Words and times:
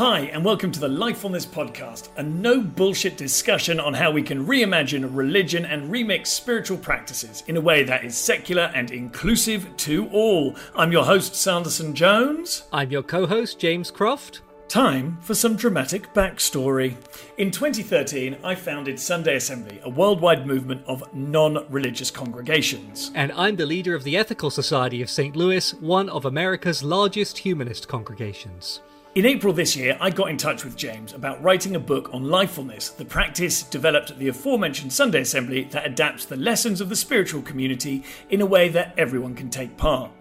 Hi, 0.00 0.20
and 0.32 0.42
welcome 0.42 0.72
to 0.72 0.80
the 0.80 0.88
Lifefulness 0.88 1.46
Podcast, 1.46 2.08
a 2.16 2.22
no 2.22 2.62
bullshit 2.62 3.18
discussion 3.18 3.78
on 3.78 3.92
how 3.92 4.10
we 4.10 4.22
can 4.22 4.46
reimagine 4.46 5.06
religion 5.14 5.66
and 5.66 5.92
remix 5.92 6.28
spiritual 6.28 6.78
practices 6.78 7.44
in 7.48 7.58
a 7.58 7.60
way 7.60 7.82
that 7.82 8.02
is 8.02 8.16
secular 8.16 8.72
and 8.74 8.92
inclusive 8.92 9.76
to 9.76 10.08
all. 10.08 10.56
I'm 10.74 10.90
your 10.90 11.04
host, 11.04 11.34
Sanderson 11.34 11.94
Jones. 11.94 12.62
I'm 12.72 12.90
your 12.90 13.02
co 13.02 13.26
host, 13.26 13.58
James 13.58 13.90
Croft. 13.90 14.40
Time 14.68 15.18
for 15.20 15.34
some 15.34 15.54
dramatic 15.54 16.14
backstory. 16.14 16.96
In 17.36 17.50
2013, 17.50 18.38
I 18.42 18.54
founded 18.54 18.98
Sunday 18.98 19.36
Assembly, 19.36 19.80
a 19.82 19.90
worldwide 19.90 20.46
movement 20.46 20.82
of 20.86 21.04
non 21.14 21.66
religious 21.68 22.10
congregations. 22.10 23.10
And 23.14 23.32
I'm 23.32 23.56
the 23.56 23.66
leader 23.66 23.94
of 23.94 24.04
the 24.04 24.16
Ethical 24.16 24.48
Society 24.48 25.02
of 25.02 25.10
St. 25.10 25.36
Louis, 25.36 25.74
one 25.74 26.08
of 26.08 26.24
America's 26.24 26.82
largest 26.82 27.36
humanist 27.36 27.86
congregations. 27.86 28.80
In 29.16 29.26
April 29.26 29.52
this 29.52 29.74
year, 29.74 29.98
I 30.00 30.10
got 30.10 30.30
in 30.30 30.36
touch 30.36 30.62
with 30.64 30.76
James 30.76 31.14
about 31.14 31.42
writing 31.42 31.74
a 31.74 31.80
book 31.80 32.14
on 32.14 32.26
lifefulness, 32.26 32.96
the 32.96 33.04
practice 33.04 33.64
developed 33.64 34.12
at 34.12 34.20
the 34.20 34.28
aforementioned 34.28 34.92
Sunday 34.92 35.22
Assembly 35.22 35.64
that 35.72 35.84
adapts 35.84 36.26
the 36.26 36.36
lessons 36.36 36.80
of 36.80 36.88
the 36.88 36.94
spiritual 36.94 37.42
community 37.42 38.04
in 38.28 38.40
a 38.40 38.46
way 38.46 38.68
that 38.68 38.94
everyone 38.96 39.34
can 39.34 39.50
take 39.50 39.76
part. 39.76 40.12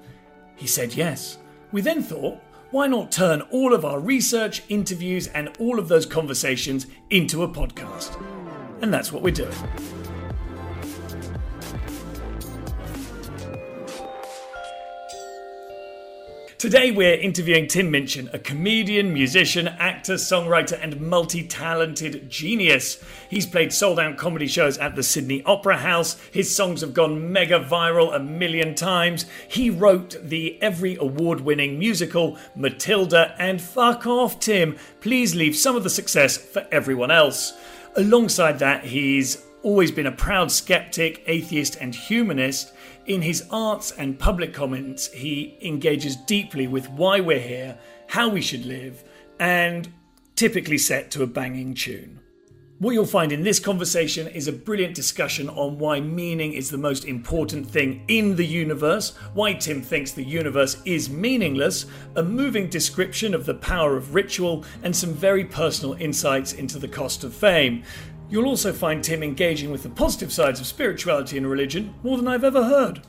He 0.56 0.66
said 0.66 0.96
yes. 0.96 1.38
We 1.72 1.82
then 1.82 2.02
thought, 2.02 2.40
why 2.72 2.88
not 2.88 3.12
turn 3.12 3.42
all 3.52 3.76
of 3.76 3.86
our 3.86 4.00
research, 4.00 4.64
interviews, 4.70 5.28
and 5.28 5.56
all 5.60 5.78
of 5.78 5.88
those 5.88 6.08
conversations 6.08 6.88
into 7.12 7.44
a 7.44 7.48
podcast? 7.48 8.20
And 8.82 8.92
that's 8.92 9.12
what 9.12 9.22
we're 9.22 9.30
doing. 9.30 9.54
Today 16.60 16.92
we're 16.92 17.14
interviewing 17.14 17.68
Tim 17.68 17.90
Minchin, 17.90 18.30
a 18.34 18.38
comedian, 18.38 19.14
musician, 19.14 19.70
actor, 19.70 20.16
songwriter, 20.16 20.78
and 20.84 21.00
multi 21.00 21.42
talented 21.42 22.30
genius. 22.30 23.02
He's 23.30 23.46
played 23.46 23.72
sold 23.72 23.98
out 23.98 24.18
comedy 24.18 24.46
shows 24.46 24.78
at 24.78 24.94
the 24.94 25.02
Sydney 25.02 25.42
Opera 25.46 25.78
House. 25.78 26.20
His 26.34 26.54
songs 26.54 26.82
have 26.82 26.94
gone 26.94 27.32
mega 27.32 27.62
viral 27.62 28.14
a 28.14 28.20
million 28.20 28.76
times. 28.76 29.26
He 29.48 29.70
wrote 29.70 30.18
the 30.22 30.60
Olivier 30.62 30.98
award 30.98 31.40
winning 31.40 31.80
musical 31.80 32.38
Matilda, 32.58 33.36
and 33.40 33.62
fuck 33.62 34.06
off, 34.06 34.42
Tim. 34.42 34.76
Please 35.00 35.36
leave 35.36 35.56
some 35.56 35.78
of 35.78 35.84
the 35.84 35.90
success 35.90 36.36
for 36.36 36.68
everyone 36.74 37.10
else. 37.10 37.54
Alongside 37.96 38.60
that, 38.60 38.84
he's 38.84 39.46
always 39.64 39.94
been 39.94 40.08
a 40.08 40.12
proud 40.12 40.52
skeptic, 40.52 41.24
atheist, 41.26 41.78
and 41.80 41.96
humanist. 41.96 42.74
In 43.10 43.24
his 43.24 43.44
arts 43.50 43.90
and 43.90 44.20
public 44.20 44.54
comments, 44.54 45.12
he 45.12 45.58
engages 45.64 46.16
deeply 46.16 46.68
with 46.68 46.92
why 46.92 47.20
we're 47.20 47.40
here, 47.40 47.80
how 48.06 48.30
we 48.30 48.40
should 48.40 48.68
live, 48.68 49.04
and 49.40 49.92
typically 50.36 50.78
set 50.78 51.10
to 51.12 51.24
a 51.24 51.28
banging 51.28 51.74
tune. 51.74 52.20
What 52.78 52.92
you'll 52.92 53.08
find 53.08 53.32
in 53.32 53.42
this 53.42 53.60
conversation 53.60 54.28
is 54.28 54.48
a 54.48 54.54
brilliant 54.54 54.94
discussion 54.94 55.50
on 55.50 55.80
why 55.80 56.00
meaning 56.00 56.54
is 56.54 56.70
the 56.70 56.78
most 56.78 57.04
important 57.04 57.68
thing 57.68 58.06
in 58.08 58.36
the 58.36 58.46
universe, 58.46 59.18
why 59.34 59.54
Tim 59.54 59.82
thinks 59.82 60.12
the 60.12 60.24
universe 60.24 60.80
is 60.86 61.10
meaningless, 61.10 61.88
a 62.16 62.22
moving 62.22 62.70
description 62.70 63.34
of 63.34 63.48
the 63.48 63.56
power 63.56 63.98
of 63.98 64.14
ritual, 64.14 64.66
and 64.84 64.96
some 64.96 65.14
very 65.16 65.46
personal 65.46 65.96
insights 65.96 66.54
into 66.54 66.78
the 66.78 66.88
cost 66.88 67.24
of 67.24 67.34
fame. 67.34 67.82
You'll 68.30 68.45
also 68.45 68.72
find 68.72 69.03
Tim 69.03 69.23
engaging 69.23 69.72
with 69.72 69.81
the 69.81 69.89
positive 69.89 70.31
sides 70.31 70.59
of 70.59 70.67
spirituality 70.67 71.35
and 71.38 71.49
religion 71.49 71.95
more 72.03 72.16
than 72.16 72.27
I've 72.27 72.44
ever 72.44 72.63
heard. 72.63 73.02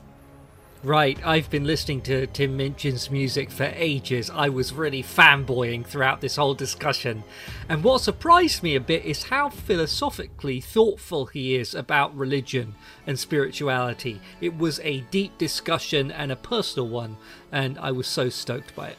Right, 0.83 1.19
I've 1.23 1.47
been 1.51 1.65
listening 1.65 2.01
to 2.03 2.25
Tim 2.25 2.57
Minchin's 2.57 3.11
music 3.11 3.51
for 3.51 3.71
ages. 3.75 4.31
I 4.31 4.49
was 4.49 4.73
really 4.73 5.03
fanboying 5.03 5.85
throughout 5.85 6.21
this 6.21 6.37
whole 6.37 6.55
discussion. 6.55 7.23
And 7.69 7.83
what 7.83 8.01
surprised 8.01 8.63
me 8.63 8.75
a 8.75 8.79
bit 8.79 9.05
is 9.05 9.25
how 9.25 9.49
philosophically 9.49 10.59
thoughtful 10.59 11.27
he 11.27 11.53
is 11.53 11.75
about 11.75 12.17
religion 12.17 12.73
and 13.05 13.19
spirituality. 13.19 14.21
It 14.41 14.57
was 14.57 14.79
a 14.79 15.01
deep 15.11 15.37
discussion 15.37 16.11
and 16.11 16.31
a 16.31 16.35
personal 16.35 16.87
one, 16.87 17.17
and 17.51 17.77
I 17.77 17.91
was 17.91 18.07
so 18.07 18.29
stoked 18.29 18.75
by 18.75 18.87
it 18.87 18.97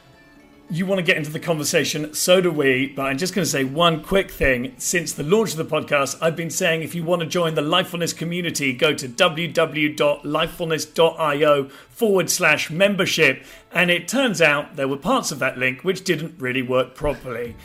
you 0.73 0.85
want 0.87 0.97
to 0.97 1.03
get 1.03 1.17
into 1.17 1.29
the 1.29 1.39
conversation, 1.39 2.15
so 2.15 2.41
do 2.41 2.49
we. 2.49 2.87
But 2.87 3.03
I'm 3.03 3.19
just 3.19 3.35
going 3.35 3.45
to 3.45 3.49
say 3.49 3.63
one 3.63 4.01
quick 4.01 4.31
thing. 4.31 4.73
Since 4.79 5.13
the 5.13 5.21
launch 5.21 5.51
of 5.51 5.57
the 5.57 5.65
podcast, 5.65 6.17
I've 6.19 6.35
been 6.35 6.49
saying 6.49 6.81
if 6.81 6.95
you 6.95 7.03
want 7.03 7.19
to 7.19 7.27
join 7.27 7.53
the 7.53 7.61
Lifefulness 7.61 8.17
community, 8.17 8.73
go 8.73 8.91
to 8.91 9.07
www.lifefulness.io 9.07 11.69
forward 11.89 12.31
slash 12.31 12.71
membership. 12.71 13.45
And 13.71 13.91
it 13.91 14.07
turns 14.07 14.41
out 14.41 14.75
there 14.75 14.87
were 14.87 14.97
parts 14.97 15.31
of 15.31 15.37
that 15.39 15.59
link 15.59 15.83
which 15.83 16.03
didn't 16.03 16.41
really 16.41 16.63
work 16.63 16.95
properly. 16.95 17.55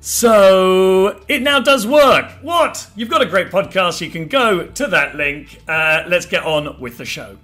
So 0.00 1.22
it 1.28 1.42
now 1.42 1.60
does 1.60 1.86
work. 1.86 2.30
What? 2.40 2.88
You've 2.96 3.10
got 3.10 3.20
a 3.20 3.26
great 3.26 3.50
podcast. 3.50 4.00
You 4.00 4.08
can 4.10 4.26
go 4.26 4.68
to 4.68 4.86
that 4.86 5.14
link. 5.14 5.60
Uh, 5.68 6.04
let's 6.08 6.24
get 6.24 6.44
on 6.44 6.80
with 6.80 6.96
the 6.96 7.04
show. 7.04 7.36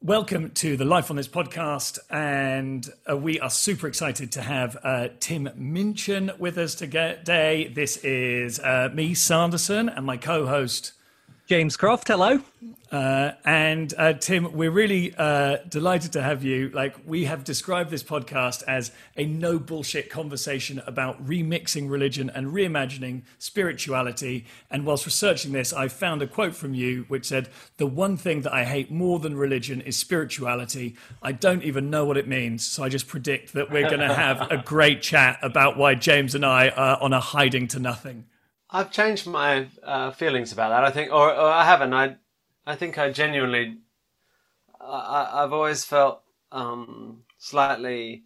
Welcome 0.00 0.50
to 0.50 0.76
the 0.76 0.84
Lifefulness 0.84 1.28
podcast, 1.28 1.98
and 2.08 2.88
uh, 3.10 3.16
we 3.16 3.40
are 3.40 3.50
super 3.50 3.88
excited 3.88 4.30
to 4.30 4.42
have 4.42 4.76
uh, 4.84 5.08
Tim 5.18 5.48
Minchin 5.56 6.30
with 6.38 6.56
us 6.56 6.76
today. 6.76 7.72
This 7.74 7.96
is 8.04 8.60
uh, 8.60 8.90
me, 8.94 9.14
Sanderson, 9.14 9.88
and 9.88 10.06
my 10.06 10.16
co-host 10.16 10.92
James 11.48 11.78
Croft. 11.78 12.08
Hello. 12.08 12.42
Uh, 12.92 13.32
and 13.42 13.94
uh, 13.96 14.12
Tim, 14.12 14.52
we're 14.52 14.70
really 14.70 15.14
uh, 15.16 15.56
delighted 15.66 16.12
to 16.12 16.20
have 16.20 16.44
you. 16.44 16.68
Like 16.68 16.94
we 17.06 17.24
have 17.24 17.42
described 17.42 17.88
this 17.88 18.02
podcast 18.02 18.62
as 18.68 18.92
a 19.16 19.24
no 19.24 19.58
bullshit 19.58 20.10
conversation 20.10 20.82
about 20.86 21.26
remixing 21.26 21.88
religion 21.88 22.30
and 22.34 22.48
reimagining 22.48 23.22
spirituality. 23.38 24.44
And 24.70 24.84
whilst 24.84 25.06
researching 25.06 25.52
this, 25.52 25.72
I 25.72 25.88
found 25.88 26.20
a 26.20 26.26
quote 26.26 26.54
from 26.54 26.74
you 26.74 27.06
which 27.08 27.24
said, 27.24 27.48
"The 27.78 27.86
one 27.86 28.18
thing 28.18 28.42
that 28.42 28.52
I 28.52 28.64
hate 28.64 28.90
more 28.90 29.18
than 29.18 29.34
religion 29.34 29.80
is 29.80 29.96
spirituality. 29.96 30.96
I 31.22 31.32
don't 31.32 31.62
even 31.62 31.88
know 31.88 32.04
what 32.04 32.18
it 32.18 32.28
means, 32.28 32.66
so 32.66 32.84
I 32.84 32.90
just 32.90 33.08
predict 33.08 33.54
that 33.54 33.70
we're 33.70 33.88
going 33.88 34.06
to 34.06 34.12
have 34.12 34.50
a 34.50 34.58
great 34.58 35.00
chat 35.00 35.38
about 35.40 35.78
why 35.78 35.94
James 35.94 36.34
and 36.34 36.44
I 36.44 36.68
are 36.68 37.00
on 37.00 37.14
a 37.14 37.20
hiding 37.20 37.68
to 37.68 37.78
nothing." 37.78 38.26
I've 38.70 38.90
changed 38.90 39.26
my 39.26 39.68
uh, 39.82 40.10
feelings 40.10 40.52
about 40.52 40.70
that. 40.70 40.84
I 40.84 40.90
think, 40.90 41.10
or, 41.10 41.30
or 41.32 41.50
I 41.50 41.64
haven't. 41.64 41.94
I 41.94 42.16
I 42.66 42.76
think 42.76 42.98
I 42.98 43.10
genuinely, 43.10 43.78
I, 44.78 45.40
have 45.40 45.54
always 45.54 45.86
felt 45.86 46.20
um, 46.52 47.22
slightly 47.38 48.24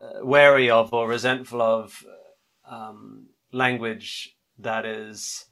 uh, 0.00 0.24
wary 0.24 0.70
of 0.70 0.94
or 0.94 1.06
resentful 1.06 1.60
of 1.60 2.02
um, 2.66 3.26
language 3.52 4.34
that 4.58 4.86
is 4.86 5.44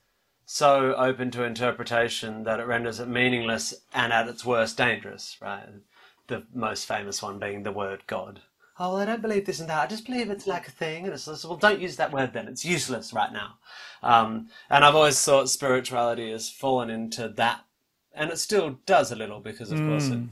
so 0.46 0.94
open 0.94 1.30
to 1.32 1.44
interpretation 1.44 2.44
that 2.44 2.60
it 2.60 2.66
renders 2.66 2.98
it 2.98 3.08
meaningless 3.08 3.74
and 3.92 4.10
at 4.10 4.26
its 4.26 4.42
worst 4.42 4.78
dangerous, 4.78 5.36
right? 5.42 5.68
The 6.28 6.44
most 6.54 6.86
famous 6.86 7.22
one 7.22 7.38
being 7.38 7.62
the 7.62 7.72
word 7.72 8.06
God. 8.06 8.40
Oh, 8.78 8.96
I 8.96 9.04
don't 9.04 9.22
believe 9.22 9.46
this 9.46 9.60
and 9.60 9.68
that. 9.68 9.84
I 9.84 9.86
just 9.86 10.06
believe 10.06 10.30
it's 10.30 10.46
like 10.46 10.66
a 10.66 10.72
thing. 10.72 11.04
And 11.04 11.12
it's 11.12 11.26
well, 11.44 11.56
don't 11.56 11.80
use 11.80 11.96
that 11.96 12.12
word 12.12 12.32
then. 12.32 12.48
It's 12.48 12.64
useless 12.64 13.12
right 13.12 13.32
now. 13.32 13.54
Um, 14.02 14.48
and 14.68 14.84
I've 14.84 14.96
always 14.96 15.22
thought 15.22 15.48
spirituality 15.48 16.32
has 16.32 16.50
fallen 16.50 16.90
into 16.90 17.28
that 17.28 17.64
and 18.14 18.30
it 18.30 18.38
still 18.38 18.78
does 18.86 19.12
a 19.12 19.16
little 19.16 19.40
because, 19.40 19.72
of 19.72 19.78
mm. 19.78 19.88
course, 19.88 20.06
it, 20.06 20.14
hmm. 20.14 20.26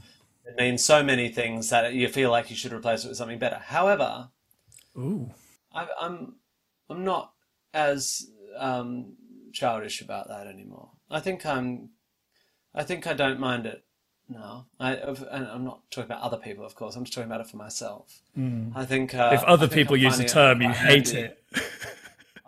it, 0.47 0.56
means 0.56 0.84
so 0.84 1.02
many 1.02 1.28
things 1.28 1.70
that 1.70 1.92
you 1.92 2.08
feel 2.08 2.31
like 2.31 2.48
you 2.48 2.56
should 2.56 2.72
replace 2.72 3.04
it 3.04 3.08
with 3.08 3.16
something 3.16 3.38
better. 3.38 3.56
However, 3.56 4.28
Ooh. 4.97 5.31
I, 5.75 5.82
am 5.82 5.88
I'm, 6.00 6.34
I'm 6.88 7.04
not 7.04 7.32
as 7.75 8.31
um, 8.56 9.14
childish 9.52 10.00
about 10.00 10.28
that 10.28 10.46
anymore. 10.46 10.90
I 11.11 11.20
think 11.20 11.44
I'm, 11.44 11.90
I 12.75 12.84
think 12.84 13.06
I 13.06 13.14
don't 13.14 13.40
mind 13.40 13.67
it 13.67 13.84
now. 14.32 14.67
I, 14.81 14.96
I'm 14.96 15.64
not 15.64 15.90
talking 15.90 16.11
about 16.11 16.23
other 16.23 16.37
people, 16.37 16.64
of 16.64 16.75
course. 16.75 16.96
I'm 16.96 17.05
just 17.05 17.14
talking 17.14 17.31
about 17.31 17.40
it 17.40 17.49
for 17.49 17.56
myself. 17.56 18.20
Mm. 18.37 18.73
I 18.75 18.84
think 18.84 19.14
uh, 19.14 19.31
if 19.32 19.43
other 19.44 19.69
people 19.69 19.96
use 19.96 20.19
the 20.19 20.25
term, 20.25 20.62
you 20.62 20.70
hate 20.70 21.14
it. 21.14 21.43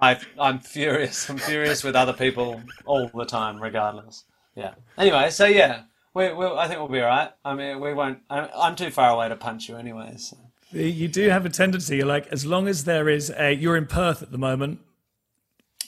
I, 0.01 0.19
I'm 0.39 0.59
furious. 0.59 1.29
I'm 1.31 1.39
furious 1.39 1.85
with 1.85 1.97
other 1.97 2.13
people 2.13 2.63
all 2.85 3.11
the 3.15 3.25
time, 3.25 3.63
regardless. 3.63 4.25
Yeah. 4.55 4.75
Anyway, 4.99 5.31
so 5.31 5.47
yeah, 5.47 5.83
we, 6.15 6.33
we, 6.33 6.47
I 6.47 6.69
think 6.69 6.79
we'll 6.81 6.89
be 6.89 7.01
all 7.01 7.09
right. 7.09 7.31
I 7.45 7.55
mean, 7.55 7.81
we 7.81 7.95
won't. 7.95 8.19
I, 8.29 8.49
I'm 8.55 8.77
too 8.77 8.91
far 8.91 9.11
away 9.11 9.29
to 9.29 9.37
punch 9.37 9.69
you 9.69 9.77
anyway. 9.77 10.15
So. 10.17 10.37
You 10.73 11.09
do 11.09 11.29
have 11.29 11.47
a 11.47 11.51
tendency, 11.51 11.99
You're 11.99 12.07
like, 12.07 12.27
as 12.29 12.45
long 12.45 12.69
as 12.69 12.85
there 12.85 13.09
is 13.09 13.31
a. 13.31 13.53
You're 13.53 13.77
in 13.77 13.87
Perth 13.87 14.23
at 14.23 14.33
the 14.33 14.39
moment. 14.39 14.81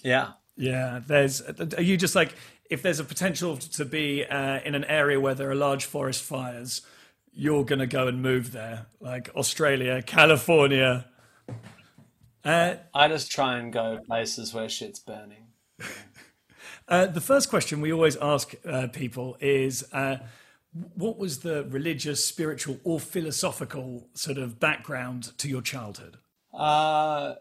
Yeah. 0.03 0.33
Yeah. 0.57 1.01
There's. 1.07 1.43
Are 1.77 1.83
you 1.83 1.97
just 1.97 2.15
like 2.15 2.35
if 2.71 2.83
there's 2.83 3.01
a 3.01 3.05
potential 3.05 3.57
to 3.57 3.85
be 3.85 4.25
uh, 4.25 4.61
in 4.65 4.75
an 4.75 4.85
area 4.85 5.21
where 5.21 5.35
there 5.35 5.51
are 5.51 5.55
large 5.55 5.85
forest 5.85 6.23
fires, 6.23 6.83
you're 7.33 7.65
going 7.65 7.79
to 7.79 7.87
go 7.87 8.07
and 8.07 8.23
move 8.23 8.53
there, 8.53 8.87
like 9.01 9.31
Australia, 9.37 10.03
California. 10.03 11.07
Uh, 12.45 12.77
I 12.95 13.09
just 13.09 13.31
try 13.31 13.59
and 13.59 13.73
go 13.73 13.99
places 14.07 14.55
where 14.55 14.69
shit's 14.69 15.01
burning. 15.01 15.49
Uh, 16.89 17.05
the 17.05 17.21
first 17.21 17.51
question 17.51 17.81
we 17.81 17.93
always 17.93 18.17
ask 18.19 18.55
uh, 18.65 18.87
people 18.87 19.37
is 19.41 19.85
uh, 19.93 20.19
what 20.95 21.19
was 21.19 21.41
the 21.41 21.65
religious, 21.65 22.25
spiritual, 22.25 22.79
or 22.85 23.01
philosophical 23.01 24.09
sort 24.15 24.39
of 24.39 24.61
background 24.61 25.37
to 25.39 25.49
your 25.49 25.63
childhood? 25.63 26.19
Uh, 26.55 27.35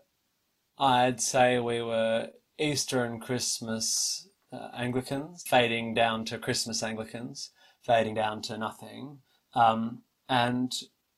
I'd 0.79 1.21
say 1.21 1.59
we 1.59 1.79
were 1.81 2.29
Easter 2.57 3.03
and 3.03 3.21
Christmas 3.21 4.27
uh, 4.55 4.69
Anglicans, 4.75 5.43
fading 5.47 5.93
down 5.93 6.25
to 6.25 6.37
Christmas 6.37 6.81
Anglicans, 6.81 7.51
fading 7.83 8.15
down 8.15 8.41
to 8.43 8.57
nothing. 8.57 9.19
Um, 9.53 10.03
and 10.29 10.73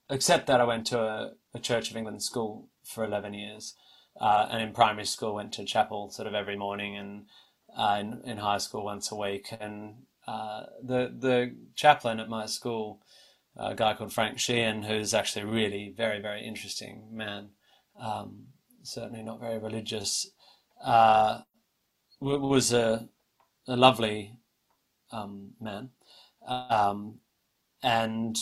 except 0.10 0.48
that 0.48 0.62
I 0.62 0.63
went 0.63 0.88
to 0.88 1.00
a, 1.00 1.31
a, 1.54 1.60
Church 1.60 1.89
of 1.89 1.98
England 1.98 2.24
school 2.24 2.69
for 2.84 3.04
11 3.04 3.34
years. 3.34 3.75
Uh, 4.19 4.48
and 4.50 4.62
in 4.62 4.74
primary 4.74 5.06
school, 5.06 5.36
went 5.36 5.54
to 5.54 5.66
chapel 5.66 6.10
sort 6.10 6.28
of 6.28 6.34
every 6.34 6.57
morning, 6.57 6.98
and 6.98 7.25
uh, 7.78 7.98
in, 8.00 8.22
in 8.25 8.38
high 8.38 8.57
school 8.57 8.84
once 8.84 9.12
a 9.12 9.16
week. 9.16 9.48
And 9.60 10.06
uh, 10.28 10.63
the 10.84 11.13
the 11.16 11.56
chaplain 11.75 12.19
at 12.19 12.28
my 12.28 12.48
school, 12.48 13.01
a 13.56 13.75
guy 13.75 13.94
called 13.94 14.12
Frank 14.12 14.39
Sheehan, 14.39 14.84
who's 14.84 15.13
actually 15.13 15.45
really 15.45 15.94
very 15.95 16.19
very 16.19 16.44
interesting 16.44 17.10
man, 17.12 17.50
um, 18.00 18.48
certainly 18.81 19.22
not 19.22 19.39
very 19.39 19.60
religious, 19.60 20.31
uh, 20.84 21.42
was 22.19 22.74
a 22.74 23.07
a 23.68 23.75
lovely 23.75 24.34
um, 25.12 25.52
man, 25.60 25.90
um, 26.48 27.19
and 27.84 28.38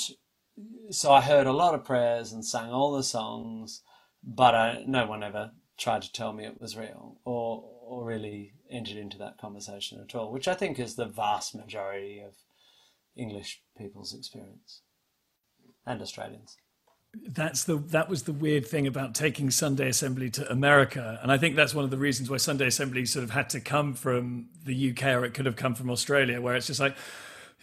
so 0.90 1.12
I 1.12 1.22
heard 1.22 1.48
a 1.48 1.54
lot 1.54 1.76
of 1.76 1.86
prayers 1.86 2.32
and 2.32 2.46
sang 2.46 2.72
all 2.72 2.94
the 2.94 3.04
songs, 3.04 3.82
but 4.24 4.56
I, 4.56 4.84
no 4.88 5.06
one 5.06 5.24
ever 5.24 5.52
tried 5.78 6.04
to 6.04 6.12
tell 6.12 6.34
me 6.34 6.46
it 6.46 6.62
was 6.62 6.78
real 6.78 7.20
or 7.26 7.64
or 7.88 8.04
really 8.04 8.54
entered 8.72 8.98
into 8.98 9.18
that 9.20 9.38
conversation 9.38 10.02
at 10.02 10.16
all, 10.16 10.32
which 10.32 10.48
I 10.48 10.56
think 10.56 10.80
is 10.80 10.96
the 10.96 11.06
vast 11.06 11.54
majority 11.54 12.20
of 12.20 12.34
English 13.16 13.62
people's 13.78 14.14
experience 14.14 14.82
and 15.86 16.02
Australians 16.02 16.58
that's 17.28 17.64
the 17.64 17.78
that 17.78 18.10
was 18.10 18.24
the 18.24 18.34
weird 18.34 18.66
thing 18.66 18.88
about 18.88 19.16
taking 19.16 19.52
Sunday 19.52 19.90
Assembly 19.90 20.30
to 20.32 20.52
America, 20.52 21.20
and 21.22 21.32
I 21.32 21.38
think 21.38 21.56
that's 21.56 21.74
one 21.74 21.86
of 21.86 21.92
the 21.92 21.98
reasons 21.98 22.30
why 22.30 22.38
Sunday 22.38 22.68
Assembly 22.68 23.06
sort 23.06 23.24
of 23.24 23.32
had 23.32 23.50
to 23.52 23.60
come 23.60 23.94
from 23.94 24.48
the 24.64 24.92
UK, 24.92 25.06
or 25.08 25.26
it 25.26 25.34
could 25.34 25.46
have 25.46 25.56
come 25.56 25.76
from 25.76 25.90
Australia, 25.90 26.42
where 26.42 26.56
it's 26.56 26.68
just 26.68 26.80
like, 26.80 26.96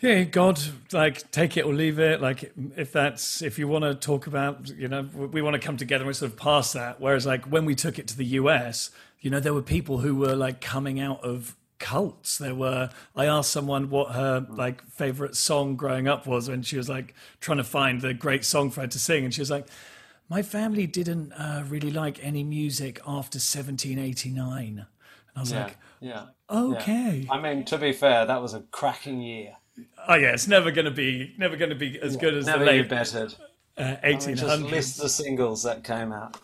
yeah, 0.01 0.25
God, 0.25 0.61
like 0.93 1.31
take 1.31 1.57
it 1.57 1.65
or 1.65 1.73
leave 1.73 1.99
it. 1.99 2.21
Like 2.21 2.53
if 2.77 2.93
that's 2.93 3.41
if 3.41 3.59
you 3.59 3.69
want 3.69 3.85
to 3.85 3.95
talk 3.95 4.27
about, 4.27 4.69
you 4.69 4.89
know, 4.89 5.03
we 5.03 5.43
want 5.43 5.55
to 5.55 5.61
come 5.61 5.77
together 5.77 6.05
and 6.05 6.17
sort 6.17 6.33
of 6.33 6.37
pass 6.37 6.73
that. 6.73 7.01
Whereas 7.01 7.25
like 7.25 7.45
when 7.45 7.65
we 7.65 7.75
took 7.75 7.99
it 7.99 8.09
to 8.09 8.17
the 8.17 8.27
US, 8.27 8.91
you 9.21 9.31
know, 9.31 9.41
there 9.41 9.55
were 9.55 9.63
people 9.63 9.99
who 9.99 10.17
were 10.17 10.35
like 10.35 10.61
coming 10.61 10.99
out 10.99 11.23
of 11.23 11.57
cults. 11.83 12.39
There 12.39 12.55
were. 12.55 12.89
I 13.15 13.27
asked 13.27 13.51
someone 13.51 13.91
what 13.91 14.13
her 14.13 14.47
like 14.49 14.87
favorite 14.89 15.37
song 15.37 15.77
growing 15.77 16.09
up 16.09 16.27
was, 16.27 16.49
and 16.49 16.65
she 16.65 16.79
was 16.79 16.89
like 16.89 17.15
trying 17.41 17.59
to 17.59 17.65
find 17.65 18.01
the 18.01 18.15
great 18.15 18.47
song 18.47 18.71
for 18.71 18.81
her 18.81 18.87
to 18.87 18.99
sing, 18.99 19.25
and 19.25 19.35
she 19.35 19.43
was 19.43 19.51
like, 19.51 19.67
"My 20.31 20.43
family 20.43 20.87
didn't 20.87 21.33
uh, 21.33 21.65
really 21.69 21.91
like 21.91 22.25
any 22.25 22.45
music 22.45 23.01
after 23.01 23.37
1789." 23.37 24.79
And 24.79 24.87
I 25.37 25.41
was 25.41 25.53
yeah, 25.53 25.65
like, 25.65 25.77
"Yeah, 26.01 26.27
okay." 26.49 27.27
Yeah. 27.27 27.33
I 27.33 27.41
mean, 27.41 27.65
to 27.67 27.77
be 27.77 27.93
fair, 27.93 28.25
that 28.25 28.41
was 28.41 28.55
a 28.55 28.61
cracking 28.61 29.21
year. 29.21 29.57
Oh 30.09 30.15
yeah, 30.15 30.33
it's 30.33 30.49
never 30.49 30.71
going 30.71 30.85
to 30.87 30.91
be 30.91 31.35
never 31.37 31.57
going 31.57 31.71
to 31.71 31.77
be 31.77 32.01
as 32.01 32.15
yeah, 32.15 32.21
good 32.21 32.35
as 32.35 32.47
never 32.47 32.61
the 32.61 32.71
late 32.71 32.89
bettered. 32.89 33.35
Uh, 33.77 33.97
1800s. 34.05 34.05
I 34.05 34.13
mean, 34.13 34.37
just 34.37 34.63
list 34.63 35.01
the 35.01 35.09
singles 35.09 35.63
that 35.65 35.83
came 35.83 36.13
out. 36.13 36.39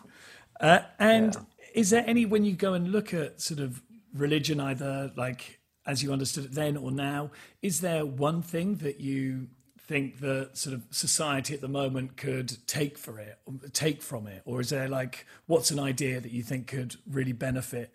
Uh, 0.59 0.79
and 0.97 1.37
is 1.73 1.91
there 1.91 2.03
any 2.05 2.25
when 2.25 2.43
you 2.43 2.53
go 2.53 2.73
and 2.73 2.91
look 2.91 3.13
at 3.13 3.39
sort 3.39 3.59
of 3.59 3.81
religion, 4.13 4.59
either 4.59 5.11
like 5.15 5.59
as 5.85 6.03
you 6.03 6.11
understood 6.13 6.45
it 6.45 6.53
then 6.53 6.77
or 6.77 6.91
now, 6.91 7.31
is 7.61 7.81
there 7.81 8.05
one 8.05 8.41
thing 8.41 8.75
that 8.75 8.99
you 8.99 9.47
think 9.79 10.19
that 10.19 10.55
sort 10.55 10.75
of 10.75 10.83
society 10.91 11.53
at 11.55 11.61
the 11.61 11.67
moment 11.67 12.15
could 12.15 12.57
take 12.67 12.95
for 12.95 13.19
it, 13.19 13.39
take 13.73 14.03
from 14.03 14.27
it, 14.27 14.43
or 14.45 14.61
is 14.61 14.69
there 14.69 14.87
like 14.87 15.25
what's 15.47 15.71
an 15.71 15.79
idea 15.79 16.19
that 16.19 16.31
you 16.31 16.43
think 16.43 16.67
could 16.67 16.95
really 17.09 17.33
benefit 17.33 17.91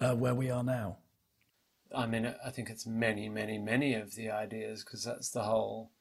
uh, 0.00 0.14
where 0.14 0.34
we 0.34 0.50
are 0.50 0.64
now? 0.64 0.96
I 1.94 2.06
mean, 2.06 2.34
I 2.44 2.50
think 2.50 2.70
it's 2.70 2.86
many, 2.86 3.28
many, 3.28 3.56
many 3.56 3.94
of 3.94 4.14
the 4.14 4.30
ideas 4.30 4.84
because 4.84 5.04
that's 5.04 5.30
the 5.30 5.44
whole 5.44 5.92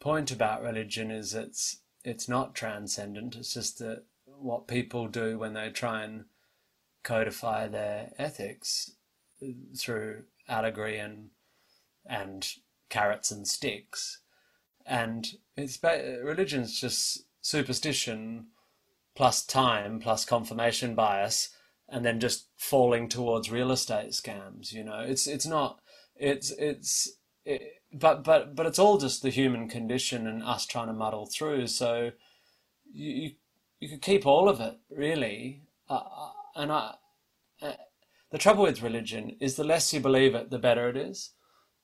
point 0.00 0.30
about 0.30 0.62
religion 0.62 1.10
is 1.10 1.34
it's 1.34 1.80
it's 2.04 2.28
not 2.28 2.54
transcendent. 2.54 3.34
It's 3.34 3.52
just 3.52 3.78
that 3.80 4.04
what 4.24 4.68
people 4.68 5.08
do 5.08 5.38
when 5.38 5.54
they 5.54 5.70
try 5.70 6.04
and 6.04 6.26
codify 7.02 7.68
their 7.68 8.12
ethics 8.18 8.92
through 9.76 10.24
allegory 10.48 10.98
and 10.98 11.30
and 12.06 12.54
carrots 12.88 13.30
and 13.30 13.46
sticks, 13.46 14.20
and 14.86 15.34
it's 15.56 15.78
religion's 15.82 16.80
just 16.80 17.24
superstition 17.42 18.46
plus 19.14 19.44
time 19.44 19.98
plus 20.00 20.24
confirmation 20.24 20.94
bias, 20.94 21.50
and 21.88 22.04
then 22.04 22.20
just 22.20 22.46
falling 22.56 23.08
towards 23.08 23.50
real 23.50 23.70
estate 23.70 24.10
scams. 24.10 24.72
You 24.72 24.84
know, 24.84 25.00
it's 25.00 25.26
it's 25.26 25.46
not 25.46 25.80
it's 26.16 26.50
it's 26.52 27.12
it, 27.44 27.82
but 27.92 28.24
but 28.24 28.54
but 28.54 28.66
it's 28.66 28.78
all 28.78 28.98
just 28.98 29.22
the 29.22 29.30
human 29.30 29.68
condition 29.68 30.26
and 30.26 30.42
us 30.42 30.66
trying 30.66 30.88
to 30.88 30.92
muddle 30.92 31.26
through. 31.26 31.66
So 31.66 32.12
you 32.92 33.10
you, 33.10 33.30
you 33.80 33.88
could 33.88 34.02
keep 34.02 34.26
all 34.26 34.48
of 34.48 34.60
it 34.60 34.78
really. 34.90 35.62
Uh, 35.88 35.94
uh 35.94 36.30
and 36.58 36.72
I, 36.72 36.94
uh, 37.62 37.72
the 38.30 38.38
trouble 38.38 38.64
with 38.64 38.82
religion 38.82 39.36
is 39.40 39.54
the 39.54 39.64
less 39.64 39.92
you 39.94 40.00
believe 40.00 40.34
it, 40.34 40.50
the 40.50 40.58
better 40.58 40.88
it 40.88 40.96
is. 40.96 41.30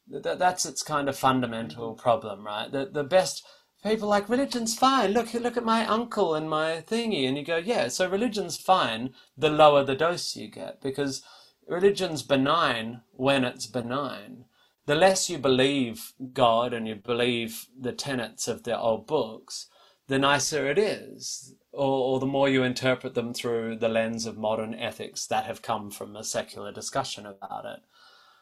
That, 0.09 0.39
that's 0.39 0.67
its 0.67 0.83
kind 0.83 1.09
of 1.09 1.17
fundamental 1.17 1.95
problem, 1.95 2.45
right? 2.45 2.71
The 2.71 2.91
the 2.93 3.05
best 3.05 3.47
people 3.83 4.09
like 4.09 4.29
religion's 4.29 4.77
fine. 4.77 5.13
Look 5.13 5.33
look 5.33 5.57
at 5.57 5.65
my 5.65 5.87
uncle 5.87 6.35
and 6.35 6.51
my 6.51 6.85
thingy, 6.87 7.27
and 7.27 7.39
you 7.39 7.45
go, 7.45 7.57
yeah. 7.57 7.89
So 7.89 8.09
religion's 8.09 8.59
fine. 8.59 9.15
The 9.39 9.49
lower 9.49 9.85
the 9.85 9.95
dose 9.95 10.37
you 10.37 10.49
get, 10.51 10.83
because 10.83 11.23
religion's 11.67 12.23
benign 12.23 13.01
when 13.13 13.45
it's 13.45 13.67
benign. 13.67 14.45
The 14.87 14.95
less 14.95 15.31
you 15.31 15.39
believe 15.39 16.13
God 16.35 16.75
and 16.75 16.87
you 16.87 16.97
believe 16.97 17.69
the 17.81 17.93
tenets 17.93 18.49
of 18.49 18.65
the 18.65 18.79
old 18.79 19.07
books, 19.07 19.69
the 20.09 20.19
nicer 20.19 20.69
it 20.71 20.79
is 20.79 21.55
or, 21.75 22.15
or 22.15 22.21
the 22.21 22.27
more 22.27 22.49
you 22.49 22.63
interpret 22.63 23.15
them 23.15 23.35
through 23.35 23.77
the 23.77 23.89
lens 23.89 24.27
of 24.27 24.37
modern 24.37 24.75
ethics 24.75 25.27
that 25.27 25.45
have 25.45 25.63
come 25.63 25.91
from 25.91 26.17
a 26.17 26.25
secular 26.25 26.73
discussion 26.73 27.27
about 27.27 27.65
it. 27.65 27.81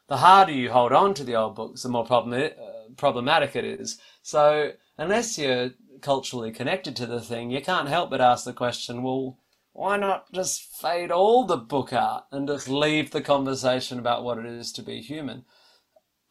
The 0.09 0.19
harder 0.19 0.53
you 0.53 0.71
hold 0.71 0.93
on 0.93 1.15
to 1.15 1.25
the 1.25 1.37
old 1.37 1.55
books, 1.55 1.83
the 1.83 1.89
more 1.89 2.05
problem, 2.05 2.41
uh, 2.41 2.51
problematic 2.97 3.57
it 3.57 3.65
is. 3.65 3.99
So, 4.23 4.73
unless 4.99 5.39
you're 5.39 5.71
culturally 6.01 6.51
connected 6.51 6.97
to 6.97 7.07
the 7.07 7.21
thing, 7.21 7.51
you 7.51 7.63
can't 7.63 7.89
help 7.89 8.11
but 8.11 8.21
ask 8.21 8.45
the 8.45 8.53
question 8.53 9.03
well, 9.03 9.39
why 9.73 9.97
not 9.97 10.31
just 10.33 10.63
fade 10.63 11.11
all 11.11 11.45
the 11.45 11.57
book 11.57 11.93
out 11.93 12.27
and 12.31 12.47
just 12.47 12.69
leave 12.69 13.11
the 13.11 13.23
conversation 13.23 13.99
about 13.99 14.23
what 14.23 14.39
it 14.39 14.45
is 14.45 14.71
to 14.73 14.83
be 14.83 15.01
human? 15.01 15.45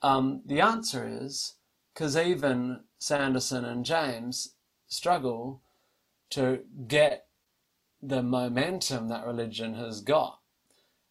Um, 0.04 0.42
the 0.46 0.62
answer 0.62 1.08
is 1.08 1.56
because 1.94 2.16
even 2.16 2.82
Sanderson 3.00 3.66
and 3.66 3.86
James 3.86 4.56
struggle 4.88 5.62
to 6.32 6.62
get 6.88 7.28
the 8.02 8.24
momentum 8.24 9.08
that 9.10 9.26
religion 9.26 9.76
has 9.76 10.02
got. 10.02 10.40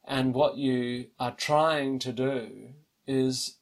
And 0.04 0.34
what 0.34 0.56
you 0.56 1.06
are 1.18 1.34
trying 1.34 1.98
to 2.00 2.12
do 2.12 2.70
is 3.06 3.58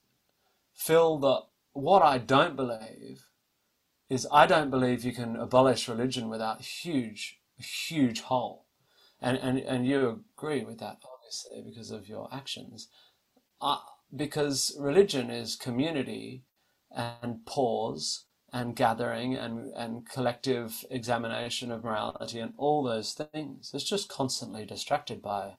fill 0.75 1.19
the 1.19 1.43
what 1.73 2.03
I 2.03 2.19
don't 2.19 2.57
believe 2.57 3.29
is 4.09 4.27
I 4.33 4.47
don't 4.47 4.71
believe 4.71 5.05
you 5.05 5.13
can 5.13 5.37
abolish 5.37 5.89
religion 5.89 6.29
without 6.29 6.63
huge, 6.63 7.41
huge 7.59 8.23
hole. 8.23 8.65
And, 9.21 9.37
and, 9.37 9.59
and 9.59 9.87
you 9.87 10.25
agree 10.37 10.65
with 10.65 10.79
that, 10.79 10.99
obviously, 11.05 11.63
because 11.63 11.91
of 11.91 12.09
your 12.09 12.29
actions. 12.33 12.89
Uh, 13.61 13.79
because 14.15 14.77
religion 14.79 15.29
is 15.29 15.57
community 15.57 16.45
and 16.91 17.45
pause 17.45 18.25
and 18.53 18.75
gathering 18.75 19.35
and, 19.35 19.73
and 19.75 20.09
collective 20.09 20.85
examination 20.91 21.71
of 21.71 21.85
morality 21.85 22.39
and 22.39 22.55
all 22.57 22.83
those 22.83 23.13
things. 23.13 23.71
It's 23.75 23.85
just 23.85 24.09
constantly 24.09 24.65
distracted 24.65 25.21
by 25.21 25.57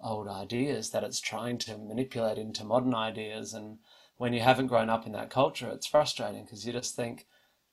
old 0.00 0.28
ideas 0.28 0.90
that 0.90 1.02
it's 1.02 1.20
trying 1.20 1.58
to 1.58 1.78
manipulate 1.78 2.38
into 2.38 2.64
modern 2.64 2.94
ideas. 2.94 3.52
And 3.52 3.78
when 4.16 4.32
you 4.32 4.40
haven't 4.40 4.68
grown 4.68 4.90
up 4.90 5.06
in 5.06 5.12
that 5.12 5.30
culture, 5.30 5.68
it's 5.68 5.86
frustrating 5.86 6.44
because 6.44 6.66
you 6.66 6.72
just 6.72 6.94
think, 6.94 7.26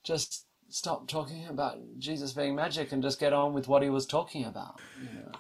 just 0.04 0.46
stop 0.70 1.08
talking 1.08 1.46
about 1.48 1.78
Jesus 2.00 2.34
being 2.34 2.56
magic 2.56 2.92
and 2.92 3.04
just 3.04 3.20
get 3.20 3.34
on 3.34 3.54
with 3.54 3.68
what 3.68 3.84
he 3.84 3.90
was 3.90 4.06
talking 4.06 4.46
about. 4.46 4.80
You 5.00 5.20
know? 5.20 5.32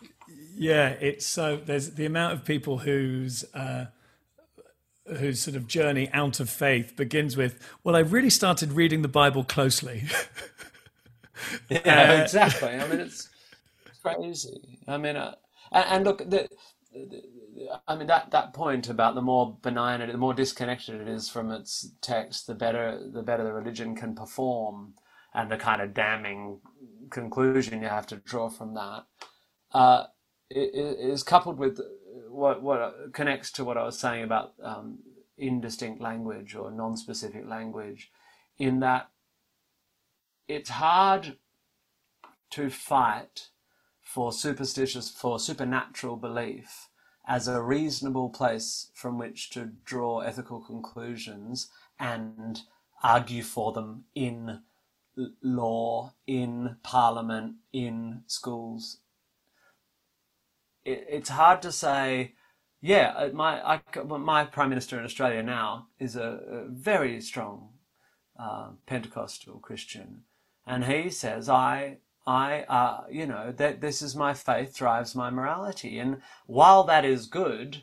Yeah, 0.55 0.89
it's 0.89 1.25
so 1.25 1.57
there's 1.57 1.91
the 1.91 2.05
amount 2.05 2.33
of 2.33 2.45
people 2.45 2.79
whose 2.79 3.43
uh, 3.53 3.85
whose 5.17 5.41
sort 5.41 5.55
of 5.55 5.67
journey 5.67 6.09
out 6.13 6.39
of 6.39 6.49
faith 6.49 6.95
begins 6.95 7.37
with, 7.37 7.59
"Well, 7.83 7.95
I 7.95 7.99
really 7.99 8.29
started 8.29 8.73
reading 8.73 9.01
the 9.01 9.07
Bible 9.07 9.43
closely." 9.43 10.03
yeah, 11.69 12.17
uh, 12.19 12.23
exactly. 12.23 12.69
I 12.69 12.87
mean, 12.87 12.99
it's 12.99 13.29
crazy. 14.01 14.79
I 14.87 14.97
mean, 14.97 15.15
uh, 15.15 15.35
and, 15.71 15.85
and, 15.89 16.05
look, 16.05 16.19
the, 16.19 16.47
the, 16.93 17.21
I 17.87 17.95
mean 17.95 18.07
that 18.07 18.31
that 18.31 18.53
point 18.53 18.89
about 18.89 19.15
the 19.15 19.21
more 19.21 19.57
benign 19.61 20.01
it, 20.01 20.11
the 20.11 20.17
more 20.17 20.33
disconnected 20.33 21.01
it 21.01 21.07
is 21.07 21.29
from 21.29 21.51
its 21.51 21.91
text, 22.01 22.47
the 22.47 22.55
better 22.55 22.99
the 23.13 23.23
better 23.23 23.43
the 23.43 23.53
religion 23.53 23.95
can 23.95 24.15
perform, 24.15 24.93
and 25.33 25.51
the 25.51 25.57
kind 25.57 25.81
of 25.81 25.93
damning 25.93 26.59
conclusion 27.09 27.81
you 27.81 27.87
have 27.87 28.07
to 28.07 28.15
draw 28.17 28.49
from 28.49 28.73
that 28.73 29.03
uh, 29.73 30.05
is 30.49 31.23
coupled 31.23 31.57
with 31.57 31.79
what 32.31 32.61
what 32.61 33.13
connects 33.13 33.51
to 33.53 33.65
what 33.65 33.77
I 33.77 33.83
was 33.83 33.99
saying 33.99 34.23
about 34.23 34.53
um, 34.63 34.99
indistinct 35.37 36.01
language 36.01 36.55
or 36.55 36.71
non-specific 36.71 37.47
language, 37.47 38.11
in 38.57 38.79
that 38.79 39.09
it's 40.47 40.69
hard 40.69 41.37
to 42.51 42.69
fight 42.69 43.49
for 44.01 44.31
superstitious 44.33 45.09
for 45.09 45.39
supernatural 45.39 46.17
belief 46.17 46.89
as 47.27 47.47
a 47.47 47.61
reasonable 47.61 48.29
place 48.29 48.91
from 48.93 49.17
which 49.17 49.49
to 49.51 49.71
draw 49.85 50.19
ethical 50.19 50.59
conclusions 50.59 51.69
and 51.99 52.61
argue 53.03 53.43
for 53.43 53.71
them 53.71 54.05
in 54.15 54.59
law, 55.41 56.13
in 56.25 56.77
parliament, 56.83 57.55
in 57.71 58.23
schools. 58.27 58.97
It, 60.85 61.05
it's 61.09 61.29
hard 61.29 61.61
to 61.63 61.71
say, 61.71 62.33
yeah, 62.81 63.13
uh, 63.15 63.29
my 63.33 63.61
I, 63.61 63.81
my 64.03 64.45
prime 64.45 64.69
minister 64.69 64.97
in 64.97 65.05
Australia 65.05 65.43
now 65.43 65.87
is 65.99 66.15
a, 66.15 66.39
a 66.49 66.67
very 66.67 67.21
strong 67.21 67.69
uh, 68.39 68.69
Pentecostal 68.85 69.59
Christian, 69.59 70.23
and 70.65 70.85
he 70.85 71.09
says, 71.09 71.47
I 71.49 71.97
I, 72.25 72.61
uh, 72.69 73.05
you 73.09 73.25
know, 73.25 73.51
that 73.51 73.81
this 73.81 74.01
is 74.01 74.15
my 74.15 74.33
faith 74.33 74.75
drives 74.75 75.15
my 75.15 75.29
morality. 75.29 75.97
And 75.97 76.21
while 76.45 76.83
that 76.83 77.03
is 77.03 77.25
good, 77.25 77.81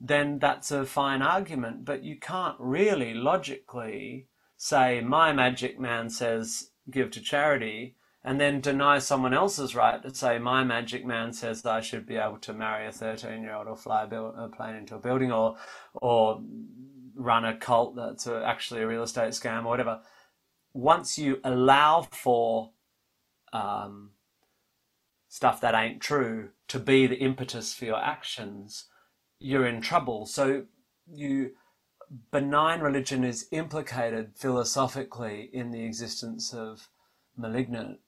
then 0.00 0.38
that's 0.38 0.70
a 0.70 0.86
fine 0.86 1.22
argument. 1.22 1.84
But 1.84 2.04
you 2.04 2.16
can't 2.16 2.56
really 2.60 3.14
logically 3.14 4.28
say, 4.56 5.00
my 5.00 5.32
magic 5.32 5.78
man 5.78 6.08
says 6.08 6.70
give 6.90 7.10
to 7.12 7.20
charity, 7.20 7.96
and 8.24 8.40
then 8.40 8.60
deny 8.60 8.98
someone 8.98 9.34
else's 9.34 9.74
right 9.74 10.02
to 10.02 10.14
say, 10.14 10.38
my 10.38 10.64
magic 10.64 11.04
man 11.04 11.34
says 11.34 11.64
I 11.66 11.82
should 11.82 12.06
be 12.06 12.16
able 12.16 12.38
to 12.38 12.54
marry 12.54 12.86
a 12.86 12.92
13 12.92 13.42
year 13.42 13.54
old 13.54 13.68
or 13.68 13.76
fly 13.76 14.04
a, 14.04 14.48
plane 14.48 14.76
into 14.76 14.94
a 14.94 14.98
building 14.98 15.30
or, 15.30 15.56
or 15.92 16.40
run 17.14 17.44
a 17.44 17.54
cult 17.54 17.96
that's 17.96 18.26
actually 18.26 18.80
a 18.80 18.86
real 18.86 19.02
estate 19.02 19.32
scam 19.32 19.66
or 19.66 19.68
whatever. 19.68 20.00
Once 20.72 21.18
you 21.18 21.38
allow 21.44 22.08
for 22.10 22.70
um, 23.52 24.12
stuff 25.28 25.60
that 25.60 25.74
ain't 25.74 26.00
true 26.00 26.48
to 26.68 26.78
be 26.78 27.06
the 27.06 27.16
impetus 27.16 27.74
for 27.74 27.84
your 27.84 28.02
actions, 28.02 28.86
you're 29.38 29.66
in 29.66 29.82
trouble. 29.82 30.24
So 30.24 30.64
you 31.06 31.50
benign 32.30 32.80
religion 32.80 33.22
is 33.22 33.48
implicated 33.50 34.32
philosophically 34.34 35.50
in 35.52 35.72
the 35.72 35.84
existence 35.84 36.54
of 36.54 36.88
malignant 37.36 37.98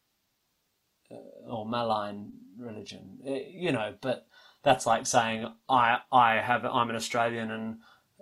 or 1.47 1.67
malign 1.67 2.33
religion. 2.59 3.19
Uh, 3.27 3.33
you 3.51 3.73
know, 3.73 3.95
but 4.01 4.27
that's 4.63 4.87
like 4.87 5.07
saying 5.07 5.47
I 5.69 5.99
I 6.11 6.37
have 6.37 6.65
I'm 6.65 6.91
an 6.91 6.97
Australian 6.97 7.51
and 7.51 7.79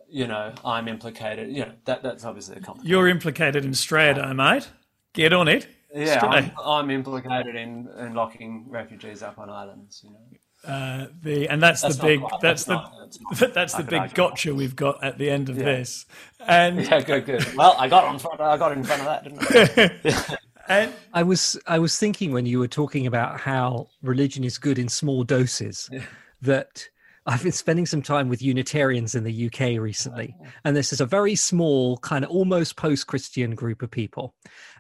you 0.08 0.26
know 0.26 0.52
I'm 0.64 0.88
implicated. 0.88 1.50
You 1.50 1.66
know 1.66 1.72
that 1.84 2.02
that's 2.02 2.24
obviously 2.24 2.56
a 2.56 2.60
complicated. 2.60 2.90
You're 2.90 3.08
implicated 3.08 3.64
in 3.64 3.74
Strata, 3.74 4.32
mate. 4.34 4.68
Get 5.12 5.32
on 5.32 5.48
it. 5.48 5.68
Yeah, 5.94 6.26
I'm, 6.26 6.50
I'm, 6.64 6.90
implicated 6.90 7.54
in, 7.54 7.88
in 8.00 8.14
locking 8.14 8.64
refugees 8.68 9.22
up 9.22 9.38
on 9.38 9.48
islands. 9.48 10.02
You 10.02 10.10
know. 10.10 10.18
Uh, 10.66 11.06
the 11.22 11.48
and 11.48 11.62
that's, 11.62 11.82
that's 11.82 11.96
the 11.96 12.02
big 12.02 12.20
quite, 12.20 12.40
that's, 12.40 12.64
that's, 12.64 12.66
the 12.66 13.20
not, 13.20 13.38
that's, 13.38 13.54
that's 13.54 13.74
the 13.74 13.82
big 13.82 14.14
gotcha 14.14 14.54
we've 14.54 14.74
got 14.74 15.02
at 15.04 15.18
the 15.18 15.30
end 15.30 15.48
of 15.48 15.58
yeah. 15.58 15.64
this. 15.64 16.06
And 16.46 16.82
yeah, 16.82 17.00
good, 17.00 17.24
good. 17.24 17.54
Well, 17.54 17.74
I 17.78 17.88
got 17.88 18.04
on 18.04 18.18
front. 18.18 18.38
I 18.38 18.58
got 18.58 18.72
in 18.72 18.84
front 18.84 19.00
of 19.00 19.06
that, 19.06 19.24
didn't 19.24 20.30
I? 20.30 20.36
and 20.68 20.92
I 21.12 21.22
was 21.22 21.58
I 21.66 21.78
was 21.78 21.98
thinking 21.98 22.32
when 22.32 22.46
you 22.46 22.58
were 22.58 22.68
talking 22.68 23.06
about 23.06 23.40
how 23.40 23.88
religion 24.02 24.44
is 24.44 24.58
good 24.58 24.78
in 24.78 24.88
small 24.88 25.24
doses, 25.24 25.88
yeah. 25.92 26.02
that 26.42 26.88
I've 27.26 27.42
been 27.42 27.52
spending 27.52 27.86
some 27.86 28.02
time 28.02 28.28
with 28.28 28.42
Unitarians 28.42 29.14
in 29.14 29.24
the 29.24 29.46
UK 29.46 29.80
recently, 29.80 30.34
oh. 30.40 30.46
and 30.64 30.76
this 30.76 30.92
is 30.92 31.00
a 31.00 31.06
very 31.06 31.34
small, 31.34 31.96
kind 31.98 32.24
of 32.24 32.30
almost 32.30 32.76
post 32.76 33.06
Christian 33.06 33.54
group 33.54 33.82
of 33.82 33.90
people. 33.90 34.34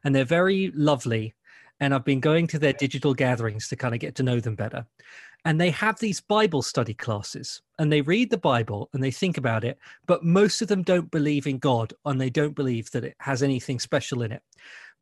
And 0.04 0.14
they're 0.14 0.24
very 0.24 0.70
lovely. 0.74 1.34
And 1.80 1.92
I've 1.92 2.04
been 2.04 2.20
going 2.20 2.46
to 2.48 2.58
their 2.58 2.72
digital 2.72 3.14
gatherings 3.14 3.68
to 3.68 3.76
kind 3.76 3.94
of 3.94 4.00
get 4.00 4.14
to 4.16 4.22
know 4.22 4.40
them 4.40 4.54
better. 4.54 4.86
And 5.44 5.60
they 5.60 5.70
have 5.70 5.98
these 5.98 6.20
Bible 6.20 6.62
study 6.62 6.94
classes 6.94 7.60
and 7.78 7.92
they 7.92 8.00
read 8.00 8.30
the 8.30 8.38
Bible 8.38 8.88
and 8.94 9.02
they 9.02 9.10
think 9.10 9.36
about 9.36 9.64
it, 9.64 9.78
but 10.06 10.24
most 10.24 10.62
of 10.62 10.68
them 10.68 10.82
don't 10.82 11.10
believe 11.10 11.46
in 11.46 11.58
God 11.58 11.92
and 12.06 12.18
they 12.18 12.30
don't 12.30 12.54
believe 12.54 12.90
that 12.92 13.04
it 13.04 13.14
has 13.18 13.42
anything 13.42 13.78
special 13.78 14.22
in 14.22 14.32
it 14.32 14.42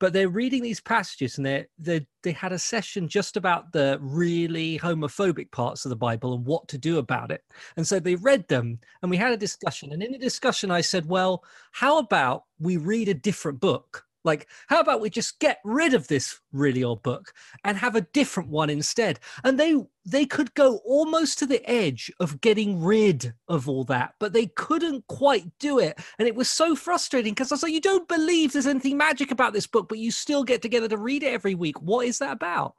but 0.02 0.12
they're 0.12 0.28
reading 0.28 0.64
these 0.64 0.80
passages 0.80 1.38
and 1.38 1.46
they 1.46 1.64
they 1.78 2.04
they 2.24 2.32
had 2.32 2.50
a 2.50 2.58
session 2.58 3.06
just 3.06 3.36
about 3.36 3.70
the 3.70 3.98
really 4.00 4.76
homophobic 4.80 5.52
parts 5.52 5.84
of 5.84 5.90
the 5.90 5.96
bible 5.96 6.34
and 6.34 6.44
what 6.44 6.66
to 6.66 6.76
do 6.76 6.98
about 6.98 7.30
it. 7.30 7.44
And 7.76 7.86
so 7.86 8.00
they 8.00 8.16
read 8.16 8.48
them 8.48 8.80
and 9.02 9.10
we 9.12 9.16
had 9.16 9.32
a 9.32 9.36
discussion. 9.36 9.92
And 9.92 10.02
in 10.02 10.10
the 10.10 10.18
discussion 10.18 10.72
i 10.72 10.80
said 10.80 11.06
well 11.06 11.44
how 11.70 11.98
about 11.98 12.46
we 12.58 12.78
read 12.78 13.08
a 13.08 13.14
different 13.14 13.60
book 13.60 14.04
like, 14.24 14.48
how 14.68 14.80
about 14.80 15.00
we 15.00 15.10
just 15.10 15.38
get 15.40 15.58
rid 15.64 15.94
of 15.94 16.08
this 16.08 16.40
really 16.52 16.84
old 16.84 17.02
book 17.02 17.32
and 17.64 17.76
have 17.76 17.96
a 17.96 18.02
different 18.12 18.48
one 18.48 18.70
instead? 18.70 19.18
And 19.44 19.58
they 19.58 19.76
they 20.04 20.26
could 20.26 20.52
go 20.54 20.76
almost 20.84 21.38
to 21.38 21.46
the 21.46 21.68
edge 21.68 22.10
of 22.18 22.40
getting 22.40 22.82
rid 22.82 23.34
of 23.48 23.68
all 23.68 23.84
that, 23.84 24.14
but 24.18 24.32
they 24.32 24.46
couldn't 24.46 25.06
quite 25.06 25.46
do 25.58 25.78
it. 25.78 25.98
And 26.18 26.26
it 26.26 26.34
was 26.34 26.50
so 26.50 26.74
frustrating 26.74 27.34
because 27.34 27.52
I 27.52 27.54
was 27.54 27.62
like, 27.62 27.72
you 27.72 27.80
don't 27.80 28.08
believe 28.08 28.52
there's 28.52 28.66
anything 28.66 28.96
magic 28.96 29.30
about 29.30 29.52
this 29.52 29.66
book, 29.66 29.88
but 29.88 29.98
you 29.98 30.10
still 30.10 30.42
get 30.44 30.60
together 30.60 30.88
to 30.88 30.96
read 30.96 31.22
it 31.22 31.32
every 31.32 31.54
week. 31.54 31.80
What 31.80 32.06
is 32.06 32.18
that 32.18 32.32
about? 32.32 32.74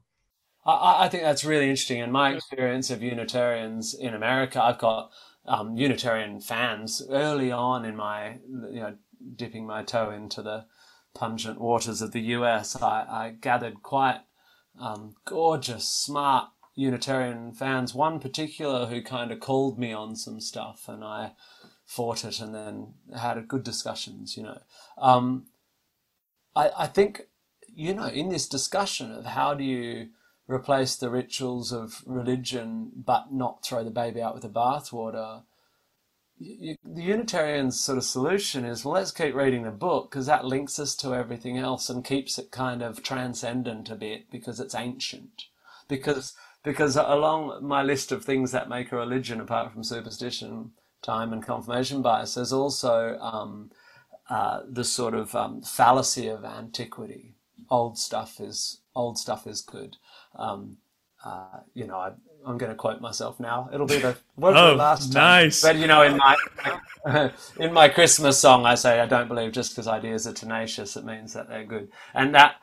I, 0.65 1.05
I 1.05 1.09
think 1.09 1.23
that's 1.23 1.45
really 1.45 1.69
interesting. 1.69 1.99
In 1.99 2.11
my 2.11 2.33
experience 2.33 2.89
of 2.89 3.01
Unitarians 3.01 3.93
in 3.93 4.13
America, 4.13 4.61
I've 4.61 4.77
got 4.77 5.11
um, 5.45 5.75
Unitarian 5.75 6.39
fans 6.39 7.01
early 7.09 7.51
on 7.51 7.85
in 7.85 7.95
my, 7.95 8.39
you 8.71 8.79
know, 8.81 8.95
dipping 9.35 9.65
my 9.65 9.83
toe 9.83 10.11
into 10.11 10.41
the 10.41 10.65
pungent 11.13 11.59
waters 11.59 12.01
of 12.01 12.11
the 12.11 12.21
US, 12.21 12.81
I, 12.81 13.05
I 13.09 13.35
gathered 13.39 13.83
quite 13.83 14.21
um, 14.79 15.15
gorgeous, 15.25 15.87
smart 15.87 16.49
Unitarian 16.75 17.53
fans. 17.53 17.93
One 17.93 18.19
particular 18.19 18.87
who 18.87 19.01
kind 19.01 19.31
of 19.31 19.39
called 19.39 19.77
me 19.77 19.93
on 19.93 20.15
some 20.15 20.39
stuff, 20.39 20.85
and 20.87 21.03
I 21.03 21.33
fought 21.85 22.25
it, 22.25 22.39
and 22.39 22.53
then 22.53 22.93
had 23.15 23.47
good 23.47 23.63
discussions. 23.63 24.35
You 24.35 24.43
know, 24.43 24.61
um, 24.97 25.45
I, 26.55 26.71
I 26.77 26.87
think 26.87 27.23
you 27.75 27.93
know 27.93 28.07
in 28.07 28.29
this 28.29 28.47
discussion 28.47 29.11
of 29.11 29.25
how 29.25 29.53
do 29.53 29.63
you 29.63 30.09
replace 30.47 30.95
the 30.95 31.09
rituals 31.09 31.71
of 31.71 32.01
religion 32.05 32.91
but 32.95 33.31
not 33.31 33.63
throw 33.63 33.83
the 33.83 33.89
baby 33.89 34.21
out 34.21 34.33
with 34.33 34.43
the 34.43 34.49
bathwater 34.49 35.43
the 36.39 36.77
Unitarian 36.95 37.71
sort 37.71 37.97
of 37.97 38.03
solution 38.03 38.65
is 38.65 38.83
well, 38.83 38.95
let's 38.95 39.11
keep 39.11 39.35
reading 39.35 39.63
the 39.63 39.71
book 39.71 40.09
because 40.09 40.25
that 40.25 40.45
links 40.45 40.79
us 40.79 40.95
to 40.95 41.13
everything 41.13 41.57
else 41.57 41.89
and 41.89 42.03
keeps 42.03 42.37
it 42.37 42.51
kind 42.51 42.81
of 42.81 43.03
transcendent 43.03 43.89
a 43.89 43.95
bit 43.95 44.29
because 44.31 44.59
it's 44.59 44.75
ancient. 44.75 45.45
Because 45.87 46.33
because 46.63 46.95
along 46.95 47.59
my 47.61 47.83
list 47.83 48.11
of 48.11 48.23
things 48.23 48.51
that 48.51 48.69
make 48.69 48.91
a 48.91 48.95
religion, 48.95 49.41
apart 49.41 49.73
from 49.73 49.83
superstition, 49.83 50.71
time, 51.01 51.33
and 51.33 51.43
confirmation 51.43 52.01
bias, 52.01 52.35
there's 52.35 52.53
also 52.53 53.17
um, 53.19 53.69
uh, 54.29 54.61
the 54.67 54.85
sort 54.85 55.13
of 55.13 55.35
um, 55.35 55.61
fallacy 55.61 56.27
of 56.27 56.45
antiquity. 56.45 57.35
Old 57.69 57.97
stuff 57.97 58.39
is 58.39 58.79
old 58.95 59.17
stuff 59.17 59.45
is 59.45 59.61
good. 59.61 59.97
Um, 60.35 60.77
uh, 61.23 61.59
you 61.73 61.85
know, 61.85 61.97
I, 61.97 62.11
I'm 62.45 62.57
going 62.57 62.71
to 62.71 62.75
quote 62.75 63.01
myself 63.01 63.39
now. 63.39 63.69
It'll 63.73 63.87
be 63.87 63.99
the, 63.99 64.17
well, 64.35 64.57
oh, 64.57 64.71
the 64.71 64.75
last 64.75 65.13
time. 65.13 65.43
Nice. 65.45 65.61
But 65.61 65.77
you 65.77 65.87
know, 65.87 66.03
in 66.03 66.17
my 66.17 67.31
in 67.59 67.73
my 67.73 67.89
Christmas 67.89 68.39
song, 68.39 68.65
I 68.65 68.75
say 68.75 68.99
I 68.99 69.05
don't 69.05 69.27
believe 69.27 69.51
just 69.51 69.71
because 69.71 69.87
ideas 69.87 70.27
are 70.27 70.33
tenacious, 70.33 70.95
it 70.95 71.05
means 71.05 71.33
that 71.33 71.49
they're 71.49 71.65
good, 71.65 71.89
and 72.13 72.33
that 72.35 72.55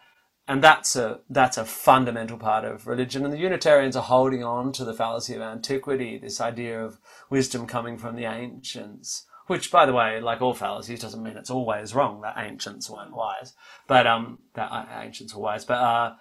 and 0.48 0.62
that's 0.64 0.96
a 0.96 1.20
that's 1.30 1.58
a 1.58 1.64
fundamental 1.64 2.36
part 2.36 2.64
of 2.64 2.86
religion. 2.86 3.24
And 3.24 3.32
the 3.32 3.38
Unitarians 3.38 3.96
are 3.96 4.02
holding 4.02 4.42
on 4.42 4.72
to 4.72 4.84
the 4.84 4.94
fallacy 4.94 5.34
of 5.34 5.42
antiquity, 5.42 6.18
this 6.18 6.40
idea 6.40 6.84
of 6.84 6.98
wisdom 7.30 7.66
coming 7.66 7.96
from 7.98 8.16
the 8.16 8.24
ancients. 8.24 9.26
Which, 9.46 9.72
by 9.72 9.84
the 9.84 9.92
way, 9.92 10.20
like 10.20 10.40
all 10.40 10.54
fallacies, 10.54 11.00
doesn't 11.00 11.22
mean 11.22 11.36
it's 11.36 11.50
always 11.50 11.92
wrong 11.92 12.20
that 12.20 12.38
ancients 12.38 12.88
weren't 12.88 13.16
wise, 13.16 13.54
but 13.88 14.06
um, 14.06 14.38
that 14.54 14.88
ancients 15.02 15.34
were 15.34 15.42
wise. 15.42 15.64
But 15.64 15.78
uh, 15.78 16.14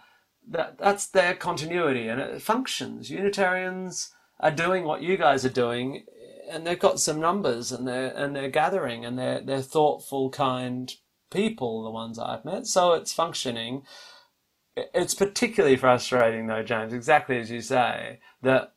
that 0.48 0.78
that's 0.78 1.08
their 1.08 1.34
continuity 1.36 2.08
and 2.08 2.20
it 2.20 2.42
functions. 2.42 3.10
Unitarians 3.10 4.12
are 4.40 4.52
doing 4.52 4.84
what 4.84 5.02
you 5.02 5.18
guys 5.18 5.46
are 5.46 5.50
doing, 5.50 6.06
and 6.50 6.66
they've 6.66 6.80
got 6.80 7.00
some 7.00 7.20
numbers 7.20 7.72
and 7.72 7.88
they're 7.88 8.14
and 8.16 8.36
they're 8.36 8.50
gathering 8.50 9.06
and 9.06 9.18
they're 9.18 9.42
they're 9.42 9.62
thoughtful, 9.62 10.30
kind 10.30 10.94
people. 11.32 11.84
The 11.84 11.92
ones 11.92 12.18
I've 12.18 12.46
met, 12.46 12.68
so 12.68 12.94
it's 12.94 13.14
functioning. 13.14 13.84
It's 14.76 15.14
particularly 15.14 15.76
frustrating 15.76 16.48
though, 16.48 16.64
James. 16.64 16.94
Exactly 16.94 17.38
as 17.38 17.52
you 17.52 17.62
say 17.62 18.20
that 18.42 18.74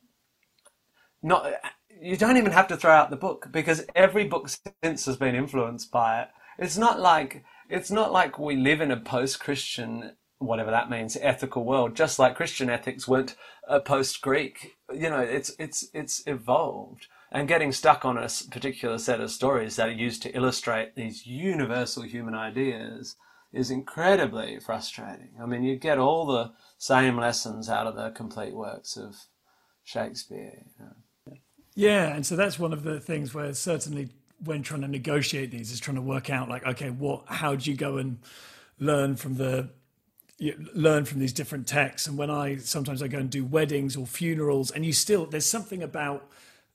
not 1.22 1.52
you 2.00 2.16
don't 2.16 2.36
even 2.36 2.52
have 2.52 2.66
to 2.68 2.76
throw 2.76 2.92
out 2.92 3.10
the 3.10 3.16
book 3.16 3.48
because 3.52 3.86
every 3.94 4.24
book 4.24 4.50
since 4.82 5.06
has 5.06 5.16
been 5.16 5.36
influenced 5.36 5.90
by 5.92 6.22
it. 6.22 6.28
It's 6.58 6.76
not 6.76 7.00
like 7.00 7.44
it's 7.68 7.90
not 7.90 8.12
like 8.12 8.38
we 8.38 8.56
live 8.56 8.80
in 8.80 8.90
a 8.90 8.96
post-Christian, 8.98 10.16
whatever 10.42 10.70
that 10.70 10.90
means, 10.90 11.16
ethical 11.20 11.64
world. 11.64 11.96
Just 11.96 12.18
like 12.18 12.36
Christian 12.36 12.70
ethics 12.70 13.08
weren't 13.08 13.36
a 13.68 13.80
post-Greek. 13.80 14.76
You 14.92 15.10
know, 15.10 15.20
it's 15.20 15.52
it's 15.58 15.88
it's 15.94 16.22
evolved. 16.26 17.06
And 17.30 17.48
getting 17.48 17.72
stuck 17.72 18.04
on 18.04 18.18
a 18.18 18.28
particular 18.50 18.98
set 18.98 19.20
of 19.20 19.30
stories 19.30 19.76
that 19.76 19.88
are 19.88 19.92
used 19.92 20.22
to 20.22 20.36
illustrate 20.36 20.94
these 20.94 21.26
universal 21.26 22.02
human 22.02 22.34
ideas 22.34 23.16
is 23.52 23.70
incredibly 23.70 24.58
frustrating. 24.60 25.30
I 25.40 25.46
mean, 25.46 25.62
you 25.62 25.76
get 25.76 25.98
all 25.98 26.26
the 26.26 26.52
same 26.76 27.16
lessons 27.16 27.68
out 27.68 27.86
of 27.86 27.96
the 27.96 28.10
complete 28.10 28.54
works 28.54 28.96
of 28.96 29.16
Shakespeare. 29.84 30.64
Yeah, 31.74 32.14
and 32.14 32.26
so 32.26 32.36
that's 32.36 32.58
one 32.58 32.72
of 32.72 32.82
the 32.82 33.00
things 33.00 33.32
where 33.32 33.54
certainly 33.54 34.10
when 34.44 34.62
trying 34.62 34.82
to 34.82 34.88
negotiate 34.88 35.50
these 35.50 35.70
is 35.70 35.80
trying 35.80 35.94
to 35.94 36.02
work 36.02 36.28
out 36.28 36.48
like, 36.48 36.66
okay, 36.66 36.90
what, 36.90 37.24
how 37.26 37.54
do 37.54 37.70
you 37.70 37.76
go 37.76 37.96
and 37.96 38.18
learn 38.78 39.16
from 39.16 39.36
the 39.36 39.70
learn 40.74 41.04
from 41.04 41.20
these 41.20 41.32
different 41.32 41.66
texts 41.66 42.08
and 42.08 42.18
when 42.18 42.30
i 42.30 42.56
sometimes 42.56 43.02
i 43.02 43.08
go 43.08 43.18
and 43.18 43.30
do 43.30 43.44
weddings 43.44 43.96
or 43.96 44.06
funerals 44.06 44.70
and 44.70 44.84
you 44.84 44.92
still 44.92 45.24
there's 45.26 45.46
something 45.46 45.82
about 45.82 46.28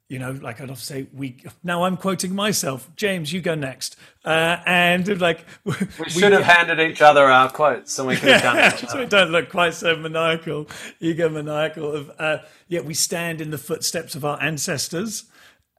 you 0.09 0.19
know, 0.19 0.31
like 0.41 0.62
I'd 0.62 0.69
often 0.69 0.77
say, 0.77 1.07
we 1.13 1.38
now 1.63 1.83
I'm 1.83 1.97
quoting 1.97 2.33
myself. 2.33 2.89
James, 2.95 3.33
you 3.33 3.41
go 3.41 3.55
next. 3.55 3.97
Uh, 4.24 4.57
and 4.65 5.19
like 5.21 5.45
we, 5.65 5.74
we 6.00 6.09
should 6.09 6.31
have 6.31 6.43
handed 6.43 6.79
each 6.79 7.01
other 7.01 7.25
our 7.25 7.50
quotes, 7.50 7.93
so 7.93 8.05
we 8.05 8.15
could 8.15 8.29
have 8.29 8.41
done 8.41 8.57
it. 8.83 8.89
so 8.89 9.00
we 9.00 9.05
don't 9.05 9.31
look 9.31 9.50
quite 9.50 9.74
so 9.74 9.95
maniacal, 9.97 10.65
egomaniacal. 11.01 11.93
Of 11.93 12.12
uh, 12.19 12.38
yeah, 12.69 12.81
we 12.81 12.93
stand 12.93 13.41
in 13.41 13.51
the 13.51 13.57
footsteps 13.57 14.15
of 14.15 14.24
our 14.24 14.41
ancestors, 14.41 15.25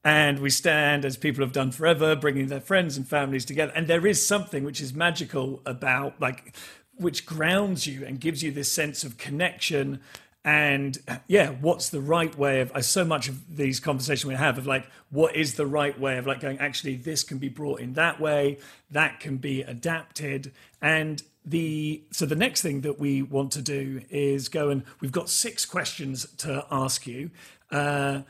and 0.04 0.40
we 0.40 0.50
stand 0.50 1.06
as 1.06 1.16
people 1.16 1.42
have 1.42 1.52
done 1.52 1.70
forever, 1.70 2.14
bringing 2.14 2.48
their 2.48 2.60
friends 2.60 2.98
and 2.98 3.08
families 3.08 3.46
together. 3.46 3.72
And 3.74 3.86
there 3.86 4.06
is 4.06 4.26
something 4.26 4.62
which 4.62 4.82
is 4.82 4.92
magical 4.92 5.62
about 5.64 6.20
like, 6.20 6.54
which 6.98 7.26
grounds 7.26 7.86
you 7.86 8.04
and 8.04 8.20
gives 8.20 8.42
you 8.42 8.50
this 8.52 8.70
sense 8.70 9.04
of 9.04 9.18
connection 9.18 10.00
and 10.44 10.98
yeah 11.26 11.50
what's 11.60 11.88
the 11.88 12.00
right 12.00 12.38
way 12.38 12.60
of 12.60 12.84
so 12.84 13.04
much 13.04 13.28
of 13.28 13.56
these 13.56 13.80
conversations 13.80 14.24
we 14.24 14.34
have 14.34 14.56
of 14.56 14.66
like 14.66 14.88
what 15.10 15.34
is 15.34 15.54
the 15.54 15.66
right 15.66 15.98
way 15.98 16.16
of 16.16 16.26
like 16.26 16.40
going 16.40 16.58
actually 16.58 16.94
this 16.94 17.24
can 17.24 17.38
be 17.38 17.48
brought 17.48 17.80
in 17.80 17.94
that 17.94 18.20
way 18.20 18.56
that 18.90 19.20
can 19.20 19.36
be 19.36 19.62
adapted. 19.62 20.52
And 20.80 21.22
the 21.44 22.02
so 22.10 22.26
the 22.26 22.36
next 22.36 22.62
thing 22.62 22.82
that 22.82 22.98
we 22.98 23.22
want 23.22 23.52
to 23.52 23.62
do 23.62 24.02
is 24.10 24.48
go 24.48 24.70
and 24.70 24.82
we've 25.00 25.12
got 25.12 25.28
six 25.28 25.64
questions 25.64 26.26
to 26.38 26.66
ask 26.70 27.06
you. 27.06 27.30
Uh, 27.70 28.22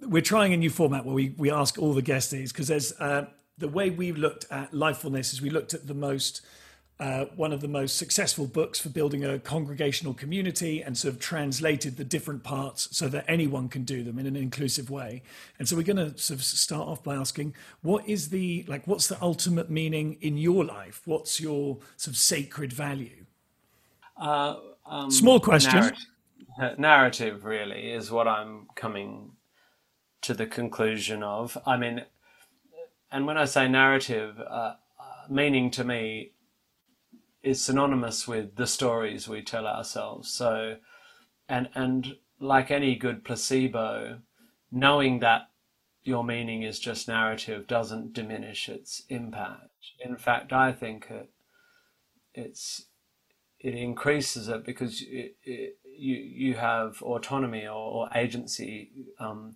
we're 0.00 0.22
trying 0.22 0.52
a 0.52 0.56
new 0.56 0.70
format 0.70 1.06
where 1.06 1.14
we, 1.14 1.34
we 1.38 1.50
ask 1.50 1.78
all 1.78 1.94
the 1.94 2.02
guests 2.02 2.30
these 2.30 2.52
because 2.52 2.68
there's 2.68 2.92
uh, 3.00 3.26
the 3.56 3.68
way 3.68 3.88
we 3.88 4.12
looked 4.12 4.46
at 4.50 4.72
lifefulness 4.72 5.32
is 5.32 5.40
we 5.40 5.48
looked 5.48 5.72
at 5.72 5.86
the 5.86 5.94
most 5.94 6.42
uh, 6.98 7.26
one 7.36 7.52
of 7.52 7.60
the 7.60 7.68
most 7.68 7.98
successful 7.98 8.46
books 8.46 8.80
for 8.80 8.88
building 8.88 9.22
a 9.22 9.38
congregational 9.38 10.14
community 10.14 10.82
and 10.82 10.96
sort 10.96 11.12
of 11.12 11.20
translated 11.20 11.98
the 11.98 12.04
different 12.04 12.42
parts 12.42 12.88
so 12.96 13.06
that 13.06 13.24
anyone 13.28 13.68
can 13.68 13.84
do 13.84 14.02
them 14.02 14.18
in 14.18 14.24
an 14.24 14.34
inclusive 14.34 14.88
way. 14.88 15.22
And 15.58 15.68
so 15.68 15.76
we're 15.76 15.82
going 15.82 15.98
to 15.98 16.16
sort 16.16 16.40
of 16.40 16.44
start 16.44 16.88
off 16.88 17.04
by 17.04 17.14
asking, 17.14 17.54
what 17.82 18.08
is 18.08 18.30
the 18.30 18.64
like? 18.66 18.86
What's 18.86 19.08
the 19.08 19.18
ultimate 19.20 19.68
meaning 19.68 20.16
in 20.22 20.38
your 20.38 20.64
life? 20.64 21.02
What's 21.04 21.38
your 21.38 21.78
sort 21.98 22.14
of 22.14 22.16
sacred 22.16 22.72
value? 22.72 23.26
Uh, 24.16 24.56
um, 24.86 25.10
Small 25.10 25.38
question. 25.38 25.74
Narrative, 25.74 25.98
narrative 26.78 27.44
really 27.44 27.92
is 27.92 28.10
what 28.10 28.26
I'm 28.26 28.68
coming 28.74 29.32
to 30.22 30.32
the 30.32 30.46
conclusion 30.46 31.22
of. 31.22 31.58
I 31.66 31.76
mean, 31.76 32.06
and 33.12 33.26
when 33.26 33.36
I 33.36 33.44
say 33.44 33.68
narrative, 33.68 34.40
uh, 34.40 34.42
uh 34.42 34.76
meaning 35.28 35.70
to 35.72 35.84
me 35.84 36.32
is 37.46 37.62
synonymous 37.62 38.26
with 38.26 38.56
the 38.56 38.66
stories 38.66 39.28
we 39.28 39.40
tell 39.40 39.68
ourselves. 39.68 40.28
So, 40.28 40.78
and 41.48 41.68
and 41.74 42.16
like 42.40 42.72
any 42.72 42.96
good 42.96 43.24
placebo, 43.24 44.18
knowing 44.72 45.20
that 45.20 45.42
your 46.02 46.24
meaning 46.24 46.62
is 46.62 46.80
just 46.80 47.06
narrative 47.06 47.68
doesn't 47.68 48.12
diminish 48.12 48.68
its 48.68 49.02
impact. 49.08 49.70
In 50.04 50.16
fact, 50.16 50.52
I 50.52 50.72
think 50.72 51.06
it 51.08 51.30
it's 52.34 52.86
it 53.60 53.74
increases 53.74 54.48
it 54.48 54.64
because 54.64 55.00
it, 55.02 55.36
it, 55.44 55.78
you 55.84 56.16
you 56.16 56.54
have 56.54 57.00
autonomy 57.00 57.64
or, 57.64 57.76
or 57.76 58.08
agency 58.12 58.90
um, 59.20 59.54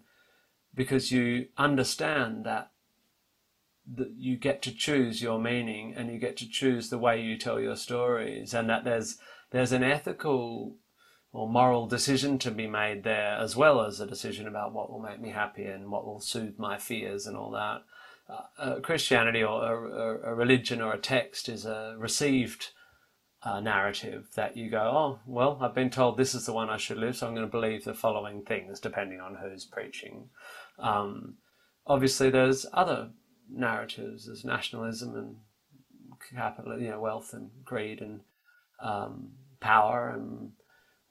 because 0.77 1.11
you 1.11 1.49
understand 1.59 2.45
that 2.45 2.71
that 3.97 4.13
you 4.17 4.37
get 4.37 4.63
to 4.63 4.75
choose 4.75 5.23
your 5.23 5.39
meaning 5.39 5.95
and 5.97 6.13
you 6.13 6.19
get 6.19 6.37
to 6.37 6.49
choose 6.49 6.91
the 6.91 6.99
way 6.99 7.21
you 7.21 7.37
tell 7.37 7.61
your 7.61 7.77
stories 7.77 8.55
and 8.55 8.69
that 8.69 8.85
there's 8.85 9.19
there's 9.51 9.73
an 9.73 9.83
ethical 9.83 10.77
or 11.33 11.49
moral 11.49 11.87
decision 11.87 12.39
to 12.39 12.51
be 12.51 12.67
made 12.67 13.03
there 13.05 13.37
as 13.37 13.57
well 13.57 13.81
as 13.81 14.01
a 14.01 14.07
decision 14.07 14.47
about 14.47 14.73
what 14.73 14.91
will 14.91 15.01
make 15.01 15.21
me 15.21 15.31
happy 15.31 15.65
and 15.65 15.91
what 15.91 16.05
will 16.05 16.21
soothe 16.21 16.59
my 16.59 16.77
fears 16.77 17.27
and 17.27 17.37
all 17.37 17.51
that. 17.51 17.83
Uh, 18.29 18.63
uh, 18.63 18.81
christianity 18.81 19.43
or 19.43 19.65
a, 19.65 20.31
a, 20.31 20.35
religion 20.35 20.81
or 20.81 20.93
a 20.93 20.99
text 20.99 21.49
is 21.49 21.67
a 21.67 21.97
received 21.99 22.69
uh, 23.43 23.59
narrative 23.59 24.29
that 24.37 24.57
you 24.57 24.71
go 24.71 24.79
oh 24.79 25.19
well 25.27 25.59
i've 25.61 25.75
been 25.75 25.91
told 25.91 26.17
this 26.17 26.33
is 26.33 26.47
the 26.47 26.53
one 26.53 26.71
i 26.71 26.77
should 26.77 26.99
live 26.99 27.17
so 27.17 27.27
i'm 27.27 27.35
going 27.35 27.45
to 27.45 27.51
believe 27.51 27.83
the 27.83 27.93
following 27.93 28.43
things 28.43 28.79
depending 28.79 29.21
on 29.21 29.37
who's 29.37 29.65
preaching. 29.65 30.29
Um, 30.79 31.39
obviously 31.87 32.31
there's 32.31 32.67
other 32.73 33.11
narratives 33.53 34.29
as 34.29 34.45
nationalism 34.45 35.17
and 35.17 35.37
capital, 36.35 36.79
you 36.81 36.91
know, 36.91 37.01
wealth 37.01 37.33
and 37.33 37.51
greed 37.65 38.01
and 38.01 38.21
um, 38.83 39.31
power 39.61 40.11
and 40.11 40.53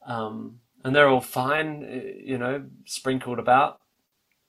um, 0.06 0.60
and 0.82 0.96
they're 0.96 1.08
all 1.08 1.20
fine, 1.20 1.82
you 2.24 2.38
know, 2.38 2.64
sprinkled 2.86 3.38
about. 3.38 3.80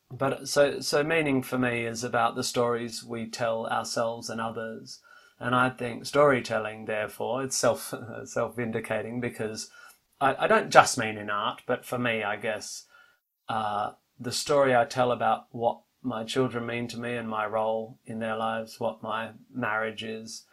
But 0.10 0.48
so 0.48 0.80
so 0.80 1.04
meaning 1.04 1.42
for 1.42 1.58
me 1.58 1.86
is 1.86 2.04
about 2.04 2.36
the 2.36 2.44
stories 2.44 3.04
we 3.04 3.28
tell 3.28 3.68
ourselves 3.68 4.30
and 4.30 4.42
others, 4.42 5.00
and 5.40 5.56
I 5.56 5.70
think 5.70 6.06
storytelling, 6.06 6.86
therefore, 6.86 7.44
it's 7.44 7.56
self 7.56 7.94
self 8.26 8.56
vindicating 8.56 9.20
because 9.22 9.70
I, 10.20 10.36
I 10.46 10.48
don't 10.48 10.70
just 10.70 10.98
mean 10.98 11.18
in 11.18 11.30
art, 11.30 11.62
but 11.66 11.86
for 11.86 11.98
me, 11.98 12.24
I 12.24 12.36
guess 12.36 12.86
uh, 13.50 13.92
the 14.20 14.32
story 14.32 14.76
I 14.76 14.86
tell 14.86 15.12
about 15.12 15.46
what 15.52 15.82
my 16.04 16.24
children 16.24 16.66
mean 16.66 16.88
to 16.88 17.00
me 17.00 17.16
and 17.16 17.30
my 17.30 17.46
role 17.46 18.00
in 18.06 18.20
their 18.20 18.36
lives, 18.36 18.80
what 18.80 19.04
my 19.04 19.30
marriage 19.54 20.04
is, 20.04 20.46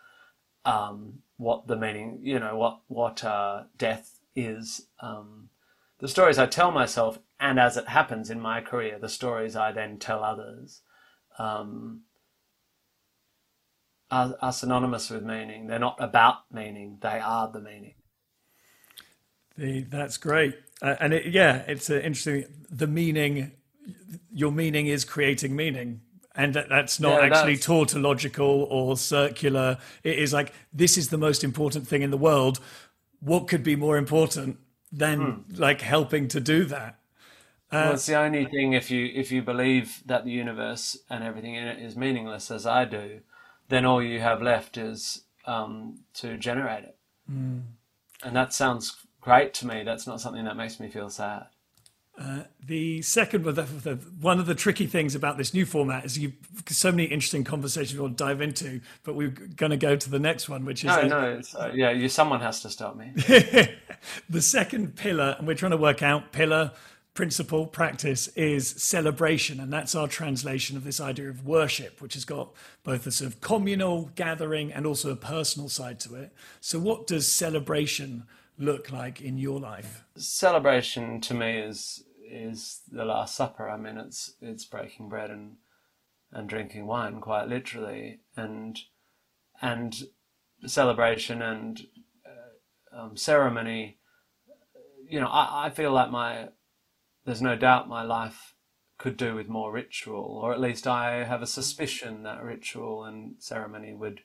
um, 0.65 1.21
what 1.37 1.67
the 1.67 1.77
meaning, 1.77 2.21
you 2.23 2.39
know, 2.39 2.57
what 2.57 2.81
what 2.89 3.25
uh, 3.25 3.65
death 3.77 4.19
is. 4.37 4.87
Um, 5.01 5.49
the 6.01 6.09
stories 6.09 6.39
I 6.39 6.47
tell 6.47 6.71
myself, 6.71 7.19
and 7.41 7.59
as 7.59 7.77
it 7.77 7.89
happens 7.89 8.31
in 8.31 8.41
my 8.41 8.61
career, 8.61 8.99
the 8.99 9.09
stories 9.09 9.57
I 9.57 9.73
then 9.73 9.99
tell 9.99 10.23
others, 10.23 10.83
um, 11.39 12.03
are, 14.11 14.37
are 14.41 14.53
synonymous 14.53 15.11
with 15.11 15.25
meaning. 15.25 15.67
They're 15.67 15.79
not 15.79 15.97
about 15.99 16.53
meaning; 16.53 16.99
they 17.01 17.21
are 17.21 17.51
the 17.51 17.61
meaning. 17.61 17.95
The, 19.57 19.83
that's 19.83 20.19
great, 20.19 20.57
uh, 20.83 20.97
and 21.01 21.15
it, 21.15 21.27
yeah, 21.33 21.65
it's 21.67 21.89
interesting. 21.89 22.45
The 22.71 22.87
meaning 22.87 23.53
your 24.33 24.53
meaning 24.53 24.87
is 24.87 25.05
creating 25.05 25.57
meaning. 25.57 26.01
And 26.35 26.55
that, 26.55 26.69
that's 26.69 27.01
not 27.01 27.21
yeah, 27.21 27.27
actually 27.27 27.55
that's... 27.55 27.67
tautological 27.67 28.69
or 28.71 28.97
circular. 28.97 29.79
It 30.05 30.19
is 30.19 30.33
like 30.33 30.53
this 30.73 30.97
is 30.97 31.09
the 31.09 31.19
most 31.19 31.43
important 31.43 31.89
thing 31.89 32.03
in 32.03 32.11
the 32.11 32.17
world. 32.17 32.61
What 33.21 33.49
could 33.49 33.65
be 33.65 33.75
more 33.75 33.97
important 33.97 34.59
than 34.93 35.21
hmm. 35.21 35.55
like 35.57 35.81
helping 35.81 36.29
to 36.29 36.41
do 36.41 36.65
that? 36.67 36.99
Uh, 37.71 37.85
well, 37.85 37.93
it's 37.95 38.07
the 38.07 38.15
only 38.15 38.47
thing 38.47 38.73
if 38.73 38.91
you 38.91 39.11
if 39.15 39.31
you 39.33 39.43
believe 39.43 40.03
that 40.07 40.25
the 40.25 40.31
universe 40.31 40.97
and 41.11 41.23
everything 41.23 41.55
in 41.55 41.67
it 41.67 41.79
is 41.79 41.97
meaningless 41.97 42.51
as 42.51 42.65
i 42.65 42.87
do 42.87 43.21
then 43.69 43.85
all 43.85 44.03
you 44.03 44.21
have 44.21 44.41
left 44.41 44.79
is 44.79 45.25
um, 45.45 45.99
to 46.15 46.37
generate 46.39 46.85
it. 46.85 46.97
Mm. 47.31 47.63
and 48.25 48.35
that 48.35 48.55
sounds 48.55 48.97
great 49.21 49.53
to 49.53 49.67
me. 49.67 49.83
That's 49.83 50.07
not 50.07 50.19
something 50.19 50.47
that 50.47 50.57
makes 50.57 50.81
me 50.81 50.89
feel 50.89 51.11
sad 51.11 51.49
uh, 52.19 52.43
the 52.67 53.01
second, 53.03 53.45
one 54.21 54.41
of 54.41 54.47
the 54.47 54.55
tricky 54.55 54.87
things 54.87 55.15
about 55.15 55.39
this 55.39 55.55
new 55.55 55.65
format 55.65 56.05
is 56.05 56.19
you 56.19 56.33
so 56.67 56.91
many 56.91 57.05
interesting 57.05 57.45
conversations 57.45 57.95
we 57.95 58.03
want 58.03 58.19
to 58.19 58.25
dive 58.25 58.41
into, 58.41 58.81
but 59.05 59.15
we're 59.15 59.29
going 59.29 59.71
to 59.71 59.77
go 59.77 59.95
to 59.95 60.11
the 60.11 60.19
next 60.19 60.49
one, 60.49 60.65
which 60.65 60.83
is 60.83 60.89
no, 60.89 61.07
no, 61.07 61.41
uh, 61.57 61.71
yeah, 61.73 61.91
you, 61.91 62.09
someone 62.09 62.41
has 62.41 62.61
to 62.61 62.71
stop 62.71 62.97
me. 62.97 63.13
the 64.29 64.43
second 64.43 64.97
pillar, 64.97 65.37
and 65.39 65.47
we're 65.47 65.55
trying 65.55 65.71
to 65.71 65.77
work 65.77 66.03
out 66.03 66.33
pillar, 66.33 66.73
principle, 67.15 67.67
practice 67.67 68.27
is 68.29 68.69
celebration, 68.69 69.61
and 69.61 69.73
that's 69.73 69.95
our 69.95 70.09
translation 70.09 70.77
of 70.77 70.83
this 70.83 71.01
idea 71.01 71.29
of 71.29 71.47
worship, 71.47 72.01
which 72.01 72.15
has 72.15 72.25
got 72.25 72.53
both 72.83 73.07
a 73.07 73.13
sort 73.13 73.31
of 73.31 73.41
communal 73.41 74.11
gathering 74.17 74.73
and 74.73 74.87
also 74.87 75.13
a 75.13 75.17
personal 75.17 75.69
side 75.69 76.01
to 76.01 76.17
it. 76.17 76.33
So, 76.61 76.81
what 76.81 77.07
does 77.07 77.31
celebration 77.31 78.25
look 78.59 78.91
like 78.91 79.21
in 79.21 79.39
your 79.39 79.61
life? 79.61 80.05
Celebration 80.17 81.21
to 81.23 81.35
me 81.35 81.59
is 81.59 82.03
is 82.31 82.83
the 82.91 83.05
Last 83.05 83.35
Supper. 83.35 83.69
I 83.69 83.77
mean, 83.77 83.99
it's 83.99 84.35
it's 84.41 84.65
breaking 84.65 85.09
bread 85.09 85.31
and 85.31 85.57
and 86.31 86.49
drinking 86.49 86.87
wine, 86.87 87.21
quite 87.21 87.49
literally, 87.49 88.21
and 88.37 88.79
and 89.61 90.03
celebration 90.67 91.43
and 91.43 91.81
uh, 92.27 93.01
um, 93.01 93.17
ceremony. 93.17 93.99
You 95.09 95.21
know, 95.21 95.29
I, 95.29 95.67
I 95.67 95.71
feel 95.71 95.93
like 95.93 96.11
my 96.11 96.49
there's 97.25 97.43
no 97.43 97.57
doubt 97.57 97.89
my 97.89 98.03
life 98.03 98.55
could 98.99 99.17
do 99.17 99.35
with 99.35 99.49
more 99.49 99.73
ritual, 99.73 100.41
or 100.43 100.53
at 100.53 100.61
least 100.61 100.87
I 100.87 101.25
have 101.25 101.41
a 101.41 101.47
suspicion 101.47 102.25
that 102.25 102.43
ritual 102.43 103.05
and 103.05 103.37
ceremony 103.39 103.95
would 103.95 104.21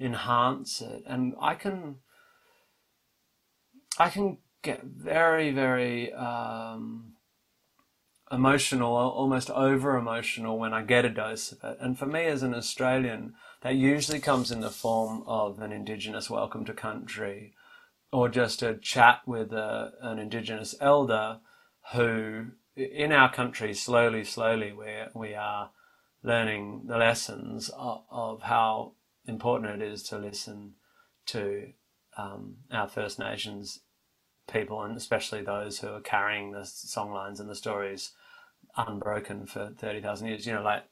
enhance 0.00 0.80
it. 0.80 1.02
And 1.06 1.34
I 1.40 1.54
can, 1.54 1.96
I 3.98 4.08
can 4.08 4.38
get 4.62 4.82
very, 4.82 5.50
very 5.52 6.12
um, 6.14 7.09
emotional, 8.32 8.94
almost 8.94 9.50
over 9.50 9.96
emotional 9.96 10.58
when 10.58 10.72
I 10.72 10.82
get 10.82 11.04
a 11.04 11.10
dose 11.10 11.52
of 11.52 11.64
it. 11.64 11.78
And 11.80 11.98
for 11.98 12.06
me 12.06 12.24
as 12.26 12.42
an 12.42 12.54
Australian, 12.54 13.34
that 13.62 13.74
usually 13.74 14.20
comes 14.20 14.50
in 14.50 14.60
the 14.60 14.70
form 14.70 15.24
of 15.26 15.60
an 15.60 15.72
Indigenous 15.72 16.30
welcome 16.30 16.64
to 16.66 16.72
country 16.72 17.54
or 18.12 18.28
just 18.28 18.62
a 18.62 18.74
chat 18.74 19.20
with 19.26 19.52
a, 19.52 19.92
an 20.00 20.18
Indigenous 20.18 20.74
elder 20.80 21.38
who, 21.92 22.46
in 22.76 23.12
our 23.12 23.32
country, 23.32 23.74
slowly, 23.74 24.24
slowly, 24.24 24.72
we, 24.72 24.86
we 25.14 25.34
are 25.34 25.70
learning 26.22 26.82
the 26.86 26.98
lessons 26.98 27.68
of, 27.70 28.02
of 28.10 28.42
how 28.42 28.92
important 29.26 29.82
it 29.82 29.86
is 29.86 30.02
to 30.04 30.18
listen 30.18 30.74
to 31.26 31.72
um, 32.16 32.56
our 32.70 32.88
First 32.88 33.18
Nations 33.18 33.80
people, 34.50 34.82
and 34.82 34.96
especially 34.96 35.42
those 35.42 35.78
who 35.78 35.88
are 35.88 36.00
carrying 36.00 36.52
the 36.52 36.60
songlines 36.60 37.40
and 37.40 37.48
the 37.48 37.54
stories 37.54 38.12
unbroken 38.76 39.46
for 39.46 39.72
30,000 39.78 40.28
years. 40.28 40.46
You 40.46 40.54
know, 40.54 40.62
like 40.62 40.84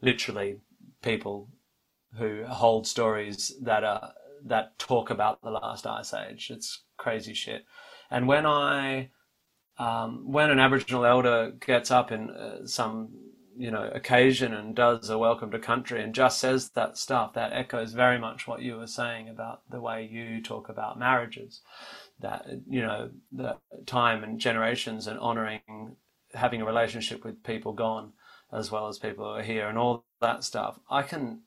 literally 0.00 0.60
people 1.02 1.48
who 2.18 2.44
hold 2.46 2.86
stories 2.86 3.54
that 3.62 3.84
are 3.84 4.12
that 4.44 4.78
talk 4.78 5.10
about 5.10 5.42
the 5.42 5.50
last 5.50 5.86
ice 5.86 6.14
age. 6.14 6.50
It's 6.50 6.84
crazy 6.96 7.34
shit. 7.34 7.64
And 8.10 8.28
when 8.28 8.46
I 8.46 9.10
um, 9.78 10.30
when 10.30 10.50
an 10.50 10.58
Aboriginal 10.58 11.04
elder 11.04 11.52
gets 11.64 11.90
up 11.90 12.10
in 12.10 12.30
uh, 12.30 12.66
some 12.66 13.10
you 13.58 13.70
know 13.70 13.90
occasion 13.94 14.52
and 14.52 14.74
does 14.74 15.08
a 15.08 15.18
welcome 15.18 15.50
to 15.50 15.58
country 15.58 16.02
and 16.02 16.14
just 16.14 16.38
says 16.38 16.70
that 16.70 16.96
stuff, 16.96 17.34
that 17.34 17.52
echoes 17.52 17.92
very 17.92 18.18
much 18.18 18.46
what 18.46 18.62
you 18.62 18.76
were 18.76 18.86
saying 18.86 19.28
about 19.28 19.62
the 19.70 19.80
way 19.80 20.08
you 20.10 20.42
talk 20.42 20.68
about 20.68 20.98
marriages. 20.98 21.60
That 22.20 22.46
you 22.68 22.80
know 22.80 23.10
the 23.32 23.56
time 23.84 24.24
and 24.24 24.38
generations 24.38 25.06
and 25.06 25.18
honouring 25.18 25.96
having 26.36 26.62
a 26.62 26.66
relationship 26.66 27.24
with 27.24 27.42
people 27.42 27.72
gone 27.72 28.12
as 28.52 28.70
well 28.70 28.88
as 28.88 28.98
people 28.98 29.24
who 29.24 29.40
are 29.40 29.42
here 29.42 29.68
and 29.68 29.78
all 29.78 30.04
that 30.20 30.44
stuff. 30.44 30.78
I 30.88 31.02
can 31.02 31.40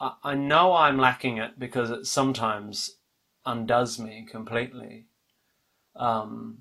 I, 0.00 0.14
I 0.22 0.34
know 0.34 0.74
I'm 0.74 0.98
lacking 0.98 1.38
it 1.38 1.58
because 1.58 1.90
it 1.90 2.06
sometimes 2.06 2.96
undoes 3.44 3.98
me 3.98 4.26
completely. 4.28 5.06
Um, 5.94 6.58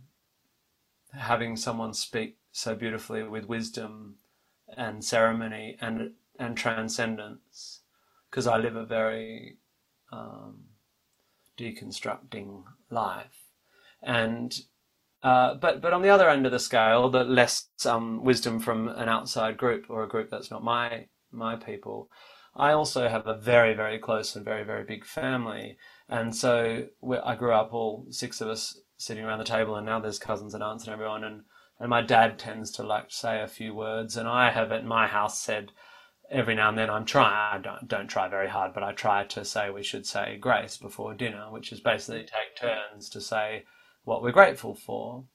having 1.14 1.56
someone 1.56 1.94
speak 1.94 2.38
so 2.52 2.76
beautifully 2.76 3.24
with 3.24 3.46
wisdom 3.46 4.16
and 4.76 5.04
ceremony 5.04 5.78
and 5.82 6.12
and 6.38 6.58
transcendence, 6.58 7.82
because 8.30 8.48
I 8.48 8.58
live 8.58 8.76
a 8.76 8.86
very 8.86 9.58
um, 10.12 10.66
deconstructing 11.58 12.64
life, 12.90 13.46
and 14.02 14.58
uh, 15.26 15.56
but 15.56 15.82
but 15.82 15.92
on 15.92 16.04
the 16.04 16.10
other 16.10 16.30
end 16.30 16.46
of 16.46 16.52
the 16.52 16.60
scale, 16.60 17.10
the 17.10 17.24
less 17.24 17.68
um, 17.84 18.24
wisdom 18.24 18.60
from 18.60 18.88
an 18.90 19.10
outside 19.10 19.58
group 19.58 19.88
or 19.90 20.04
a 20.04 20.08
group 20.08 20.30
that's 20.30 20.52
not 20.52 20.64
my 20.64 21.08
my 21.32 21.56
people. 21.56 22.12
I 22.56 22.74
also 22.74 23.10
have 23.10 23.26
a 23.26 23.36
very 23.36 23.74
very 23.74 23.98
close 23.98 24.36
and 24.36 24.46
very 24.46 24.64
very 24.64 24.84
big 24.84 25.04
family, 25.04 25.78
and 26.08 26.36
so 26.36 26.86
I 27.24 27.36
grew 27.36 27.54
up 27.54 27.74
all 27.74 28.06
six 28.12 28.40
of 28.40 28.50
us 28.50 28.80
sitting 28.98 29.26
around 29.26 29.40
the 29.40 29.46
table, 29.46 29.76
and 29.76 29.86
now 29.88 30.00
there's 30.00 30.20
cousins 30.20 30.54
and 30.54 30.62
aunts 30.62 30.84
and 30.84 30.94
everyone, 30.94 31.24
and 31.24 31.42
and 31.80 31.90
my 31.90 32.04
dad 32.04 32.38
tends 32.38 32.70
to 32.74 32.84
like 32.84 33.10
to 33.10 33.16
say 33.16 33.42
a 33.42 33.48
few 33.48 33.74
words, 33.74 34.16
and 34.18 34.28
I 34.28 34.52
have 34.52 34.72
at 34.72 34.86
my 34.86 35.08
house 35.08 35.42
said 35.42 35.72
every 36.30 36.54
now 36.54 36.70
and 36.70 36.78
then 36.78 36.92
I'm 36.92 37.06
trying. 37.06 37.34
I 37.34 37.58
don't 37.58 37.88
don't 37.88 38.08
try 38.08 38.28
very 38.28 38.50
hard, 38.50 38.76
but 38.76 38.84
I 38.84 38.92
try 38.92 39.24
to 39.24 39.44
say 39.44 39.72
we 39.72 39.82
should 39.82 40.06
say 40.06 40.38
grace 40.38 40.78
before 40.78 41.16
dinner, 41.16 41.48
which 41.50 41.72
is 41.72 41.82
basically 41.82 42.22
take 42.22 42.56
turns 42.56 43.10
to 43.10 43.22
say 43.22 43.64
what 44.06 44.24
we're 44.24 44.32
grateful 44.32 44.74
for. 44.74 45.26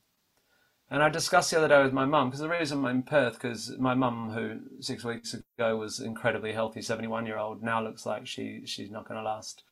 And 0.92 1.04
I 1.04 1.08
discussed 1.08 1.52
the 1.52 1.58
other 1.58 1.68
day 1.68 1.82
with 1.84 1.92
my 1.92 2.04
mum 2.04 2.30
because 2.30 2.40
the 2.40 2.48
reason 2.48 2.78
I'm 2.78 2.86
in 2.96 3.02
Perth 3.04 3.34
because 3.34 3.76
my 3.78 3.94
mum, 3.94 4.30
who 4.30 4.82
six 4.82 5.04
weeks 5.04 5.34
ago 5.34 5.76
was 5.76 6.00
incredibly 6.00 6.52
healthy, 6.52 6.82
71 6.82 7.26
year 7.26 7.38
old, 7.38 7.62
now 7.62 7.82
looks 7.82 8.04
like 8.04 8.26
she 8.26 8.62
she's 8.64 8.90
not 8.90 9.06
going 9.06 9.18
to 9.18 9.24
last 9.24 9.62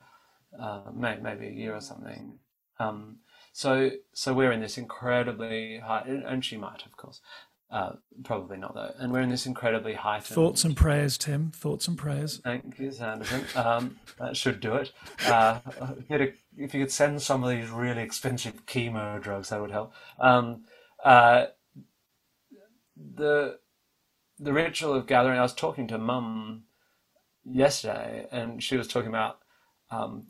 uh, 0.59 0.83
may, 0.95 1.19
maybe 1.21 1.49
a 1.49 1.53
year 1.53 1.75
or 1.75 1.81
something. 1.81 2.39
Um, 2.79 3.17
so, 3.53 3.91
so 4.13 4.33
we're 4.33 4.53
in 4.53 4.61
this 4.61 4.79
incredibly 4.79 5.79
high, 5.79 6.05
and 6.07 6.45
she 6.45 6.57
might, 6.57 6.87
of 6.87 6.97
course, 6.97 7.21
uh, 7.71 7.95
probably 8.23 8.57
not 8.57 8.75
though. 8.75 8.93
And 8.99 9.13
we're 9.13 9.21
in 9.21 9.29
this 9.31 9.47
incredibly 9.47 9.95
high. 9.95 10.21
Thoughts 10.21 10.65
and 10.65 10.77
prayers, 10.77 11.19
Tim. 11.19 11.51
Thoughts 11.51 11.89
and 11.89 11.99
prayers. 11.99 12.41
Thank 12.45 12.79
you, 12.79 12.93
Sanderson. 12.93 13.45
Um, 13.57 13.99
that 14.19 14.37
should 14.37 14.61
do 14.61 14.75
it. 14.75 14.93
Uh, 15.27 15.59
a, 16.11 16.33
if 16.59 16.75
you 16.75 16.81
could 16.81 16.93
send 16.93 17.23
some 17.23 17.45
of 17.45 17.51
these 17.51 17.71
really 17.71 18.03
expensive 18.03 18.67
chemo 18.67 19.21
drugs, 19.21 19.49
that 19.49 19.61
would 19.61 19.71
help. 19.71 19.93
Um, 20.19 20.65
uh, 21.05 21.47
the 22.97 23.59
the 24.39 24.53
ritual 24.53 24.95
of 24.95 25.07
gathering. 25.07 25.39
I 25.39 25.43
was 25.43 25.55
talking 25.55 25.87
to 25.89 25.99
Mum 25.99 26.65
yesterday, 27.45 28.27
and 28.31 28.63
she 28.63 28.77
was 28.77 28.89
talking 28.89 29.09
about 29.09 29.39
um, 29.91 30.27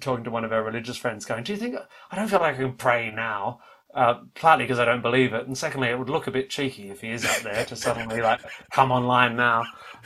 talking 0.00 0.24
to 0.24 0.30
one 0.30 0.44
of 0.44 0.52
our 0.52 0.62
religious 0.62 0.96
friends, 0.96 1.24
going, 1.24 1.44
"Do 1.44 1.52
you 1.52 1.58
think 1.58 1.76
I 2.10 2.16
don't 2.16 2.28
feel 2.28 2.40
like 2.40 2.54
I 2.54 2.58
can 2.58 2.74
pray 2.74 3.10
now?" 3.10 3.60
Uh, 3.94 4.20
partly 4.36 4.64
because 4.64 4.78
I 4.78 4.84
don't 4.84 5.02
believe 5.02 5.32
it, 5.32 5.46
and 5.46 5.58
secondly, 5.58 5.88
it 5.88 5.98
would 5.98 6.10
look 6.10 6.26
a 6.26 6.30
bit 6.30 6.48
cheeky 6.50 6.90
if 6.90 7.00
he 7.00 7.10
is 7.10 7.24
up 7.24 7.42
there 7.42 7.64
to 7.64 7.74
suddenly 7.74 8.20
like 8.20 8.40
come 8.70 8.92
online 8.92 9.36
now. 9.36 9.64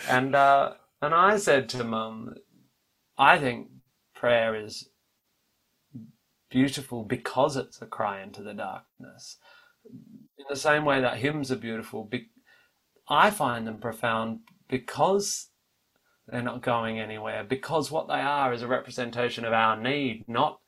And 0.09 0.35
uh, 0.35 0.75
and 1.03 1.15
I 1.15 1.37
said 1.37 1.69
to 1.71 1.85
Mum, 1.85 2.35
I 3.19 3.39
think 3.39 3.69
prayer 4.15 4.55
is 4.55 4.89
beautiful 6.55 7.03
because 7.03 7.57
it's 7.57 7.83
a 7.83 7.87
cry 7.87 8.23
into 8.23 8.41
the 8.41 8.55
darkness. 8.55 9.39
In 10.39 10.45
the 10.49 10.55
same 10.55 10.85
way 10.85 11.01
that 11.01 11.17
hymns 11.17 11.51
are 11.51 11.57
beautiful, 11.57 12.09
I 13.09 13.31
find 13.31 13.67
them 13.67 13.79
profound 13.79 14.41
because 14.69 15.49
they're 16.29 16.43
not 16.43 16.63
going 16.63 17.01
anywhere 17.01 17.43
because 17.43 17.91
what 17.91 18.07
they 18.07 18.21
are 18.21 18.53
is 18.53 18.63
a 18.63 18.69
representation 18.69 19.45
of 19.45 19.53
our 19.53 19.77
need, 19.77 20.25
not 20.29 20.61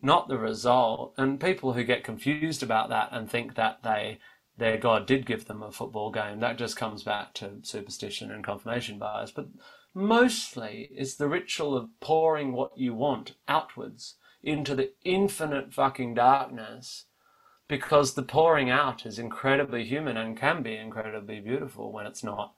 not 0.00 0.28
the 0.28 0.38
result. 0.38 1.14
And 1.16 1.40
people 1.40 1.72
who 1.72 1.82
get 1.82 2.04
confused 2.04 2.62
about 2.62 2.88
that 2.90 3.08
and 3.10 3.28
think 3.28 3.56
that 3.56 3.82
they 3.82 4.18
their 4.56 4.76
God 4.76 5.04
did 5.04 5.26
give 5.26 5.46
them 5.46 5.64
a 5.64 5.72
football 5.72 6.12
game, 6.12 6.38
that 6.40 6.58
just 6.58 6.76
comes 6.76 7.02
back 7.02 7.34
to 7.34 7.58
superstition 7.62 8.30
and 8.30 8.44
confirmation 8.44 9.00
bias. 9.00 9.32
But 9.32 9.48
mostly 9.94 10.90
it's 10.92 11.16
the 11.16 11.28
ritual 11.28 11.76
of 11.76 11.88
pouring 12.00 12.52
what 12.52 12.78
you 12.78 12.94
want 12.94 13.34
outwards 13.48 14.14
into 14.44 14.74
the 14.74 14.92
infinite 15.04 15.72
fucking 15.72 16.14
darkness 16.14 17.06
because 17.66 18.14
the 18.14 18.22
pouring 18.22 18.70
out 18.70 19.06
is 19.06 19.18
incredibly 19.18 19.84
human 19.84 20.16
and 20.16 20.36
can 20.36 20.62
be 20.62 20.76
incredibly 20.76 21.40
beautiful 21.40 21.92
when 21.92 22.06
it's 22.06 22.22
not 22.22 22.54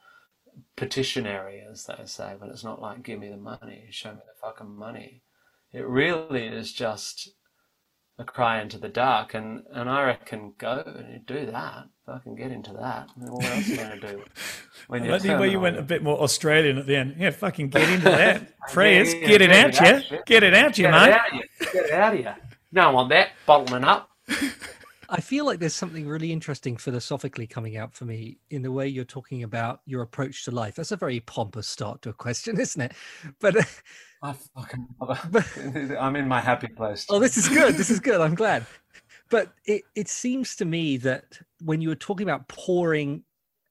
petitionary, 0.74 1.62
as 1.70 1.86
they 1.86 2.04
say, 2.04 2.34
but 2.38 2.48
it's 2.48 2.64
not 2.64 2.80
like 2.80 3.02
give 3.02 3.20
me 3.20 3.28
the 3.28 3.36
money, 3.36 3.86
show 3.90 4.12
me 4.12 4.20
the 4.26 4.40
fucking 4.40 4.74
money. 4.74 5.22
It 5.72 5.86
really 5.86 6.46
is 6.46 6.72
just 6.72 7.30
a 8.18 8.24
cry 8.24 8.62
into 8.62 8.78
the 8.78 8.88
dark, 8.88 9.34
and, 9.34 9.62
and 9.72 9.90
I 9.90 10.04
reckon 10.04 10.54
go 10.58 10.82
and 10.86 11.26
do 11.26 11.46
that. 11.46 11.88
Fucking 12.06 12.36
get 12.36 12.50
into 12.50 12.72
that. 12.74 13.08
I 13.20 13.30
what 13.30 13.44
else 13.44 13.68
are 13.68 13.70
you 13.70 13.76
going 13.76 14.00
to 14.00 14.12
do? 14.12 14.24
When 14.88 15.10
I 15.10 15.44
you 15.46 15.58
went 15.58 15.78
a 15.78 15.82
bit 15.82 16.04
more 16.04 16.20
Australian 16.20 16.78
at 16.78 16.86
the 16.86 16.94
end. 16.94 17.16
Yeah, 17.18 17.30
fucking 17.30 17.70
get 17.70 17.88
into 17.88 18.04
that. 18.04 18.56
Prayers, 18.72 19.12
yeah, 19.12 19.20
yeah, 19.20 19.26
get, 19.26 19.42
it 19.42 19.50
out, 19.50 19.80
you. 19.80 20.18
Get 20.24 20.42
it 20.44 20.54
out, 20.54 20.78
you, 20.78 20.88
mate. 20.88 21.16
Get 21.58 21.74
it 21.74 21.90
out 21.90 22.14
of 22.14 22.20
you. 22.20 22.30
No 22.70 22.84
one 22.86 22.94
want 22.94 23.08
that 23.08 23.30
bottling 23.46 23.82
up. 23.82 24.10
I 25.08 25.20
feel 25.20 25.44
like 25.44 25.60
there's 25.60 25.74
something 25.74 26.06
really 26.06 26.32
interesting 26.32 26.76
philosophically 26.76 27.46
coming 27.46 27.76
out 27.76 27.94
for 27.94 28.04
me 28.04 28.38
in 28.50 28.62
the 28.62 28.72
way 28.72 28.88
you're 28.88 29.04
talking 29.04 29.42
about 29.42 29.80
your 29.86 30.02
approach 30.02 30.44
to 30.44 30.50
life. 30.50 30.76
That's 30.76 30.92
a 30.92 30.96
very 30.96 31.20
pompous 31.20 31.68
start 31.68 32.02
to 32.02 32.10
a 32.10 32.12
question, 32.12 32.58
isn't 32.60 32.80
it? 32.80 32.92
But 33.40 33.56
uh, 33.56 33.62
I 34.22 34.34
fucking 34.54 34.88
I'm 35.98 36.16
in 36.16 36.28
my 36.28 36.40
happy 36.40 36.68
place. 36.68 37.06
Oh, 37.08 37.18
this 37.18 37.36
is 37.36 37.48
good. 37.48 37.74
This 37.76 37.90
is 37.90 38.00
good. 38.08 38.20
I'm 38.20 38.34
glad. 38.34 38.66
But 39.30 39.52
it, 39.64 39.82
it 39.94 40.08
seems 40.08 40.54
to 40.56 40.64
me 40.64 40.96
that 40.98 41.38
when 41.64 41.80
you 41.80 41.88
were 41.88 41.96
talking 41.96 42.28
about 42.28 42.48
pouring 42.48 43.22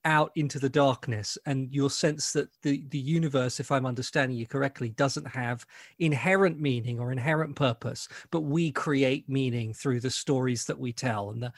out 0.06 0.30
into 0.36 0.58
the 0.60 0.68
darkness 0.68 1.36
and 1.44 1.70
your 1.74 1.90
sense 1.90 2.32
that 2.32 2.48
the, 2.62 2.84
the 2.90 2.98
universe, 2.98 3.58
if 3.58 3.72
I'm 3.72 3.84
understanding 3.84 4.38
you 4.38 4.46
correctly, 4.46 4.88
doesn't 4.90 5.26
have 5.26 5.66
inherent 5.98 6.60
meaning 6.60 7.00
or 7.00 7.10
inherent 7.10 7.56
purpose, 7.56 8.08
but 8.30 8.42
we 8.42 8.70
create 8.70 9.28
meaning 9.28 9.74
through 9.74 10.00
the 10.00 10.10
stories 10.10 10.64
that 10.66 10.78
we 10.78 10.92
tell. 10.92 11.30
And 11.30 11.50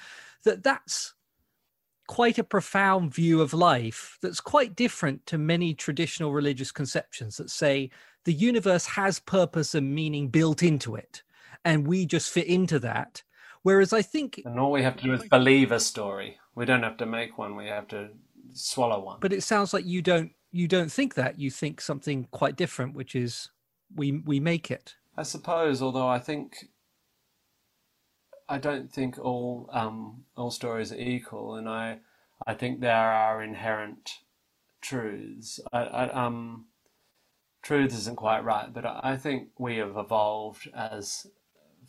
that 0.45 0.65
that's 0.65 1.15
quite 2.09 2.39
a 2.39 2.45
profound 2.45 3.15
view 3.15 3.43
of 3.43 3.53
life 3.53 4.17
that's 4.23 4.41
quite 4.41 4.75
different 4.75 5.27
to 5.27 5.37
many 5.37 5.75
traditional 5.75 6.33
religious 6.33 6.73
conceptions 6.73 7.37
that 7.37 7.51
say 7.51 7.91
the 8.25 8.33
universe 8.33 8.87
has 8.87 9.21
purpose 9.21 9.75
and 9.75 9.95
meaning 9.95 10.29
built 10.29 10.63
into 10.63 10.97
it 10.97 11.23
and 11.67 11.87
we 11.87 12.07
just 12.07 12.31
fit 12.31 12.47
into 12.47 12.79
that 12.79 13.23
whereas 13.63 13.93
i 13.93 14.01
think 14.01 14.41
and 14.47 14.59
all 14.59 14.73
we 14.73 14.83
have 14.83 14.97
to 14.97 15.05
do 15.05 15.13
is 15.13 15.29
believe 15.29 15.71
a 15.71 15.79
story 15.79 16.39
we 16.55 16.65
don't 16.65 16.83
have 16.83 16.97
to 16.97 17.05
make 17.05 17.37
one 17.37 17.55
we 17.55 17.67
have 17.67 17.87
to 17.87 18.09
swallow 18.53 19.03
one. 19.03 19.19
But 19.21 19.33
it 19.33 19.43
sounds 19.43 19.73
like 19.73 19.85
you 19.87 20.03
don't 20.03 20.33
you 20.51 20.69
don't 20.69 20.91
think 20.91 21.15
that. 21.15 21.39
You 21.39 21.51
think 21.51 21.81
something 21.81 22.27
quite 22.31 22.57
different 22.57 22.95
which 22.95 23.15
is 23.15 23.51
we 23.95 24.13
we 24.25 24.41
make 24.41 24.71
it. 24.71 24.95
I 25.17 25.25
suppose 25.25 25.83
although 25.83 26.07
i 26.07 26.21
think 26.21 26.69
I 28.49 28.59
don't 28.59 28.91
think 28.91 29.19
all 29.19 29.69
um, 29.73 30.25
all 30.37 30.51
stories 30.51 30.91
are 30.93 30.99
equal, 30.99 31.57
and 31.57 31.69
I 31.69 31.99
I 32.47 32.55
think 32.55 32.81
there 32.81 32.95
are 32.95 33.43
inherent 33.43 34.11
truths. 34.81 35.61
I, 35.73 35.81
I, 35.83 36.09
um, 36.11 36.67
truth 37.63 37.93
isn't 37.93 38.17
quite 38.17 38.45
right, 38.45 38.73
but 38.73 38.87
I 38.87 39.17
think 39.17 39.49
we 39.59 39.77
have 39.77 39.97
evolved 39.97 40.69
as 40.75 41.27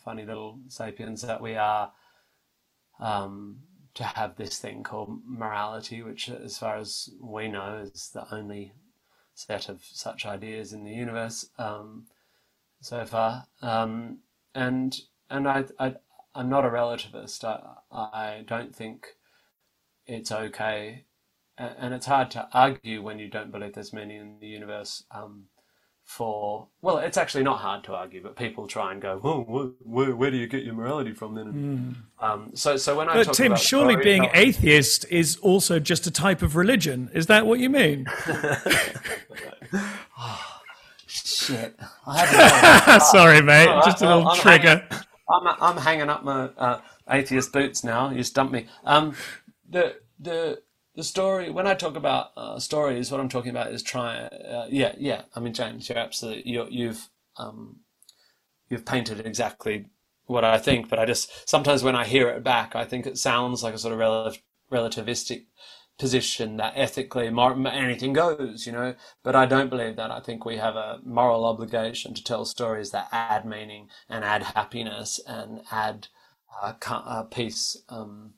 funny 0.04 0.24
little 0.26 0.60
sapiens 0.68 1.22
that 1.22 1.40
we 1.40 1.56
are 1.56 1.92
um, 2.98 3.60
to 3.94 4.04
have 4.04 4.36
this 4.36 4.58
thing 4.58 4.82
called 4.82 5.20
morality, 5.26 6.02
which, 6.02 6.28
as 6.28 6.58
far 6.58 6.76
as 6.76 7.10
we 7.20 7.48
know, 7.48 7.86
is 7.92 8.10
the 8.12 8.32
only 8.32 8.72
set 9.34 9.68
of 9.68 9.82
such 9.82 10.26
ideas 10.26 10.72
in 10.72 10.84
the 10.84 10.92
universe 10.92 11.48
um, 11.58 12.06
so 12.80 13.04
far. 13.04 13.46
Um, 13.62 14.18
and 14.54 14.98
and 15.28 15.48
I, 15.48 15.64
I 15.78 15.94
I'm 16.34 16.48
not 16.48 16.64
a 16.64 16.70
relativist. 16.70 17.44
I, 17.44 17.60
I 17.90 18.44
don't 18.46 18.74
think 18.74 19.08
it's 20.06 20.32
okay, 20.32 21.04
and 21.58 21.94
it's 21.94 22.06
hard 22.06 22.30
to 22.32 22.48
argue 22.52 23.02
when 23.02 23.18
you 23.18 23.28
don't 23.28 23.52
believe 23.52 23.74
there's 23.74 23.92
meaning 23.92 24.20
in 24.20 24.38
the 24.40 24.46
universe. 24.46 25.04
Um, 25.10 25.46
for 26.10 26.66
well, 26.82 26.98
it's 26.98 27.16
actually 27.16 27.44
not 27.44 27.60
hard 27.60 27.84
to 27.84 27.94
argue, 27.94 28.20
but 28.20 28.34
people 28.34 28.66
try 28.66 28.90
and 28.90 29.00
go, 29.00 29.20
"Oh, 29.22 29.74
where, 29.84 30.16
where 30.16 30.28
do 30.32 30.36
you 30.36 30.48
get 30.48 30.64
your 30.64 30.74
morality 30.74 31.12
from?" 31.12 31.36
Then, 31.36 31.52
mm. 31.52 31.94
um, 32.24 32.50
so 32.52 32.76
so 32.76 32.96
when 32.96 33.08
I 33.08 33.22
but 33.22 33.32
Tim, 33.32 33.54
surely 33.54 33.94
being 33.94 34.28
atheist 34.34 35.06
is 35.08 35.36
also 35.36 35.78
just 35.78 36.08
a 36.08 36.10
type 36.10 36.42
of 36.42 36.56
religion. 36.56 37.10
Is 37.14 37.28
that 37.28 37.46
what 37.46 37.60
you 37.60 37.70
mean? 37.70 38.06
oh, 40.18 40.60
shit! 41.06 41.78
Sorry, 43.12 43.40
mate. 43.40 43.68
just 43.84 44.02
a 44.02 44.06
little 44.08 44.26
I'm 44.26 44.38
trigger. 44.40 44.84
Hanging, 44.90 45.04
I'm, 45.30 45.46
I'm 45.60 45.76
hanging 45.76 46.10
up 46.10 46.24
my 46.24 46.46
uh, 46.58 46.80
atheist 47.08 47.52
boots 47.52 47.84
now. 47.84 48.10
You 48.10 48.24
stumped 48.24 48.52
me. 48.52 48.66
Um, 48.84 49.14
the 49.68 49.94
the 50.18 50.60
the 51.00 51.04
story 51.04 51.50
when 51.50 51.66
I 51.66 51.72
talk 51.72 51.96
about 51.96 52.32
uh, 52.36 52.58
stories, 52.58 53.10
what 53.10 53.20
I'm 53.20 53.30
talking 53.30 53.50
about 53.50 53.72
is 53.72 53.82
trying. 53.82 54.26
Uh, 54.26 54.66
yeah, 54.68 54.94
yeah. 54.98 55.22
I 55.34 55.40
mean, 55.40 55.54
James, 55.54 55.88
you're 55.88 55.96
absolutely 55.96 56.42
you 56.50 56.66
you've 56.70 57.08
um, 57.38 57.76
you've 58.68 58.84
painted 58.84 59.24
exactly 59.26 59.86
what 60.26 60.44
I 60.44 60.58
think. 60.58 60.90
But 60.90 60.98
I 60.98 61.06
just 61.06 61.48
sometimes 61.48 61.82
when 61.82 61.96
I 61.96 62.04
hear 62.04 62.28
it 62.28 62.44
back, 62.44 62.76
I 62.76 62.84
think 62.84 63.06
it 63.06 63.16
sounds 63.16 63.62
like 63.62 63.72
a 63.72 63.78
sort 63.78 63.94
of 63.94 63.98
rel- 63.98 64.36
relativistic 64.70 65.46
position 65.98 66.58
that 66.58 66.74
ethically 66.76 67.28
anything 67.28 68.12
goes, 68.12 68.66
you 68.66 68.72
know. 68.72 68.94
But 69.22 69.34
I 69.34 69.46
don't 69.46 69.70
believe 69.70 69.96
that. 69.96 70.10
I 70.10 70.20
think 70.20 70.44
we 70.44 70.58
have 70.58 70.76
a 70.76 71.00
moral 71.02 71.46
obligation 71.46 72.12
to 72.12 72.22
tell 72.22 72.44
stories 72.44 72.90
that 72.90 73.08
add 73.10 73.46
meaning 73.46 73.88
and 74.10 74.22
add 74.22 74.42
happiness 74.42 75.18
and 75.26 75.62
add 75.70 76.08
uh, 76.60 76.74
uh, 76.90 77.22
peace 77.22 77.78
um, 77.88 78.34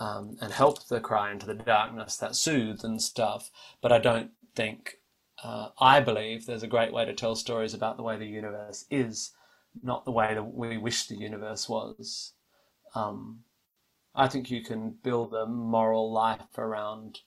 um, 0.00 0.36
and 0.40 0.52
help 0.52 0.88
the 0.88 0.98
cry 0.98 1.30
into 1.30 1.46
the 1.46 1.54
darkness 1.54 2.16
that 2.16 2.34
soothe 2.34 2.80
and 2.82 3.00
stuff. 3.00 3.50
But 3.80 3.92
I 3.92 3.98
don't 3.98 4.30
think. 4.56 4.96
Uh, 5.42 5.68
I 5.78 6.00
believe 6.00 6.44
there's 6.44 6.62
a 6.62 6.68
great 6.68 6.92
way 6.92 7.06
to 7.06 7.14
tell 7.14 7.34
stories 7.34 7.72
about 7.72 7.96
the 7.96 8.02
way 8.02 8.18
the 8.18 8.26
universe 8.26 8.84
is, 8.90 9.30
not 9.82 10.04
the 10.04 10.10
way 10.10 10.34
that 10.34 10.42
we 10.42 10.76
wish 10.76 11.06
the 11.06 11.16
universe 11.16 11.66
was. 11.66 12.32
Um, 12.94 13.40
I 14.14 14.28
think 14.28 14.50
you 14.50 14.62
can 14.62 14.96
build 15.02 15.32
a 15.32 15.46
moral 15.46 16.12
life 16.12 16.58
around 16.58 17.20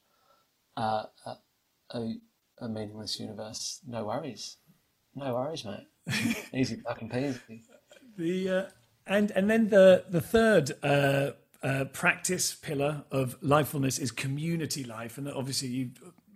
uh, 0.78 1.06
a, 1.92 2.14
a, 2.60 2.68
meaningless 2.68 3.20
universe. 3.20 3.80
No 3.88 4.06
worries, 4.06 4.58
no 5.16 5.34
worries, 5.34 5.66
mate. 5.66 5.88
Easy 6.54 6.76
fucking 6.86 7.10
peasy. 7.10 7.62
The 8.16 8.50
uh, 8.50 8.66
and 9.08 9.32
and 9.32 9.50
then 9.50 9.70
the 9.70 10.06
the 10.10 10.22
third 10.22 10.74
uh, 10.84 11.32
practice 11.94 12.56
pillar 12.56 13.04
of 13.12 13.40
lifefulness 13.42 14.00
is 14.00 14.12
community 14.12 14.84
life, 14.84 15.18
and 15.18 15.30
obviously 15.30 15.70
you. 15.70 15.92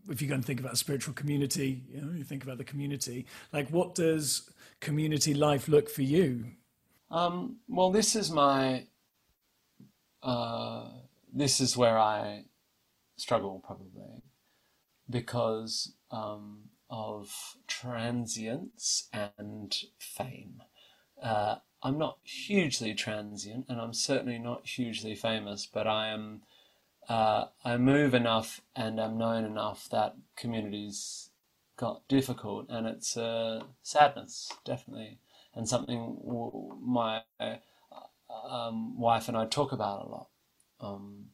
If 0.09 0.21
you're 0.21 0.29
going 0.29 0.39
to 0.39 0.47
think 0.47 0.61
about 0.61 0.71
a 0.71 0.77
spiritual 0.77 1.13
community, 1.13 1.83
you 1.89 1.99
know, 2.01 2.13
you 2.13 2.23
think 2.23 2.43
about 2.43 2.57
the 2.57 2.63
community. 2.63 3.25
Like, 3.51 3.69
what 3.71 3.93
does 3.93 4.49
community 4.79 5.33
life 5.33 5.67
look 5.67 5.89
for 5.89 6.01
you? 6.01 6.45
Um, 7.11 7.57
well, 7.67 7.91
this 7.91 8.15
is 8.15 8.31
my 8.31 8.85
uh, 10.23 10.89
this 11.33 11.59
is 11.59 11.77
where 11.77 11.97
I 11.97 12.45
struggle 13.17 13.61
probably 13.65 14.23
because 15.09 15.93
um, 16.11 16.69
of 16.89 17.31
transience 17.67 19.09
and 19.13 19.75
fame. 19.99 20.61
Uh, 21.21 21.55
I'm 21.83 21.97
not 21.97 22.17
hugely 22.23 22.93
transient, 22.93 23.65
and 23.69 23.79
I'm 23.79 23.93
certainly 23.93 24.39
not 24.39 24.65
hugely 24.67 25.15
famous, 25.15 25.65
but 25.65 25.87
I 25.87 26.07
am. 26.07 26.41
Uh, 27.07 27.45
I 27.63 27.77
move 27.77 28.13
enough 28.13 28.59
and 28.75 28.99
I'm 28.99 29.17
known 29.17 29.45
enough 29.45 29.87
that 29.91 30.17
communities 30.35 31.29
got 31.77 32.05
difficult, 32.09 32.65
and 32.69 32.85
it's 32.85 33.15
a 33.15 33.61
sadness, 33.81 34.51
definitely, 34.65 35.19
and 35.55 35.69
something 35.69 36.17
my 36.81 37.21
um, 38.49 38.99
wife 38.99 39.27
and 39.27 39.37
I 39.37 39.45
talk 39.45 39.71
about 39.71 40.05
a 40.05 40.09
lot. 40.09 40.27
Um, 40.81 41.27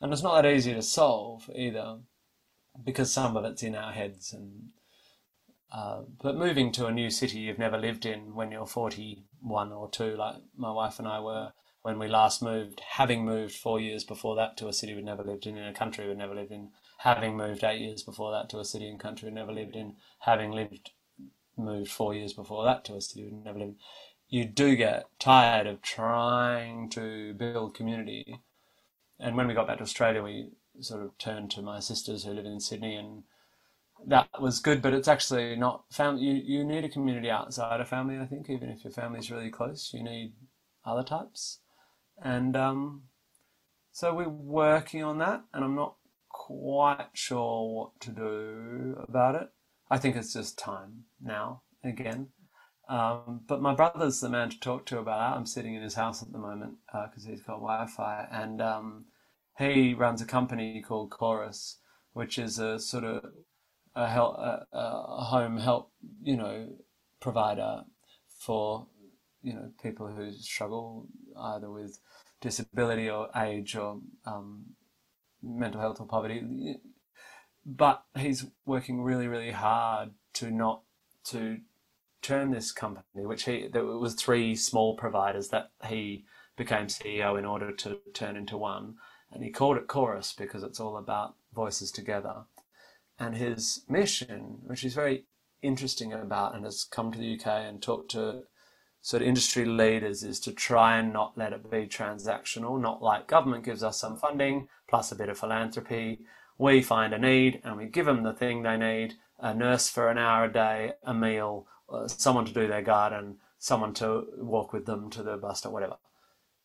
and 0.00 0.12
it's 0.12 0.22
not 0.22 0.42
that 0.42 0.52
easy 0.52 0.74
to 0.74 0.82
solve 0.82 1.48
either, 1.54 1.98
because 2.82 3.12
some 3.12 3.36
of 3.36 3.44
it's 3.44 3.62
in 3.62 3.76
our 3.76 3.92
heads. 3.92 4.32
And 4.32 4.70
uh, 5.70 6.02
but 6.20 6.36
moving 6.36 6.72
to 6.72 6.86
a 6.86 6.92
new 6.92 7.08
city 7.10 7.38
you've 7.38 7.58
never 7.58 7.78
lived 7.78 8.04
in 8.04 8.34
when 8.34 8.50
you're 8.50 8.66
41 9.42 9.72
or 9.72 9.90
two, 9.90 10.16
like 10.16 10.36
my 10.56 10.70
wife 10.70 10.98
and 10.98 11.08
I 11.08 11.20
were 11.20 11.52
when 11.82 11.98
we 11.98 12.08
last 12.08 12.42
moved, 12.42 12.80
having 12.80 13.24
moved 13.24 13.54
four 13.54 13.80
years 13.80 14.04
before 14.04 14.36
that 14.36 14.56
to 14.58 14.68
a 14.68 14.72
city 14.72 14.94
we'd 14.94 15.04
never 15.04 15.24
lived 15.24 15.46
in, 15.46 15.56
in 15.56 15.66
a 15.66 15.74
country 15.74 16.06
we'd 16.06 16.18
never 16.18 16.34
lived 16.34 16.52
in, 16.52 16.70
having 16.98 17.36
moved 17.36 17.64
eight 17.64 17.80
years 17.80 18.02
before 18.02 18.30
that 18.30 18.48
to 18.50 18.60
a 18.60 18.64
city 18.64 18.88
and 18.88 19.00
country 19.00 19.28
we'd 19.28 19.34
never 19.34 19.52
lived 19.52 19.74
in, 19.74 19.96
having 20.20 20.52
lived 20.52 20.90
moved 21.56 21.90
four 21.90 22.14
years 22.14 22.32
before 22.32 22.64
that 22.64 22.84
to 22.84 22.94
a 22.94 23.00
city 23.00 23.24
we'd 23.24 23.44
never 23.44 23.58
lived 23.58 23.72
in 23.72 23.76
you 24.32 24.46
do 24.46 24.74
get 24.74 25.04
tired 25.18 25.66
of 25.66 25.82
trying 25.82 26.88
to 26.88 27.34
build 27.34 27.74
community. 27.74 28.40
And 29.20 29.36
when 29.36 29.46
we 29.46 29.52
got 29.52 29.66
back 29.66 29.76
to 29.76 29.82
Australia, 29.82 30.22
we 30.22 30.48
sort 30.80 31.02
of 31.02 31.18
turned 31.18 31.50
to 31.50 31.60
my 31.60 31.80
sisters 31.80 32.24
who 32.24 32.32
live 32.32 32.46
in 32.46 32.58
Sydney, 32.58 32.96
and 32.96 33.24
that 34.06 34.28
was 34.40 34.60
good. 34.60 34.82
But 34.82 34.94
it's 34.94 35.08
actually 35.08 35.56
not 35.56 35.84
family. 35.90 36.22
You 36.22 36.58
you 36.58 36.64
need 36.64 36.84
a 36.84 36.88
community 36.88 37.30
outside 37.30 37.80
of 37.80 37.88
family. 37.88 38.18
I 38.18 38.26
think 38.26 38.48
even 38.50 38.68
if 38.68 38.84
your 38.84 38.92
family's 38.92 39.30
really 39.30 39.50
close, 39.50 39.90
you 39.92 40.02
need 40.02 40.34
other 40.84 41.02
types. 41.02 41.60
And 42.22 42.56
um, 42.56 43.02
so 43.90 44.14
we're 44.14 44.28
working 44.28 45.02
on 45.02 45.18
that, 45.18 45.44
and 45.52 45.64
I'm 45.64 45.74
not 45.74 45.96
quite 46.28 47.08
sure 47.12 47.74
what 47.74 48.00
to 48.00 48.10
do 48.10 48.96
about 49.06 49.34
it. 49.34 49.50
I 49.90 49.98
think 49.98 50.16
it's 50.16 50.32
just 50.32 50.58
time 50.58 51.04
now 51.20 51.62
again. 51.84 52.28
Um, 52.88 53.42
but 53.46 53.62
my 53.62 53.74
brother's 53.74 54.20
the 54.20 54.28
man 54.28 54.50
to 54.50 54.58
talk 54.58 54.86
to 54.86 54.98
about 54.98 55.18
that. 55.18 55.36
I'm 55.36 55.46
sitting 55.46 55.74
in 55.74 55.82
his 55.82 55.94
house 55.94 56.22
at 56.22 56.32
the 56.32 56.38
moment 56.38 56.74
because 56.86 57.26
uh, 57.26 57.30
he's 57.30 57.42
got 57.42 57.54
Wi-Fi, 57.54 58.28
and 58.30 58.60
um, 58.60 59.04
he 59.58 59.94
runs 59.94 60.20
a 60.20 60.26
company 60.26 60.82
called 60.86 61.10
Chorus, 61.10 61.78
which 62.12 62.38
is 62.38 62.58
a 62.58 62.78
sort 62.78 63.04
of 63.04 63.24
a, 63.94 64.02
a, 64.02 64.66
a 64.72 65.24
home 65.24 65.58
help, 65.58 65.90
you 66.22 66.36
know, 66.36 66.68
provider 67.20 67.82
for 68.38 68.86
you 69.42 69.52
know 69.52 69.70
people 69.82 70.08
who 70.08 70.32
struggle 70.32 71.06
either 71.38 71.70
with 71.70 71.98
disability 72.40 73.08
or 73.08 73.28
age 73.36 73.76
or 73.76 74.00
um, 74.26 74.64
mental 75.42 75.80
health 75.80 76.00
or 76.00 76.06
poverty. 76.06 76.76
But 77.64 78.02
he's 78.16 78.46
working 78.66 79.02
really, 79.02 79.28
really 79.28 79.52
hard 79.52 80.10
to 80.34 80.50
not 80.50 80.82
to 81.26 81.58
turn 82.20 82.50
this 82.50 82.72
company, 82.72 83.04
which 83.14 83.44
he 83.44 83.68
there 83.72 83.84
was 83.84 84.14
three 84.14 84.54
small 84.56 84.96
providers 84.96 85.48
that 85.48 85.70
he 85.86 86.24
became 86.56 86.86
CEO 86.86 87.38
in 87.38 87.44
order 87.44 87.72
to 87.72 87.98
turn 88.14 88.36
into 88.36 88.56
one, 88.56 88.96
and 89.30 89.42
he 89.42 89.50
called 89.50 89.76
it 89.76 89.86
Chorus 89.86 90.32
because 90.32 90.62
it's 90.62 90.80
all 90.80 90.96
about 90.96 91.34
voices 91.54 91.90
together. 91.90 92.44
And 93.22 93.36
his 93.36 93.84
mission, 93.88 94.58
which 94.64 94.82
is 94.82 94.94
very 94.94 95.26
interesting 95.62 96.12
about, 96.12 96.56
and 96.56 96.64
has 96.64 96.82
come 96.82 97.12
to 97.12 97.18
the 97.18 97.34
UK 97.34 97.46
and 97.46 97.80
talked 97.80 98.10
to 98.10 98.42
sort 99.00 99.22
of 99.22 99.28
industry 99.28 99.64
leaders 99.64 100.24
is 100.24 100.40
to 100.40 100.52
try 100.52 100.98
and 100.98 101.12
not 101.12 101.38
let 101.38 101.52
it 101.52 101.70
be 101.70 101.86
transactional, 101.86 102.80
not 102.80 103.00
like 103.00 103.28
government 103.28 103.64
gives 103.64 103.84
us 103.84 104.00
some 104.00 104.16
funding 104.16 104.66
plus 104.88 105.12
a 105.12 105.14
bit 105.14 105.28
of 105.28 105.38
philanthropy. 105.38 106.18
We 106.58 106.82
find 106.82 107.14
a 107.14 107.18
need 107.18 107.60
and 107.62 107.76
we 107.76 107.86
give 107.86 108.06
them 108.06 108.24
the 108.24 108.32
thing 108.32 108.64
they 108.64 108.76
need 108.76 109.14
a 109.38 109.54
nurse 109.54 109.88
for 109.88 110.08
an 110.08 110.18
hour 110.18 110.46
a 110.46 110.52
day, 110.52 110.94
a 111.04 111.14
meal, 111.14 111.68
uh, 111.88 112.08
someone 112.08 112.44
to 112.46 112.52
do 112.52 112.66
their 112.66 112.82
garden, 112.82 113.36
someone 113.56 113.94
to 113.94 114.24
walk 114.38 114.72
with 114.72 114.86
them 114.86 115.10
to 115.10 115.22
the 115.22 115.36
bus 115.36 115.64
or 115.64 115.72
whatever. 115.72 115.96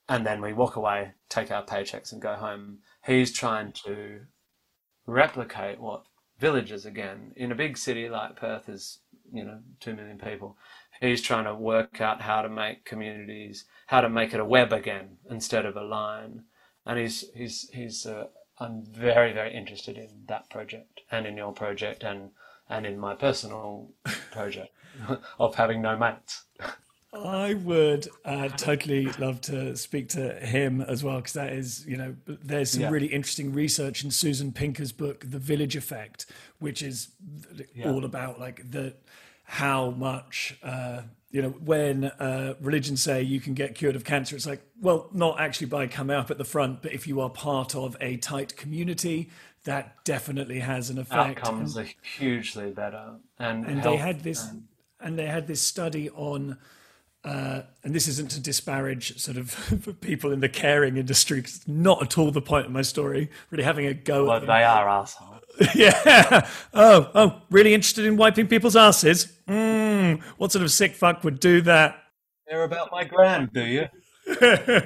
And 0.10 0.26
then 0.26 0.41
we 0.41 0.54
walk 0.54 0.76
away, 0.76 1.12
take 1.30 1.52
our 1.52 1.63
paychecks, 1.63 2.12
and 2.12 2.20
go 2.20 2.34
home. 2.34 2.80
He's 3.06 3.32
trying 3.32 3.74
to 3.86 4.22
replicate 5.06 5.80
what 5.80 6.04
villages 6.39 6.86
again 6.86 7.34
in 7.36 7.52
a 7.52 7.56
big 7.56 7.78
city 7.78 8.10
like 8.10 8.36
Perth 8.36 8.69
is, 8.69 9.00
you 9.32 9.43
know, 9.43 9.60
two 9.80 9.95
million 9.95 10.17
people 10.17 10.58
he's 11.02 11.21
trying 11.21 11.45
to 11.45 11.56
work 11.56 12.02
out 12.02 12.21
how 12.21 12.41
to 12.41 12.50
make 12.50 12.86
communities, 12.86 13.65
how 13.88 14.02
to 14.02 14.10
make 14.10 14.34
it 14.34 14.39
a 14.39 14.45
web 14.45 14.73
again 14.73 15.17
instead 15.30 15.65
of 15.65 15.76
a 15.76 15.84
line. 15.84 16.43
And 16.86 17.00
he's 17.00 17.26
he's 17.36 17.69
he's 17.73 18.06
uh, 18.06 18.28
I'm 18.60 18.84
very 18.84 19.34
very 19.34 19.54
interested 19.54 19.97
in 19.97 20.23
that 20.28 20.50
project 20.50 21.02
and 21.12 21.26
in 21.26 21.38
your 21.38 21.54
project 21.54 22.04
and 22.04 22.32
and 22.69 22.86
in 22.86 22.97
my 22.97 23.15
personal 23.15 23.89
project 24.32 24.73
of 25.39 25.56
having 25.56 25.82
no 25.82 25.97
mates. 25.97 26.45
I 27.25 27.53
would 27.53 28.08
uh, 28.25 28.49
totally 28.49 29.06
love 29.19 29.41
to 29.41 29.75
speak 29.75 30.10
to 30.10 30.34
him 30.34 30.82
as 30.82 31.03
well 31.03 31.17
because 31.17 31.34
that 31.34 31.53
is, 31.53 31.86
you 31.88 31.97
know, 31.97 32.15
there's 32.25 32.71
some 32.71 32.82
yeah. 32.82 32.89
really 32.89 33.08
interesting 33.08 33.53
research 33.53 34.03
in 34.03 34.12
Susan 34.12 34.51
Pinker's 34.51 34.91
book, 34.91 35.25
The 35.30 35.39
Village 35.39 35.75
Effect, 35.75 36.25
which 36.60 36.82
is 36.82 37.10
yeah. 37.75 37.91
all 37.91 38.06
about 38.06 38.39
like 38.39 38.71
the 38.71 38.93
how 39.43 39.91
much 39.91 40.58
uh, 40.62 41.01
you 41.32 41.41
know 41.41 41.49
when 41.49 42.06
uh, 42.06 42.56
religions 42.60 43.01
say 43.01 43.21
you 43.21 43.39
can 43.39 43.53
get 43.53 43.75
cured 43.75 43.95
of 43.95 44.03
cancer 44.03 44.36
it's 44.36 44.45
like 44.45 44.62
well 44.82 45.10
not 45.13 45.39
actually 45.39 45.67
by 45.67 45.88
coming 45.88 46.15
up 46.15 46.30
at 46.30 46.38
the 46.38 46.43
front 46.43 46.82
but 46.82 46.91
if 46.91 47.08
you 47.08 47.21
are 47.21 47.30
part 47.30 47.75
of 47.75 47.95
a 48.01 48.17
tight 48.17 48.58
community 48.58 49.30
that 49.63 50.03
definitely 50.03 50.60
has 50.60 50.89
an 50.89 50.97
effect 50.97 51.39
outcomes 51.39 51.77
and, 51.77 51.88
are 51.88 51.91
hugely 52.17 52.71
better 52.71 53.15
and, 53.39 53.65
and 53.65 53.84
they 53.84 53.95
had 53.95 54.21
this 54.21 54.49
and... 54.49 54.67
and 54.99 55.17
they 55.17 55.27
had 55.27 55.47
this 55.47 55.62
study 55.62 56.10
on 56.10 56.58
uh, 57.28 57.62
and 57.84 57.94
this 57.94 58.08
isn't 58.08 58.32
to 58.32 58.40
disparage 58.40 59.20
sort 59.20 59.36
of 59.36 59.98
people 60.02 60.32
in 60.32 60.40
the 60.40 60.48
caring 60.48 60.96
industry, 60.96 61.42
cause 61.42 61.58
it's 61.58 61.68
not 61.68 62.02
at 62.02 62.18
all 62.18 62.32
the 62.32 62.42
point 62.42 62.68
of 62.68 62.72
my 62.72 62.82
story. 62.82 63.30
Really 63.52 63.66
having 63.66 63.86
a 63.86 63.94
go 63.94 64.26
well, 64.26 64.40
they 64.40 64.63
are 64.63 64.88
assholes. 64.88 65.42
yeah. 65.76 66.50
Oh, 66.74 67.12
oh, 67.13 67.42
really 67.50 67.74
interested 67.74 68.06
in 68.06 68.16
wiping 68.16 68.48
people's 68.48 68.78
asses? 68.78 69.34
Mm, 69.46 70.22
what 70.38 70.54
sort 70.54 70.63
of 70.63 70.72
sick 70.72 70.96
fuck 70.96 71.26
would 71.26 71.42
do 71.42 71.60
that? 71.62 72.02
Care 72.48 72.63
about 72.63 72.94
my 72.94 73.04
grand, 73.04 73.52
do 73.52 73.66
you? 73.66 73.88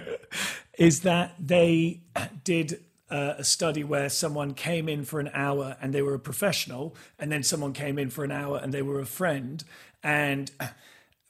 Is 0.80 1.02
that 1.02 1.36
they 1.40 2.02
did 2.44 2.84
uh, 3.12 3.36
a 3.38 3.44
study 3.44 3.84
where 3.84 4.10
someone 4.10 4.56
came 4.56 4.90
in 4.90 5.06
for 5.06 5.20
an 5.20 5.30
hour 5.36 5.78
and 5.80 5.94
they 5.94 6.02
were 6.02 6.16
a 6.16 6.20
professional, 6.20 6.96
and 7.20 7.32
then 7.32 7.44
someone 7.44 7.74
came 7.74 8.00
in 8.00 8.10
for 8.10 8.24
an 8.24 8.32
hour 8.32 8.58
and 8.58 8.74
they 8.74 8.82
were 8.82 9.00
a 9.00 9.06
friend. 9.06 9.64
And 10.02 10.50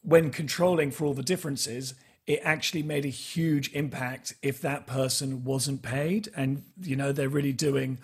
when 0.03 0.31
controlling 0.31 0.91
for 0.91 1.05
all 1.05 1.13
the 1.13 1.23
differences, 1.23 1.93
it 2.27 2.39
actually 2.43 2.83
made 2.83 3.05
a 3.05 3.09
huge 3.09 3.71
impact 3.73 4.35
if 4.41 4.61
that 4.61 4.87
person 4.87 5.43
wasn't 5.43 5.81
paid. 5.81 6.29
And, 6.35 6.63
you 6.81 6.95
know, 6.95 7.11
they're 7.11 7.29
really 7.29 7.53
doing 7.53 7.99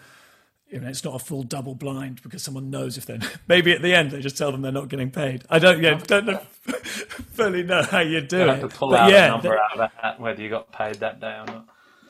you 0.70 0.82
know, 0.82 0.88
it's 0.88 1.04
not 1.04 1.16
a 1.16 1.20
full 1.20 1.44
double 1.44 1.76
blind 1.76 2.22
because 2.22 2.44
someone 2.44 2.70
knows 2.70 2.98
if 2.98 3.06
they're 3.06 3.20
maybe 3.48 3.72
at 3.72 3.82
the 3.82 3.94
end 3.94 4.12
they 4.12 4.20
just 4.20 4.38
tell 4.38 4.52
them 4.52 4.62
they're 4.62 4.72
not 4.72 4.90
getting 4.90 5.12
paid. 5.12 5.44
I 5.50 5.60
don't, 5.60 5.82
yeah, 5.82 6.00
don't 6.06 6.26
know, 6.26 6.40
fully 6.68 7.64
know 7.64 7.84
how 7.84 8.00
you 8.00 8.22
do 8.22 8.38
you 8.38 8.44
it. 8.44 8.48
Have 8.50 8.60
to 8.60 8.68
pull 8.68 8.90
but 8.90 9.00
out 9.00 9.12
yeah, 9.12 9.26
a 9.26 9.30
number 9.30 9.58
out 9.58 9.74
of 9.74 9.80
a 9.80 9.92
hat 10.02 10.20
whether 10.20 10.42
you 10.42 10.50
got 10.50 10.72
paid 10.72 10.96
that 10.96 11.20
day 11.20 11.38
or 11.40 11.46
not. 11.46 11.68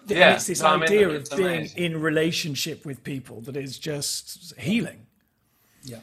Yeah, 0.07 0.35
it's 0.35 0.47
this 0.47 0.61
no, 0.61 0.67
idea 0.67 1.07
I 1.09 1.11
mean, 1.11 1.15
of 1.17 1.29
being 1.31 1.47
amazing. 1.47 1.83
in 1.83 2.01
relationship 2.01 2.85
with 2.85 3.03
people 3.03 3.41
that 3.41 3.57
is 3.57 3.77
just 3.77 4.57
healing. 4.57 5.05
Yeah. 5.83 5.99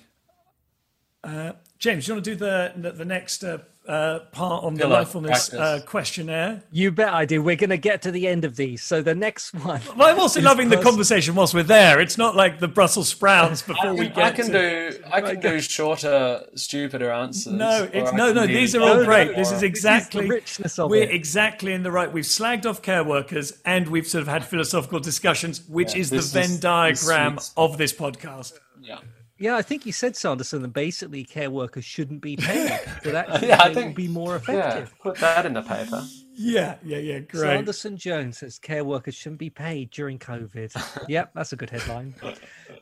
Uh, 1.23 1.53
James, 1.79 2.07
you 2.07 2.15
want 2.15 2.25
to 2.25 2.31
do 2.31 2.37
the 2.37 2.93
the 2.93 3.05
next 3.05 3.43
uh, 3.43 3.59
uh, 3.87 4.21
part 4.33 4.65
on 4.65 4.75
the 4.75 4.89
mindfulness 4.89 5.53
uh, 5.53 5.81
questionnaire. 5.85 6.63
You 6.71 6.91
bet 6.91 7.13
I 7.13 7.25
do. 7.25 7.43
We're 7.43 7.57
going 7.57 7.71
to 7.71 7.77
get 7.77 8.03
to 8.03 8.11
the 8.11 8.27
end 8.27 8.45
of 8.45 8.57
these. 8.57 8.83
So 8.83 9.03
the 9.03 9.15
next 9.15 9.53
one. 9.55 9.81
Well, 9.97 10.09
I'm 10.09 10.19
also 10.19 10.41
loving 10.41 10.69
pers- 10.69 10.79
the 10.79 10.85
conversation 10.85 11.35
whilst 11.35 11.55
we're 11.55 11.63
there. 11.63 12.01
It's 12.01 12.17
not 12.17 12.35
like 12.35 12.61
the 12.61 12.69
Brussels 12.69 13.09
sprouts 13.09 13.63
before 13.63 13.91
can, 13.91 13.97
we 13.97 14.09
get. 14.09 14.19
I 14.19 14.31
can 14.31 14.47
to... 14.47 14.91
do. 14.91 15.05
I 15.13 15.21
can 15.21 15.41
do 15.41 15.61
shorter, 15.61 16.45
stupider 16.55 17.11
answers. 17.11 17.53
No, 17.53 17.89
it's 17.93 18.13
no, 18.13 18.33
no. 18.33 18.47
These 18.47 18.75
are 18.75 18.83
all 18.83 19.05
great. 19.05 19.37
This 19.37 19.53
is 19.53 19.63
exactly 19.63 20.23
this 20.23 20.31
is 20.31 20.31
richness 20.31 20.79
of 20.79 20.91
we're 20.91 21.03
it. 21.03 21.15
exactly 21.15 21.73
in 21.73 21.83
the 21.83 21.91
right. 21.91 22.11
We've 22.11 22.25
slagged 22.25 22.67
off 22.67 22.83
care 22.83 23.05
workers, 23.05 23.61
and 23.65 23.89
we've 23.89 24.07
sort 24.07 24.23
of 24.23 24.29
had 24.29 24.45
philosophical 24.45 25.01
discussions, 25.01 25.63
which 25.69 25.95
yeah, 25.95 26.01
is 26.01 26.11
the 26.11 26.21
Venn 26.21 26.59
diagram 26.61 27.39
of 27.57 27.79
this 27.79 27.93
podcast. 27.93 28.55
Yeah. 28.81 28.99
Yeah, 29.37 29.57
I 29.57 29.63
think 29.63 29.85
you 29.85 29.93
said 29.93 30.15
Sanderson 30.15 30.63
that 30.63 30.69
basically 30.69 31.25
care 31.25 31.51
workers 31.51 31.85
shouldn't 31.85 32.21
be 32.21 32.37
paid. 32.39 32.79
That 33.03 33.29
actually 33.29 33.49
yeah, 33.49 33.63
I 33.63 33.75
think, 33.75 33.87
would 33.87 33.97
be 33.97 34.09
more 34.09 34.37
effective. 34.37 34.95
Yeah, 34.97 35.03
put 35.03 35.17
that 35.17 35.45
in 35.45 35.55
the 35.55 35.63
paper. 35.63 36.05
Yeah, 36.35 36.77
yeah, 36.85 36.99
yeah, 36.99 37.19
great. 37.21 37.41
Sanderson 37.41 37.97
Jones 37.97 38.39
says 38.39 38.59
care 38.59 38.85
workers 38.85 39.15
shouldn't 39.15 39.41
be 39.41 39.51
paid 39.51 39.91
during 39.91 40.19
COVID. 40.19 41.09
yep, 41.09 41.33
that's 41.35 41.53
a 41.53 41.57
good 41.57 41.71
headline. 41.71 42.15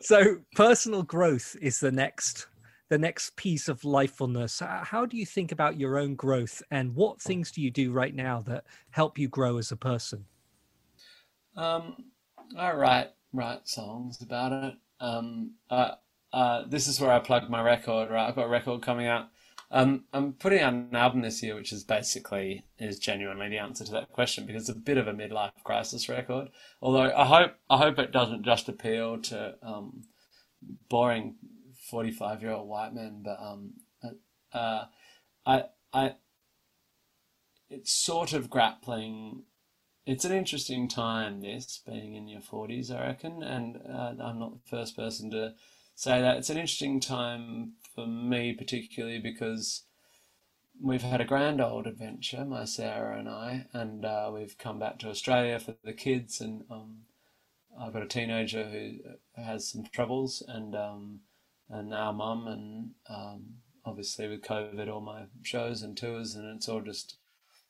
So 0.01 0.37
personal 0.55 1.03
growth 1.03 1.55
is 1.61 1.79
the 1.79 1.91
next 1.91 2.47
the 2.89 2.97
next 2.99 3.35
piece 3.35 3.69
of 3.69 3.81
lifefulness. 3.81 4.61
How 4.85 5.05
do 5.05 5.17
you 5.17 5.25
think 5.25 5.51
about 5.51 5.79
your 5.79 5.97
own 5.97 6.13
growth 6.13 6.61
and 6.69 6.93
what 6.93 7.19
things 7.19 7.51
do 7.51 7.61
you 7.61 7.71
do 7.71 7.91
right 7.91 8.13
now 8.13 8.41
that 8.41 8.65
help 8.91 9.17
you 9.17 9.27
grow 9.27 9.57
as 9.57 9.71
a 9.71 9.75
person? 9.75 10.25
Um, 11.55 11.95
I 12.55 12.71
write 12.73 13.11
write 13.31 13.67
songs 13.67 14.21
about 14.21 14.51
it. 14.51 14.75
Um, 14.99 15.51
I, 15.71 15.93
uh, 16.33 16.63
this 16.67 16.87
is 16.87 16.99
where 16.99 17.11
I 17.11 17.19
plug 17.19 17.49
my 17.49 17.61
record. 17.61 18.09
Right, 18.09 18.27
I've 18.27 18.35
got 18.35 18.47
a 18.47 18.49
record 18.49 18.81
coming 18.81 19.07
out. 19.07 19.27
Um, 19.69 20.05
I'm 20.13 20.33
putting 20.33 20.59
out 20.59 20.73
an 20.73 20.95
album 20.95 21.21
this 21.21 21.41
year, 21.41 21.55
which 21.55 21.71
is 21.71 21.83
basically 21.83 22.65
is 22.77 22.99
genuinely 22.99 23.49
the 23.49 23.57
answer 23.57 23.85
to 23.85 23.91
that 23.93 24.11
question 24.11 24.45
because 24.45 24.69
it's 24.69 24.77
a 24.77 24.79
bit 24.79 24.97
of 24.97 25.07
a 25.07 25.13
midlife 25.13 25.51
crisis 25.63 26.09
record. 26.09 26.49
Although 26.81 27.13
I 27.15 27.25
hope 27.25 27.55
I 27.69 27.77
hope 27.77 27.99
it 27.99 28.11
doesn't 28.11 28.43
just 28.43 28.67
appeal 28.67 29.19
to 29.23 29.55
um, 29.63 30.03
boring 30.89 31.35
forty 31.89 32.11
five 32.11 32.41
year 32.41 32.51
old 32.51 32.67
white 32.67 32.93
men, 32.93 33.21
but 33.23 33.37
um, 33.39 33.73
uh, 34.53 34.85
I 35.45 35.65
I 35.93 36.15
it's 37.69 37.91
sort 37.91 38.33
of 38.33 38.49
grappling. 38.49 39.43
It's 40.05 40.25
an 40.25 40.33
interesting 40.33 40.89
time, 40.89 41.41
this 41.41 41.81
being 41.85 42.15
in 42.15 42.27
your 42.27 42.41
forties, 42.41 42.91
I 42.91 43.01
reckon, 43.07 43.41
and 43.41 43.77
uh, 43.89 44.13
I'm 44.21 44.39
not 44.39 44.53
the 44.53 44.69
first 44.69 44.95
person 44.95 45.31
to 45.31 45.53
say 45.95 46.21
that 46.21 46.37
it's 46.37 46.49
an 46.49 46.57
interesting 46.57 46.99
time 46.99 47.73
for 47.93 48.07
me, 48.07 48.53
particularly 48.53 49.19
because 49.19 49.83
we've 50.81 51.01
had 51.01 51.21
a 51.21 51.25
grand 51.25 51.61
old 51.61 51.87
adventure, 51.87 52.45
my 52.45 52.65
Sarah 52.65 53.17
and 53.17 53.29
I, 53.29 53.67
and 53.73 54.05
uh, 54.05 54.31
we've 54.33 54.57
come 54.57 54.79
back 54.79 54.99
to 54.99 55.09
Australia 55.09 55.59
for 55.59 55.75
the 55.83 55.93
kids, 55.93 56.41
and 56.41 56.63
um, 56.69 57.03
I've 57.79 57.93
got 57.93 58.03
a 58.03 58.07
teenager 58.07 58.65
who 58.65 59.41
has 59.41 59.67
some 59.67 59.85
troubles, 59.91 60.43
and 60.47 60.75
um, 60.75 61.19
and 61.69 61.93
our 61.93 62.13
mum, 62.13 62.47
and 62.47 62.91
um, 63.09 63.45
obviously 63.85 64.27
with 64.27 64.41
COVID, 64.41 64.91
all 64.91 65.01
my 65.01 65.23
shows 65.43 65.81
and 65.81 65.95
tours, 65.95 66.35
and 66.35 66.55
it's 66.55 66.69
all 66.69 66.81
just. 66.81 67.17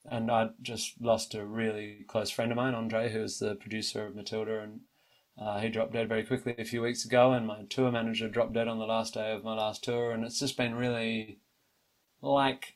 And 0.05 0.29
I 0.29 0.49
just 0.61 0.99
lost 0.99 1.33
a 1.33 1.45
really 1.45 2.03
close 2.09 2.29
friend 2.29 2.51
of 2.51 2.57
mine, 2.57 2.73
Andre, 2.73 3.09
who's 3.09 3.39
the 3.39 3.55
producer 3.55 4.05
of 4.05 4.15
Matilda 4.15 4.59
and 4.59 4.81
uh, 5.39 5.59
he 5.59 5.69
dropped 5.69 5.93
dead 5.93 6.07
very 6.07 6.23
quickly 6.23 6.55
a 6.57 6.65
few 6.65 6.81
weeks 6.81 7.05
ago, 7.05 7.33
and 7.33 7.47
my 7.47 7.63
tour 7.69 7.91
manager 7.91 8.29
dropped 8.29 8.53
dead 8.53 8.67
on 8.67 8.79
the 8.79 8.85
last 8.85 9.15
day 9.15 9.31
of 9.31 9.43
my 9.43 9.55
last 9.55 9.83
tour, 9.83 10.11
and 10.11 10.23
it's 10.23 10.39
just 10.39 10.57
been 10.57 10.75
really 10.75 11.39
like 12.21 12.75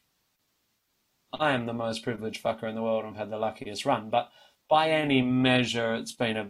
I 1.34 1.52
am 1.52 1.66
the 1.66 1.74
most 1.74 2.04
privileged 2.04 2.42
fucker 2.42 2.64
in 2.64 2.76
the 2.76 2.82
world 2.82 3.04
and 3.06 3.16
have 3.16 3.28
had 3.28 3.32
the 3.32 3.38
luckiest 3.38 3.86
run, 3.86 4.10
but 4.10 4.30
by 4.70 4.90
any 4.90 5.22
measure, 5.22 5.94
it's 5.94 6.14
been 6.14 6.38
a 6.38 6.50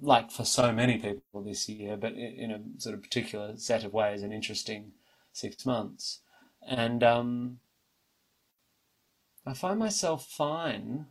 like 0.00 0.30
for 0.30 0.44
so 0.44 0.72
many 0.72 0.98
people 0.98 1.42
this 1.42 1.68
year, 1.68 1.96
but 1.96 2.12
in 2.14 2.50
a 2.50 2.80
sort 2.80 2.94
of 2.94 3.02
particular 3.02 3.56
set 3.56 3.84
of 3.84 3.92
ways, 3.92 4.22
an 4.22 4.32
interesting 4.32 4.92
six 5.32 5.64
months, 5.64 6.20
and 6.66 7.04
um, 7.04 7.58
I 9.46 9.54
find 9.54 9.78
myself 9.78 10.26
fine 10.26 11.06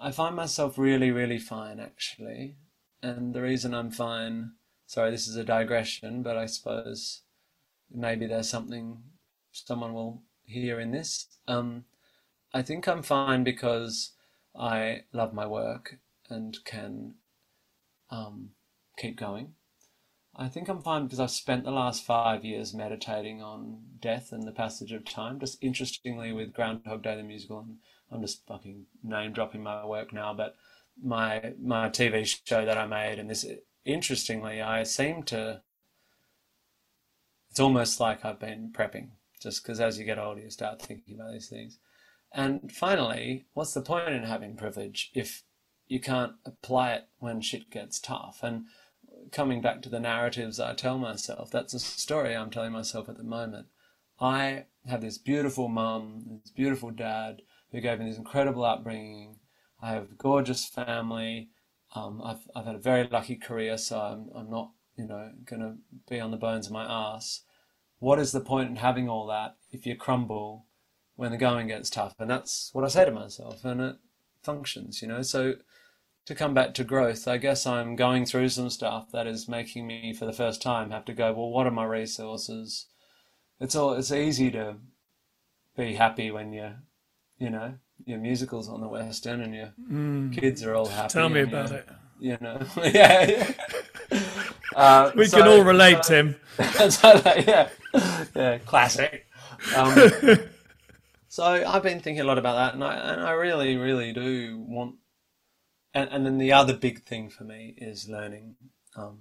I 0.00 0.10
find 0.10 0.36
myself 0.36 0.78
really, 0.78 1.10
really 1.10 1.38
fine 1.38 1.80
actually. 1.80 2.56
And 3.02 3.34
the 3.34 3.42
reason 3.42 3.74
I'm 3.74 3.90
fine, 3.90 4.52
sorry, 4.86 5.10
this 5.10 5.28
is 5.28 5.36
a 5.36 5.44
digression, 5.44 6.22
but 6.22 6.36
I 6.36 6.46
suppose 6.46 7.22
maybe 7.90 8.26
there's 8.26 8.48
something 8.48 9.02
someone 9.52 9.94
will 9.94 10.22
hear 10.44 10.80
in 10.80 10.92
this. 10.92 11.26
Um, 11.46 11.84
I 12.52 12.62
think 12.62 12.86
I'm 12.86 13.02
fine 13.02 13.44
because 13.44 14.12
I 14.54 15.02
love 15.12 15.34
my 15.34 15.46
work 15.46 15.98
and 16.28 16.56
can 16.64 17.14
um, 18.10 18.50
keep 18.98 19.18
going. 19.18 19.54
I 20.34 20.48
think 20.48 20.68
I'm 20.68 20.82
fine 20.82 21.04
because 21.04 21.20
I've 21.20 21.30
spent 21.30 21.64
the 21.64 21.70
last 21.70 22.04
five 22.04 22.44
years 22.44 22.74
meditating 22.74 23.42
on 23.42 23.80
death 24.00 24.32
and 24.32 24.46
the 24.46 24.52
passage 24.52 24.92
of 24.92 25.04
time. 25.04 25.40
Just 25.40 25.62
interestingly, 25.62 26.32
with 26.32 26.52
Groundhog 26.52 27.02
Day 27.02 27.16
the 27.16 27.22
musical, 27.22 27.60
and 27.60 27.76
I'm 28.10 28.20
just 28.20 28.46
fucking 28.46 28.86
name 29.02 29.32
dropping 29.32 29.62
my 29.62 29.84
work 29.84 30.12
now, 30.12 30.32
but 30.34 30.56
my 31.02 31.54
my 31.60 31.88
TV 31.88 32.24
show 32.44 32.64
that 32.64 32.78
I 32.78 32.86
made, 32.86 33.18
and 33.18 33.28
this 33.28 33.44
interestingly, 33.84 34.60
I 34.60 34.82
seem 34.82 35.22
to. 35.24 35.62
It's 37.50 37.60
almost 37.60 38.00
like 38.00 38.24
I've 38.24 38.38
been 38.38 38.70
prepping, 38.72 39.08
just 39.42 39.62
because 39.62 39.80
as 39.80 39.98
you 39.98 40.04
get 40.04 40.18
older, 40.18 40.42
you 40.42 40.50
start 40.50 40.82
thinking 40.82 41.14
about 41.14 41.32
these 41.32 41.48
things. 41.48 41.78
And 42.32 42.70
finally, 42.70 43.46
what's 43.54 43.72
the 43.72 43.80
point 43.80 44.10
in 44.10 44.24
having 44.24 44.56
privilege 44.56 45.10
if 45.14 45.42
you 45.86 46.00
can't 46.00 46.32
apply 46.44 46.92
it 46.92 47.08
when 47.18 47.40
shit 47.40 47.70
gets 47.70 47.98
tough? 47.98 48.40
And 48.42 48.66
coming 49.32 49.62
back 49.62 49.80
to 49.82 49.88
the 49.88 50.00
narratives 50.00 50.60
I 50.60 50.74
tell 50.74 50.98
myself, 50.98 51.50
that's 51.50 51.72
a 51.72 51.78
story 51.78 52.36
I'm 52.36 52.50
telling 52.50 52.72
myself 52.72 53.08
at 53.08 53.16
the 53.16 53.24
moment. 53.24 53.68
I 54.20 54.64
have 54.86 55.00
this 55.00 55.18
beautiful 55.18 55.68
mum, 55.68 56.40
this 56.42 56.50
beautiful 56.50 56.90
dad 56.90 57.42
who 57.72 57.80
gave 57.80 57.98
me 57.98 58.08
this 58.08 58.18
incredible 58.18 58.64
upbringing. 58.64 59.38
I 59.82 59.90
have 59.90 60.04
a 60.04 60.14
gorgeous 60.14 60.64
family. 60.64 61.50
Um, 61.94 62.20
I've, 62.24 62.48
I've 62.54 62.66
had 62.66 62.74
a 62.74 62.80
very 62.80 63.08
lucky 63.10 63.36
career, 63.36 63.78
so 63.78 63.98
I'm, 63.98 64.30
I'm 64.34 64.50
not, 64.50 64.72
you 64.96 65.06
know, 65.06 65.30
going 65.44 65.60
to 65.60 65.74
be 66.08 66.20
on 66.20 66.30
the 66.30 66.36
bones 66.36 66.66
of 66.66 66.72
my 66.72 66.84
ass. 66.84 67.42
What 67.98 68.18
is 68.18 68.32
the 68.32 68.40
point 68.40 68.70
in 68.70 68.76
having 68.76 69.08
all 69.08 69.26
that 69.28 69.56
if 69.70 69.86
you 69.86 69.96
crumble 69.96 70.66
when 71.14 71.30
the 71.30 71.38
going 71.38 71.68
gets 71.68 71.90
tough? 71.90 72.14
And 72.18 72.30
that's 72.30 72.70
what 72.72 72.84
I 72.84 72.88
say 72.88 73.04
to 73.04 73.10
myself, 73.10 73.64
and 73.64 73.80
it 73.80 73.96
functions, 74.42 75.02
you 75.02 75.08
know. 75.08 75.22
So 75.22 75.54
to 76.26 76.34
come 76.34 76.54
back 76.54 76.74
to 76.74 76.84
growth, 76.84 77.28
I 77.28 77.36
guess 77.36 77.66
I'm 77.66 77.96
going 77.96 78.26
through 78.26 78.48
some 78.50 78.70
stuff 78.70 79.10
that 79.12 79.26
is 79.26 79.48
making 79.48 79.86
me, 79.86 80.12
for 80.12 80.26
the 80.26 80.32
first 80.32 80.60
time, 80.60 80.90
have 80.90 81.04
to 81.06 81.14
go. 81.14 81.32
Well, 81.32 81.50
what 81.50 81.66
are 81.66 81.70
my 81.70 81.84
resources? 81.84 82.86
It's 83.60 83.74
all. 83.74 83.94
It's 83.94 84.12
easy 84.12 84.50
to 84.50 84.76
be 85.76 85.94
happy 85.94 86.30
when 86.30 86.52
you, 86.52 86.72
you 87.38 87.50
know, 87.50 87.74
your 88.04 88.18
musicals 88.18 88.68
on 88.68 88.80
the 88.80 88.88
West 88.88 89.26
End 89.26 89.42
and 89.42 89.54
your 89.54 89.72
mm. 89.90 90.32
kids 90.32 90.62
are 90.62 90.74
all 90.74 90.86
happy. 90.86 91.12
Tell 91.12 91.28
me 91.28 91.42
about 91.42 91.72
it. 91.72 91.88
You 92.18 92.38
know, 92.40 92.60
yeah. 92.82 93.52
yeah. 94.10 94.22
Uh, 94.74 95.10
we 95.14 95.26
so, 95.26 95.38
can 95.38 95.48
all 95.48 95.64
relate, 95.64 96.04
so, 96.04 96.14
Tim. 96.14 96.36
so, 96.90 97.20
yeah, 97.24 97.68
yeah, 98.34 98.58
classic. 98.58 99.26
Um, 99.74 100.10
so 101.28 101.44
I've 101.44 101.82
been 101.82 102.00
thinking 102.00 102.20
a 102.20 102.24
lot 102.24 102.38
about 102.38 102.54
that, 102.56 102.74
and 102.74 102.84
I 102.84 102.94
and 102.94 103.22
I 103.22 103.32
really, 103.32 103.76
really 103.76 104.12
do 104.12 104.64
want 104.66 104.96
and 105.96 106.10
and 106.12 106.26
then 106.26 106.38
the 106.38 106.52
other 106.52 106.74
big 106.74 107.04
thing 107.04 107.30
for 107.30 107.44
me 107.44 107.74
is 107.78 108.08
learning, 108.08 108.56
um, 108.96 109.18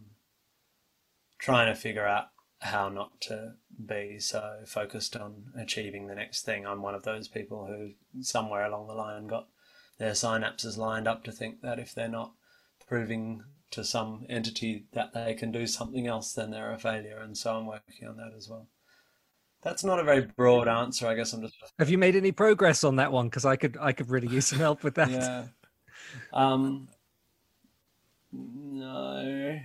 trying 1.39 1.73
to 1.73 1.79
figure 1.79 2.05
out 2.05 2.27
how 2.65 2.89
not 2.89 3.21
to 3.21 3.53
be 3.85 4.19
so 4.19 4.59
focused 4.65 5.15
on 5.15 5.45
achieving 5.57 6.07
the 6.07 6.15
next 6.15 6.43
thing. 6.43 6.65
I'm 6.65 6.81
one 6.81 6.95
of 6.95 7.03
those 7.03 7.27
people 7.27 7.65
who 7.65 7.91
somewhere 8.21 8.65
along 8.65 8.87
the 8.87 8.93
line 8.93 9.27
got 9.27 9.47
their 9.97 10.11
synapses 10.11 10.77
lined 10.77 11.07
up 11.07 11.23
to 11.23 11.31
think 11.31 11.61
that 11.61 11.79
if 11.79 11.93
they're 11.93 12.07
not 12.07 12.33
proving 12.87 13.43
to 13.71 13.83
some 13.83 14.25
entity 14.29 14.85
that 14.93 15.13
they 15.13 15.33
can 15.33 15.51
do 15.51 15.67
something 15.67 16.07
else, 16.07 16.33
then 16.33 16.51
they're 16.51 16.71
a 16.71 16.77
failure. 16.77 17.19
And 17.19 17.37
so 17.37 17.55
I'm 17.55 17.65
working 17.65 18.07
on 18.07 18.17
that 18.17 18.33
as 18.35 18.49
well. 18.49 18.67
That's 19.61 19.83
not 19.83 19.99
a 19.99 20.03
very 20.03 20.21
broad 20.21 20.67
answer. 20.67 21.07
I 21.07 21.15
guess 21.15 21.33
I'm 21.33 21.41
just. 21.41 21.55
Have 21.79 21.89
you 21.89 21.97
made 21.97 22.15
any 22.15 22.31
progress 22.31 22.83
on 22.83 22.97
that 22.97 23.11
one? 23.11 23.27
Because 23.27 23.45
I 23.45 23.55
could, 23.55 23.77
I 23.81 23.93
could 23.93 24.09
really 24.09 24.27
use 24.27 24.47
some 24.47 24.59
help 24.59 24.83
with 24.83 24.95
that. 24.95 25.09
yeah. 25.09 25.45
Um, 26.31 26.87
no. 28.31 29.59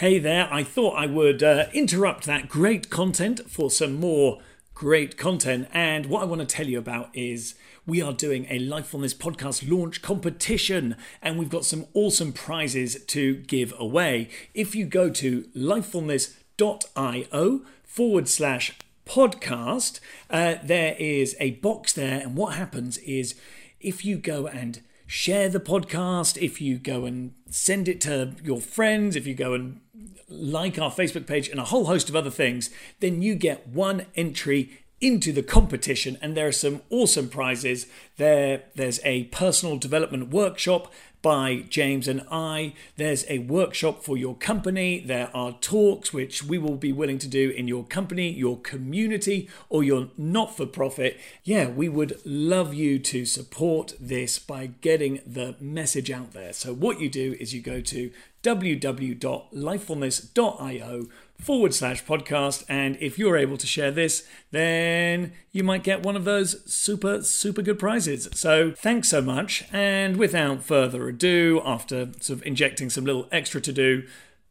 Hey 0.00 0.18
there, 0.18 0.46
I 0.52 0.62
thought 0.62 0.98
I 0.98 1.06
would 1.06 1.42
uh, 1.42 1.68
interrupt 1.72 2.26
that 2.26 2.50
great 2.50 2.90
content 2.90 3.50
for 3.50 3.70
some 3.70 3.94
more 3.94 4.40
great 4.74 5.16
content. 5.16 5.68
And 5.72 6.04
what 6.04 6.20
I 6.20 6.26
want 6.26 6.42
to 6.42 6.46
tell 6.46 6.66
you 6.66 6.78
about 6.78 7.08
is 7.14 7.54
we 7.86 8.02
are 8.02 8.12
doing 8.12 8.46
a 8.50 8.58
Lifefulness 8.58 9.16
podcast 9.16 9.66
launch 9.66 10.02
competition, 10.02 10.96
and 11.22 11.38
we've 11.38 11.48
got 11.48 11.64
some 11.64 11.86
awesome 11.94 12.34
prizes 12.34 13.02
to 13.06 13.36
give 13.36 13.72
away. 13.78 14.28
If 14.52 14.74
you 14.74 14.84
go 14.84 15.08
to 15.08 15.44
lifefulness.io 15.56 17.60
forward 17.82 18.28
slash 18.28 18.78
podcast, 19.06 20.00
uh, 20.28 20.56
there 20.62 20.94
is 20.98 21.34
a 21.40 21.52
box 21.52 21.94
there, 21.94 22.20
and 22.20 22.36
what 22.36 22.52
happens 22.52 22.98
is 22.98 23.34
if 23.80 24.04
you 24.04 24.18
go 24.18 24.46
and 24.46 24.82
share 25.06 25.48
the 25.48 25.60
podcast, 25.60 26.36
if 26.36 26.60
you 26.60 26.76
go 26.76 27.06
and 27.06 27.32
send 27.48 27.88
it 27.88 28.02
to 28.02 28.34
your 28.44 28.60
friends, 28.60 29.16
if 29.16 29.26
you 29.26 29.34
go 29.34 29.54
and 29.54 29.80
like 30.28 30.78
our 30.78 30.90
Facebook 30.90 31.26
page, 31.26 31.48
and 31.48 31.60
a 31.60 31.64
whole 31.64 31.86
host 31.86 32.08
of 32.08 32.16
other 32.16 32.30
things, 32.30 32.70
then 33.00 33.22
you 33.22 33.34
get 33.34 33.68
one 33.68 34.06
entry 34.14 34.84
into 35.00 35.32
the 35.32 35.42
competition. 35.42 36.18
And 36.22 36.36
there 36.36 36.46
are 36.46 36.52
some 36.52 36.82
awesome 36.90 37.28
prizes. 37.28 37.86
There 38.16 38.64
there's 38.74 39.00
a 39.04 39.24
personal 39.24 39.78
development 39.78 40.30
workshop 40.30 40.92
by 41.26 41.64
James 41.68 42.06
and 42.06 42.22
I. 42.30 42.72
There's 42.94 43.24
a 43.28 43.40
workshop 43.40 44.04
for 44.04 44.16
your 44.16 44.36
company. 44.36 45.00
There 45.00 45.28
are 45.34 45.58
talks 45.60 46.12
which 46.12 46.44
we 46.44 46.56
will 46.56 46.76
be 46.76 46.92
willing 46.92 47.18
to 47.18 47.26
do 47.26 47.50
in 47.50 47.66
your 47.66 47.82
company, 47.82 48.30
your 48.30 48.60
community, 48.60 49.48
or 49.68 49.82
your 49.82 50.10
not 50.16 50.56
for 50.56 50.66
profit. 50.66 51.18
Yeah, 51.42 51.66
we 51.66 51.88
would 51.88 52.20
love 52.24 52.74
you 52.74 53.00
to 53.00 53.26
support 53.26 53.94
this 53.98 54.38
by 54.38 54.66
getting 54.66 55.18
the 55.26 55.56
message 55.58 56.12
out 56.12 56.32
there. 56.32 56.52
So, 56.52 56.72
what 56.72 57.00
you 57.00 57.10
do 57.10 57.34
is 57.40 57.52
you 57.52 57.60
go 57.60 57.80
to 57.80 58.12
www.lifefulness.io 58.44 61.08
forward 61.40 61.74
slash 61.74 62.04
podcast. 62.04 62.64
And 62.68 62.96
if 63.00 63.18
you're 63.18 63.36
able 63.36 63.56
to 63.56 63.66
share 63.66 63.90
this, 63.90 64.26
then 64.50 65.32
you 65.52 65.62
might 65.62 65.82
get 65.82 66.02
one 66.02 66.16
of 66.16 66.24
those 66.24 66.70
super, 66.70 67.22
super 67.22 67.62
good 67.62 67.78
prizes. 67.78 68.28
So 68.32 68.72
thanks 68.72 69.08
so 69.08 69.20
much. 69.20 69.64
And 69.72 70.16
without 70.16 70.62
further 70.62 71.08
ado, 71.08 71.60
after 71.64 72.12
sort 72.20 72.40
of 72.40 72.46
injecting 72.46 72.90
some 72.90 73.04
little 73.04 73.28
extra 73.30 73.60
to 73.60 73.72
do, 73.72 74.06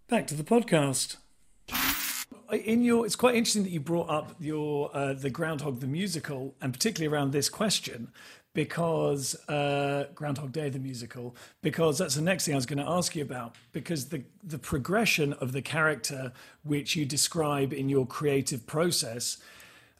back 0.08 0.28
to 0.28 0.36
the 0.36 0.44
podcast. 0.44 1.18
In 2.52 2.84
your, 2.84 3.06
it's 3.06 3.16
quite 3.16 3.36
interesting 3.36 3.64
that 3.64 3.72
you 3.72 3.80
brought 3.80 4.10
up 4.10 4.36
your 4.40 4.96
uh, 4.96 5.14
the 5.14 5.32
Groundhog 5.32 5.80
the 5.80 5.88
musical, 5.88 6.56
and 6.62 6.72
particularly 6.72 7.12
around 7.12 7.32
this 7.32 7.50
question, 7.50 8.12
because 8.56 9.36
uh, 9.47 10.08
Groundhog 10.16 10.51
Day, 10.51 10.70
the 10.70 10.80
musical, 10.80 11.36
because 11.62 11.99
that's 11.99 12.16
the 12.16 12.22
next 12.22 12.45
thing 12.45 12.56
I 12.56 12.58
was 12.58 12.66
going 12.66 12.80
to 12.80 12.89
ask 12.89 13.16
you 13.16 13.22
about. 13.22 13.56
Because 13.72 14.06
the 14.10 14.24
the 14.43 14.58
progression 14.58 15.34
of 15.34 15.51
the 15.51 15.62
character, 15.62 16.32
which 16.64 16.95
you 16.95 17.06
describe 17.06 17.72
in 17.72 17.89
your 17.89 18.08
creative 18.08 18.66
process, 18.66 19.38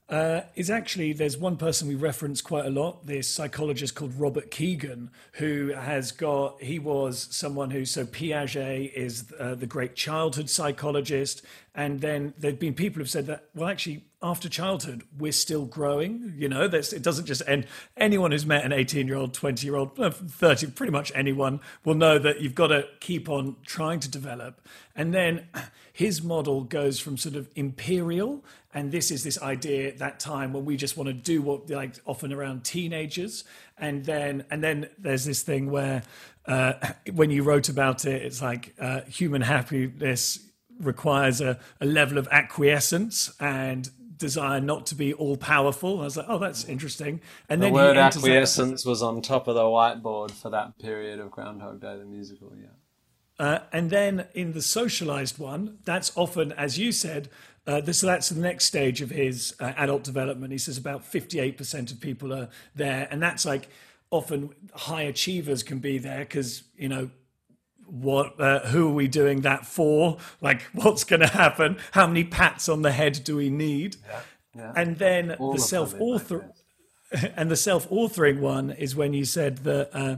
uh, 0.08 0.42
is 0.56 0.70
actually 0.70 1.14
there's 1.14 1.38
one 1.38 1.58
person 1.58 1.88
we 1.88 1.96
reference 1.96 2.42
quite 2.42 2.66
a 2.66 2.70
lot. 2.70 3.06
This 3.06 3.28
psychologist 3.28 3.94
called 3.94 4.14
Robert 4.16 4.50
Kegan, 4.52 5.12
who 5.34 5.74
has 5.74 6.12
got 6.12 6.62
he 6.62 6.80
was 6.80 7.28
someone 7.32 7.72
who 7.72 7.86
so 7.86 8.06
Piaget 8.06 8.94
is 8.94 9.26
uh, 9.40 9.56
the 9.56 9.68
great 9.68 9.96
childhood 9.96 10.50
psychologist, 10.50 11.44
and 11.76 12.00
then 12.00 12.34
there've 12.38 12.60
been 12.60 12.74
people 12.74 13.00
who've 13.00 13.10
said 13.10 13.28
that 13.28 13.50
well 13.54 13.68
actually 13.68 14.06
after 14.26 14.50
childhood, 14.50 15.04
we're 15.20 15.32
still 15.32 15.66
growing. 15.66 16.34
You 16.36 16.50
know, 16.50 16.64
it 16.64 17.04
doesn't 17.04 17.26
just 17.28 17.44
end. 17.46 17.68
Anyone 17.96 18.32
who's 18.32 18.46
met 18.46 18.66
an 18.66 18.74
18 18.74 19.06
year 19.06 19.18
old, 19.18 19.36
20 19.36 19.64
year 19.64 19.76
old, 19.76 19.96
30, 19.96 20.72
pretty 20.72 20.92
much 20.92 21.12
anyone 21.14 21.60
will 21.84 21.94
know 21.94 22.18
that 22.18 22.42
you've 22.42 22.56
got 22.56 22.68
to 22.68 22.88
keep 23.00 23.30
on 23.30 23.56
trying 23.68 24.00
to 24.00 24.10
develop. 24.10 24.68
And 24.96 25.14
then 25.14 25.48
his 25.94 26.24
model 26.24 26.64
goes 26.64 27.00
from 27.00 27.18
sort 27.18 27.36
of 27.36 27.48
imperial, 27.56 28.44
and 28.74 28.92
this 28.92 29.12
is 29.12 29.24
this 29.24 29.40
idea 29.44 29.90
at 29.90 30.00
that 30.00 30.20
time 30.20 30.54
when 30.54 30.66
we 30.66 30.76
just 30.76 30.98
want 30.98 31.08
to 31.08 31.14
do 31.14 31.44
what, 31.44 31.70
like, 31.70 31.94
often 32.08 32.34
around 32.34 32.64
teenagers. 32.64 33.44
And 33.78 34.06
then, 34.06 34.44
and 34.50 34.64
then 34.64 34.90
there's 34.98 35.26
this 35.26 35.44
thing 35.44 35.70
where 35.70 36.02
uh, 36.48 36.74
when 37.14 37.30
you 37.30 37.44
wrote 37.44 37.70
about 37.70 38.06
it, 38.06 38.24
it's 38.24 38.42
like 38.42 38.74
uh, 38.80 39.02
human 39.02 39.44
happiness 39.44 40.40
requires 40.80 41.42
a, 41.42 41.60
a 41.80 41.86
level 41.86 42.18
of 42.18 42.28
acquiescence 42.32 43.32
and 43.40 43.92
desire 44.18 44.62
not 44.62 44.86
to 44.88 44.96
be 44.96 45.14
all 45.14 45.38
powerful. 45.38 46.00
I 46.02 46.04
was 46.04 46.18
like, 46.18 46.28
oh, 46.30 46.38
that's 46.38 46.66
interesting. 46.66 47.22
And 47.50 47.62
the 47.62 47.68
then 47.68 47.74
word 47.74 47.98
acquiescence 47.98 48.84
that... 48.84 48.90
was 48.90 49.02
on 49.04 49.22
top 49.22 49.48
of 49.48 49.56
the 49.56 49.62
whiteboard 49.62 50.32
for 50.32 50.50
that 50.50 50.78
period 50.80 51.20
of 51.20 51.32
Groundhog 51.32 51.82
Day, 51.82 51.98
the 51.98 52.06
musical. 52.06 52.54
Yeah. 52.56 52.68
Uh, 53.38 53.60
and 53.74 53.90
then 53.90 54.28
in 54.34 54.54
the 54.54 54.62
socialized 54.62 55.38
one, 55.38 55.80
that's 55.84 56.12
often, 56.16 56.52
as 56.54 56.80
you 56.80 56.92
said, 56.92 57.30
uh, 57.68 57.82
this, 57.82 58.02
that's 58.02 58.30
the 58.30 58.40
next 58.40 58.66
stage 58.66 59.02
of 59.02 59.10
his 59.10 59.56
uh, 59.60 59.74
adult 59.76 60.04
development. 60.04 60.52
He 60.52 60.58
says 60.58 60.78
about 60.78 61.04
58% 61.04 61.92
of 61.92 62.00
people 62.00 62.34
are 62.34 62.50
there. 62.76 63.08
And 63.12 63.22
that's 63.22 63.46
like 63.46 63.68
often 64.12 64.52
high 64.74 65.02
achievers 65.04 65.64
can 65.64 65.80
be 65.80 65.98
there 65.98 66.20
because, 66.20 66.64
you 66.78 66.88
know, 66.88 67.10
what 67.88 68.40
uh, 68.40 68.60
who 68.68 68.90
are 68.90 68.94
we 68.94 69.08
doing 69.08 69.42
that 69.42 69.66
for 69.66 70.18
like 70.42 70.62
what's 70.74 71.04
going 71.04 71.22
to 71.22 71.28
happen 71.28 71.78
how 71.92 72.08
many 72.08 72.24
pats 72.24 72.68
on 72.70 72.82
the 72.82 72.92
head 72.92 73.22
do 73.24 73.36
we 73.36 73.50
need 73.50 73.96
yeah, 74.08 74.22
yeah. 74.56 74.74
and 74.76 74.98
then 74.98 75.32
All 75.34 75.54
the 75.54 75.60
self 75.60 75.94
author 76.00 76.52
and 77.36 77.50
the 77.50 77.56
self 77.56 77.90
authoring 77.90 78.40
one 78.40 78.72
is 78.72 78.96
when 78.96 79.14
you 79.14 79.26
said 79.26 79.58
that 79.60 79.90
uh, 79.94 80.18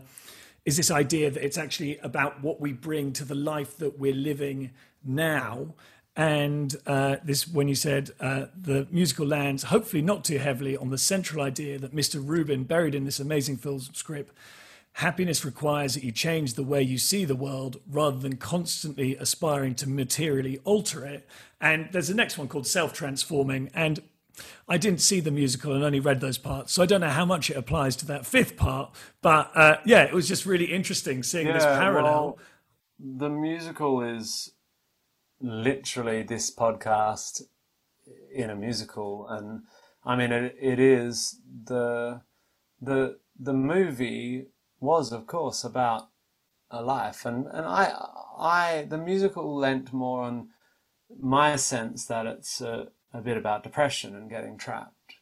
is 0.67 0.75
this 0.75 0.91
idea 0.91 1.31
that 1.31 1.43
it's 1.43 1.57
actually 1.57 1.97
about 1.99 2.43
what 2.43 2.59
we 2.59 2.73
bring 2.73 3.13
to 3.13 3.23
the 3.23 3.33
life 3.33 3.77
that 3.77 3.97
we're 3.97 4.13
living 4.13 4.71
now. 5.01 5.73
And 6.13 6.75
uh, 6.85 7.17
this, 7.23 7.47
when 7.47 7.69
you 7.69 7.75
said 7.75 8.11
uh, 8.19 8.47
the 8.59 8.85
musical 8.91 9.25
lands, 9.25 9.63
hopefully 9.63 10.01
not 10.01 10.25
too 10.25 10.39
heavily 10.39 10.75
on 10.75 10.89
the 10.89 10.97
central 10.97 11.41
idea 11.41 11.79
that 11.79 11.95
Mr. 11.95 12.21
Rubin 12.21 12.65
buried 12.65 12.95
in 12.95 13.05
this 13.05 13.17
amazing 13.17 13.55
film 13.55 13.79
script 13.79 14.35
Happiness 14.97 15.45
requires 15.45 15.93
that 15.93 16.03
you 16.03 16.11
change 16.11 16.55
the 16.55 16.63
way 16.63 16.81
you 16.81 16.97
see 16.97 17.23
the 17.23 17.35
world 17.35 17.79
rather 17.87 18.17
than 18.17 18.35
constantly 18.35 19.15
aspiring 19.15 19.75
to 19.75 19.87
materially 19.87 20.57
alter 20.63 21.05
it. 21.05 21.27
And 21.61 21.89
there's 21.91 22.07
the 22.07 22.15
next 22.15 22.39
one 22.39 22.47
called 22.47 22.65
Self 22.65 22.93
Transforming. 22.93 23.69
And 23.75 24.01
I 24.67 24.79
didn't 24.79 25.01
see 25.01 25.19
the 25.19 25.29
musical 25.29 25.73
and 25.73 25.83
only 25.83 25.99
read 25.99 26.19
those 26.19 26.39
parts, 26.39 26.73
so 26.73 26.81
I 26.81 26.87
don't 26.87 27.01
know 27.01 27.09
how 27.09 27.25
much 27.25 27.51
it 27.51 27.57
applies 27.57 27.95
to 27.97 28.07
that 28.07 28.25
fifth 28.25 28.57
part. 28.57 28.91
But 29.21 29.51
uh, 29.53 29.77
yeah, 29.85 30.01
it 30.01 30.13
was 30.13 30.27
just 30.27 30.47
really 30.47 30.65
interesting 30.65 31.21
seeing 31.21 31.45
yeah, 31.45 31.53
this 31.53 31.65
parallel. 31.65 32.03
Well, 32.03 32.39
the 32.99 33.29
musical 33.29 34.01
is 34.01 34.51
literally 35.39 36.23
this 36.23 36.53
podcast 36.53 37.43
in 38.33 38.49
a 38.49 38.55
musical, 38.55 39.27
and 39.29 39.61
I 40.03 40.15
mean 40.15 40.31
it, 40.31 40.55
it 40.59 40.79
is 40.79 41.39
the 41.65 42.21
the 42.81 43.19
the 43.39 43.53
movie 43.53 44.47
was, 44.79 45.11
of 45.11 45.27
course, 45.27 45.63
about 45.63 46.09
a 46.69 46.81
life, 46.81 47.25
and 47.25 47.47
and 47.47 47.65
I 47.65 47.93
I 48.37 48.85
the 48.87 48.97
musical 48.97 49.55
lent 49.55 49.93
more 49.93 50.23
on 50.23 50.49
my 51.19 51.55
sense 51.55 52.05
that 52.05 52.25
it's 52.25 52.61
a, 52.61 52.89
a 53.13 53.21
bit 53.21 53.37
about 53.37 53.63
depression 53.63 54.15
and 54.15 54.29
getting 54.29 54.57
trapped, 54.57 55.15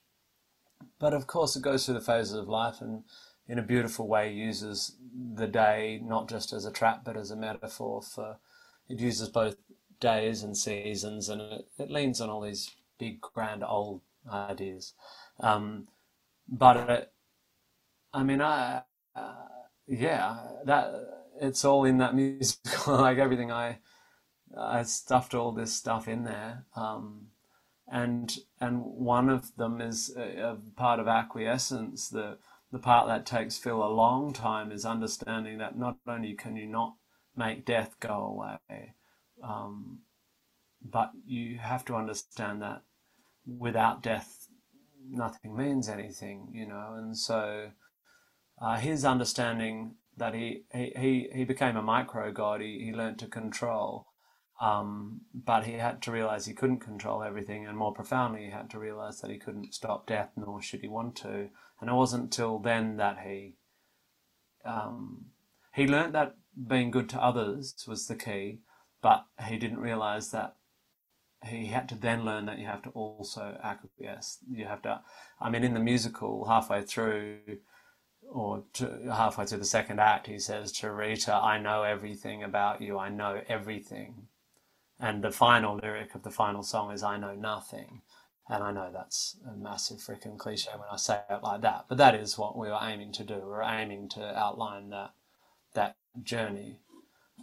but 1.00 1.14
of 1.14 1.28
course 1.28 1.56
it 1.56 1.62
goes 1.62 1.86
through 1.86 1.96
the 1.96 2.02
phases 2.02 2.34
of 2.34 2.48
life 2.48 2.82
and 2.82 3.04
in 3.48 3.60
a 3.60 3.64
beautiful 3.64 4.08
way 4.08 4.32
uses 4.34 4.96
the 5.36 5.48
day 5.48 6.02
not 6.04 6.28
just 6.28 6.52
as 6.52 6.66
a 6.66 6.72
trap 6.72 7.04
but 7.06 7.16
as 7.16 7.30
a 7.30 7.36
metaphor 7.36 8.02
for 8.02 8.38
it 8.90 9.00
uses 9.00 9.30
both 9.30 9.58
days 10.00 10.42
and 10.42 10.58
seasons 10.58 11.30
and 11.30 11.42
it, 11.42 11.68
it 11.78 11.92
leans 11.92 12.20
on 12.20 12.30
all 12.30 12.42
these 12.42 12.72
big 13.00 13.22
grand 13.22 13.64
old 13.64 14.02
ideas. 14.32 14.94
Um, 15.40 15.88
but 16.48 16.78
it, 16.90 17.12
i 18.14 18.24
mean 18.24 18.42
i 18.42 18.82
uh, 19.16 19.46
yeah, 19.88 20.38
that 20.66 20.94
it's 21.40 21.66
all 21.66 21.86
in 21.86 21.98
that 21.98 22.16
musical. 22.16 22.98
like 22.98 23.18
everything, 23.18 23.52
I 23.52 23.80
I 24.58 24.84
stuffed 24.84 25.34
all 25.34 25.52
this 25.52 25.74
stuff 25.74 26.08
in 26.08 26.24
there, 26.24 26.66
um, 26.76 27.28
and 27.88 28.38
and 28.60 28.84
one 28.84 29.30
of 29.30 29.56
them 29.56 29.82
is 29.82 30.14
a, 30.16 30.22
a, 30.22 30.58
part 30.76 31.00
of 31.00 31.08
acquiescence. 31.08 32.10
The 32.10 32.38
the 32.72 32.80
part 32.80 33.08
that 33.08 33.26
takes 33.26 33.58
Phil 33.58 33.84
a 33.84 33.88
long 33.88 34.34
time 34.34 34.72
is 34.72 34.86
understanding 34.86 35.58
that 35.60 35.78
not 35.78 35.98
only 36.08 36.34
can 36.34 36.56
you 36.56 36.68
not 36.68 36.96
make 37.36 37.66
death 37.66 37.96
go 38.00 38.14
away, 38.14 38.94
um, 39.44 40.00
but 40.82 41.12
you 41.26 41.58
have 41.58 41.86
to 41.86 41.96
understand 41.96 42.62
that 42.62 42.82
without 43.46 44.02
death, 44.02 44.48
nothing 45.10 45.56
means 45.56 45.88
anything, 45.90 46.50
you 46.52 46.66
know, 46.66 46.96
and 46.98 47.18
so 47.18 47.72
uh, 48.62 48.78
his 48.78 49.06
understanding 49.06 49.96
that 50.18 50.34
he, 50.34 50.64
he, 50.74 51.30
he 51.34 51.44
became 51.44 51.76
a 51.76 51.82
micro 51.82 52.32
god, 52.32 52.62
he, 52.62 52.86
he 52.86 52.94
learned 52.94 53.20
to 53.20 53.28
control. 53.28 54.08
Um, 54.62 55.22
but 55.34 55.66
he 55.66 55.74
had 55.74 56.02
to 56.04 56.12
realize 56.12 56.46
he 56.46 56.54
couldn't 56.54 56.80
control 56.80 57.22
everything, 57.22 57.66
and 57.66 57.78
more 57.78 57.94
profoundly, 57.94 58.46
he 58.46 58.52
had 58.52 58.70
to 58.70 58.80
realize 58.80 59.20
that 59.20 59.30
he 59.30 59.38
couldn't 59.38 59.74
stop 59.74 60.08
death, 60.08 60.30
nor 60.38 60.62
should 60.62 60.80
he 60.80 60.88
want 60.88 61.18
to. 61.18 61.50
And 61.82 61.90
it 61.90 61.94
wasn't 61.94 62.32
till 62.32 62.60
then 62.60 62.96
that 62.96 63.20
he 63.26 63.58
um, 64.66 65.26
he 65.74 65.88
learned 65.88 66.16
that 66.16 66.36
being 66.68 66.92
good 66.92 67.10
to 67.10 67.22
others 67.22 67.76
was 67.88 68.08
the 68.08 68.16
key, 68.16 68.62
but 69.02 69.26
he 69.48 69.58
didn't 69.58 69.80
realize 69.80 70.32
that 70.32 70.56
he 71.44 71.68
had 71.68 71.88
to 71.90 71.96
then 71.96 72.26
learn 72.26 72.46
that 72.46 72.58
you 72.58 72.66
have 72.66 72.82
to 72.84 72.90
also 72.92 73.58
acquiesce. 73.62 74.40
You 74.50 74.66
have 74.66 74.82
to, 74.84 75.02
I 75.40 75.50
mean, 75.50 75.64
in 75.64 75.74
the 75.74 75.80
musical, 75.80 76.46
halfway 76.48 76.82
through, 76.82 77.40
or 78.32 78.64
to, 78.74 79.12
halfway 79.12 79.46
through 79.46 79.60
the 79.60 79.66
second 79.66 80.00
act, 80.00 80.28
he 80.28 80.40
says 80.40 80.72
to 80.74 80.92
Rita, 80.92 81.34
I 81.34 81.60
know 81.60 81.84
everything 81.84 82.44
about 82.44 82.82
you, 82.82 82.98
I 82.98 83.10
know 83.10 83.42
everything. 83.48 84.28
And 85.00 85.24
the 85.24 85.32
final 85.32 85.78
lyric 85.78 86.16
of 86.16 86.24
the 86.24 86.32
final 86.32 86.64
song 86.64 86.92
is, 86.92 87.04
I 87.04 87.18
know 87.18 87.36
nothing. 87.36 88.02
And 88.48 88.64
I 88.64 88.72
know 88.72 88.92
that's 88.94 89.38
a 89.48 89.56
massive 89.56 89.98
freaking 89.98 90.38
cliche 90.38 90.70
when 90.74 90.88
I 90.92 90.98
say 90.98 91.20
it 91.30 91.42
like 91.42 91.62
that, 91.62 91.86
but 91.90 91.98
that 91.98 92.14
is 92.14 92.38
what 92.38 92.56
we 92.58 92.68
were 92.68 92.80
aiming 92.80 93.12
to 93.14 93.24
do. 93.24 93.36
We 93.36 93.54
are 93.54 93.64
aiming 93.64 94.10
to 94.10 94.38
outline 94.38 94.90
that 94.90 95.14
that 95.74 95.98
journey, 96.22 96.80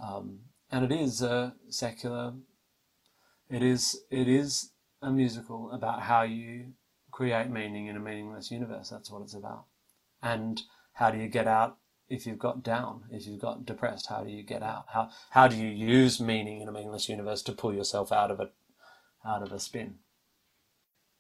um, 0.02 0.38
and 0.70 0.84
it 0.84 0.92
is 0.92 1.20
a 1.20 1.54
secular. 1.68 2.34
It 3.50 3.64
is 3.64 4.00
it 4.12 4.28
is 4.28 4.70
a 5.02 5.10
musical 5.10 5.72
about 5.72 6.02
how 6.02 6.22
you 6.22 6.74
create 7.10 7.50
meaning 7.50 7.88
in 7.88 7.96
a 7.96 8.00
meaningless 8.00 8.52
universe. 8.52 8.88
That's 8.88 9.10
what 9.10 9.22
it's 9.22 9.34
about 9.34 9.64
and 10.22 10.62
how 10.94 11.10
do 11.10 11.18
you 11.18 11.28
get 11.28 11.46
out 11.46 11.78
if 12.08 12.26
you've 12.26 12.38
got 12.38 12.62
down, 12.62 13.04
if 13.10 13.26
you've 13.26 13.40
got 13.40 13.64
depressed, 13.64 14.06
how 14.08 14.22
do 14.22 14.30
you 14.30 14.42
get 14.42 14.62
out? 14.62 14.84
How 14.88 15.10
how 15.30 15.48
do 15.48 15.56
you 15.56 15.68
use 15.68 16.20
meaning 16.20 16.60
in 16.60 16.68
a 16.68 16.72
meaningless 16.72 17.08
universe 17.08 17.42
to 17.42 17.52
pull 17.52 17.74
yourself 17.74 18.12
out 18.12 18.30
of 18.30 18.38
it, 18.40 18.52
out 19.24 19.42
of 19.42 19.50
a 19.50 19.58
spin? 19.58 19.94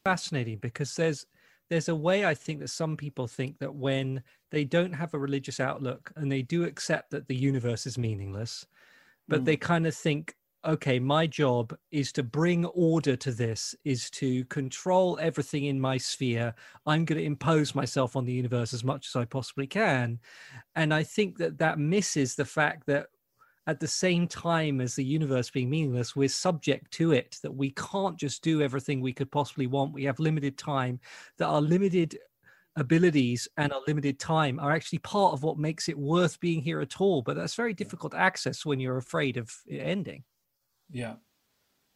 Fascinating 0.04 0.58
because 0.58 0.94
there's 0.94 1.26
there's 1.70 1.88
a 1.88 1.94
way 1.94 2.26
I 2.26 2.34
think 2.34 2.60
that 2.60 2.68
some 2.68 2.98
people 2.98 3.26
think 3.26 3.58
that 3.60 3.74
when 3.74 4.22
they 4.50 4.64
don't 4.64 4.92
have 4.92 5.14
a 5.14 5.18
religious 5.18 5.58
outlook 5.60 6.12
and 6.16 6.30
they 6.30 6.42
do 6.42 6.64
accept 6.64 7.10
that 7.12 7.26
the 7.26 7.36
universe 7.36 7.86
is 7.86 7.96
meaningless, 7.96 8.66
but 9.26 9.40
mm. 9.40 9.44
they 9.46 9.56
kind 9.56 9.86
of 9.86 9.94
think 9.94 10.34
okay, 10.64 10.98
my 10.98 11.26
job 11.26 11.76
is 11.90 12.12
to 12.12 12.22
bring 12.22 12.64
order 12.66 13.16
to 13.16 13.32
this, 13.32 13.74
is 13.84 14.10
to 14.10 14.44
control 14.46 15.18
everything 15.20 15.64
in 15.64 15.80
my 15.80 15.96
sphere. 15.96 16.54
I'm 16.86 17.04
going 17.04 17.18
to 17.18 17.24
impose 17.24 17.74
myself 17.74 18.16
on 18.16 18.24
the 18.24 18.32
universe 18.32 18.72
as 18.72 18.84
much 18.84 19.08
as 19.08 19.16
I 19.16 19.24
possibly 19.24 19.66
can. 19.66 20.20
And 20.76 20.94
I 20.94 21.02
think 21.02 21.38
that 21.38 21.58
that 21.58 21.78
misses 21.78 22.34
the 22.34 22.44
fact 22.44 22.86
that 22.86 23.06
at 23.66 23.80
the 23.80 23.88
same 23.88 24.26
time 24.26 24.80
as 24.80 24.94
the 24.94 25.04
universe 25.04 25.50
being 25.50 25.70
meaningless, 25.70 26.16
we're 26.16 26.28
subject 26.28 26.90
to 26.92 27.12
it, 27.12 27.38
that 27.42 27.54
we 27.54 27.70
can't 27.70 28.18
just 28.18 28.42
do 28.42 28.60
everything 28.60 29.00
we 29.00 29.12
could 29.12 29.30
possibly 29.30 29.66
want. 29.66 29.92
We 29.92 30.04
have 30.04 30.18
limited 30.18 30.58
time, 30.58 31.00
that 31.38 31.46
our 31.46 31.60
limited 31.60 32.18
abilities 32.76 33.46
and 33.56 33.72
our 33.72 33.82
limited 33.86 34.18
time 34.18 34.58
are 34.58 34.72
actually 34.72 34.98
part 35.00 35.34
of 35.34 35.42
what 35.42 35.58
makes 35.58 35.88
it 35.88 35.98
worth 35.98 36.40
being 36.40 36.60
here 36.60 36.80
at 36.80 37.00
all. 37.00 37.22
But 37.22 37.36
that's 37.36 37.54
very 37.54 37.74
difficult 37.74 38.12
to 38.12 38.18
access 38.18 38.64
when 38.64 38.80
you're 38.80 38.96
afraid 38.96 39.36
of 39.36 39.52
it 39.66 39.78
ending. 39.78 40.24
Yeah, 40.92 41.14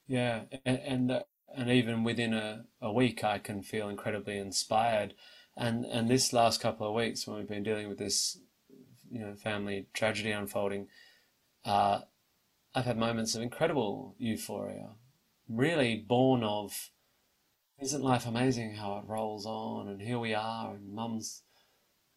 yeah, 0.08 0.42
and 0.64 0.78
and, 0.78 1.10
uh, 1.12 1.22
and 1.54 1.70
even 1.70 2.04
within 2.04 2.34
a, 2.34 2.64
a 2.80 2.92
week, 2.92 3.22
I 3.24 3.38
can 3.38 3.62
feel 3.62 3.88
incredibly 3.88 4.38
inspired. 4.38 5.14
And 5.56 5.84
and 5.86 6.08
this 6.08 6.32
last 6.32 6.60
couple 6.60 6.88
of 6.88 6.94
weeks, 6.94 7.26
when 7.26 7.36
we've 7.38 7.48
been 7.48 7.62
dealing 7.62 7.88
with 7.88 7.98
this, 7.98 8.38
you 9.10 9.20
know, 9.20 9.34
family 9.34 9.88
tragedy 9.94 10.32
unfolding, 10.32 10.88
uh, 11.64 12.00
I've 12.74 12.86
had 12.86 12.98
moments 12.98 13.34
of 13.34 13.42
incredible 13.42 14.14
euphoria, 14.18 14.90
really 15.48 15.96
born 15.96 16.42
of, 16.42 16.90
isn't 17.80 18.02
life 18.02 18.26
amazing 18.26 18.76
how 18.76 18.98
it 18.98 19.04
rolls 19.06 19.46
on, 19.46 19.88
and 19.88 20.00
here 20.00 20.18
we 20.18 20.34
are, 20.34 20.74
and 20.74 20.92
mum's 20.94 21.42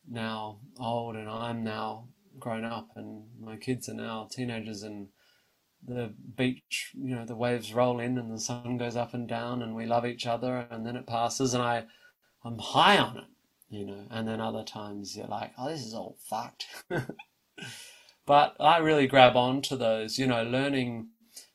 now 0.10 0.60
old, 0.80 1.16
and 1.16 1.30
I'm 1.30 1.64
now 1.64 2.10
grown 2.40 2.66
up, 2.66 2.90
and 2.96 3.26
my 3.40 3.58
kids 3.58 3.90
are 3.90 3.94
now 3.94 4.28
teenagers, 4.32 4.84
and 4.84 5.10
the 5.86 6.14
beach, 6.36 6.92
you 6.94 7.16
know, 7.16 7.26
the 7.26 7.36
waves 7.36 7.74
roll 7.74 8.00
in 8.00 8.18
and 8.18 8.32
the 8.32 8.40
sun 8.40 8.78
goes 8.78 8.96
up 8.96 9.14
and 9.14 9.28
down 9.28 9.62
and 9.62 9.76
we 9.76 9.86
love 9.86 10.06
each 10.06 10.26
other 10.26 10.68
and 10.70 10.86
then 10.86 10.96
it 10.96 11.08
passes 11.08 11.54
and 11.54 11.64
I, 11.64 11.86
I'm 12.44 12.60
high 12.60 12.98
on 12.98 13.18
it, 13.18 13.26
you 13.70 13.86
know, 13.86 14.06
and 14.10 14.28
then 14.28 14.40
other 14.40 14.64
times 14.64 15.16
you're 15.16 15.28
like, 15.28 15.52
oh, 15.58 15.70
this 15.70 15.86
is 15.86 15.94
all 15.94 16.18
fucked. 16.30 16.66
but 18.26 18.56
I 18.60 18.78
really 18.78 19.08
grab 19.08 19.36
on 19.36 19.62
to 19.64 19.76
those, 19.76 20.18
you 20.18 20.28
know, 20.28 20.44
learning 20.44 21.10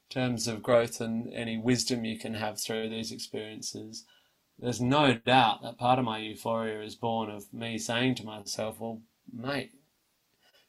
terms 0.09 0.47
of 0.47 0.63
growth 0.63 1.01
and 1.01 1.33
any 1.35 1.59
wisdom 1.59 2.05
you 2.05 2.19
can 2.19 2.35
have 2.35 2.61
through 2.61 2.89
these 2.89 3.13
experiences. 3.13 4.05
There's 4.59 4.81
no 4.81 5.15
doubt 5.15 5.63
that 5.63 5.79
part 5.79 5.99
of 5.99 6.05
my 6.05 6.19
euphoria 6.19 6.81
is 6.83 6.95
born 6.95 7.31
of 7.31 7.53
me 7.53 7.79
saying 7.79 8.15
to 8.17 8.25
myself, 8.25 8.79
well, 8.79 9.03
mate, 9.33 9.73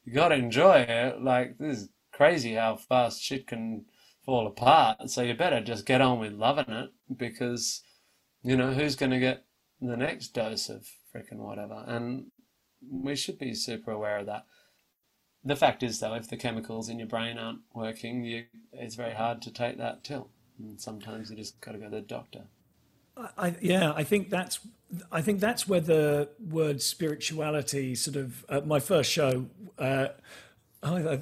you 0.04 0.12
got 0.12 0.28
to 0.28 0.34
enjoy 0.34 0.80
it. 0.80 1.22
Like, 1.22 1.58
this 1.58 1.78
is 1.78 1.88
crazy 2.16 2.54
how 2.54 2.76
fast 2.76 3.22
shit 3.22 3.46
can 3.46 3.84
fall 4.24 4.46
apart. 4.46 5.10
So 5.10 5.22
you 5.22 5.34
better 5.34 5.60
just 5.60 5.84
get 5.84 6.00
on 6.00 6.18
with 6.18 6.32
loving 6.32 6.70
it 6.70 6.90
because, 7.14 7.82
you 8.42 8.56
know, 8.56 8.72
who's 8.72 8.96
going 8.96 9.12
to 9.12 9.20
get 9.20 9.44
the 9.80 9.96
next 9.96 10.28
dose 10.28 10.70
of 10.70 10.88
freaking 11.14 11.38
whatever? 11.38 11.84
And 11.86 12.28
we 12.90 13.16
should 13.16 13.38
be 13.38 13.54
super 13.54 13.90
aware 13.90 14.18
of 14.18 14.26
that. 14.26 14.46
The 15.44 15.56
fact 15.56 15.82
is, 15.82 16.00
though, 16.00 16.14
if 16.14 16.28
the 16.28 16.38
chemicals 16.38 16.88
in 16.88 16.98
your 16.98 17.06
brain 17.06 17.38
aren't 17.38 17.60
working, 17.74 18.24
you, 18.24 18.46
it's 18.72 18.96
very 18.96 19.14
hard 19.14 19.42
to 19.42 19.52
take 19.52 19.76
that 19.76 20.02
till. 20.02 20.30
And 20.58 20.80
sometimes 20.80 21.30
you 21.30 21.36
just 21.36 21.60
got 21.60 21.72
to 21.72 21.78
go 21.78 21.84
to 21.84 21.90
the 21.90 22.00
doctor. 22.00 22.44
I, 23.38 23.54
yeah, 23.60 23.92
I 23.94 24.04
think 24.04 24.28
that's 24.28 24.60
I 25.10 25.22
think 25.22 25.40
that's 25.40 25.66
where 25.66 25.80
the 25.80 26.28
word 26.38 26.82
spirituality 26.82 27.94
sort 27.94 28.16
of 28.16 28.44
uh, 28.48 28.60
my 28.60 28.78
first 28.78 29.10
show. 29.10 29.46
Uh, 29.78 30.08
I, 30.86 31.14
I, 31.14 31.18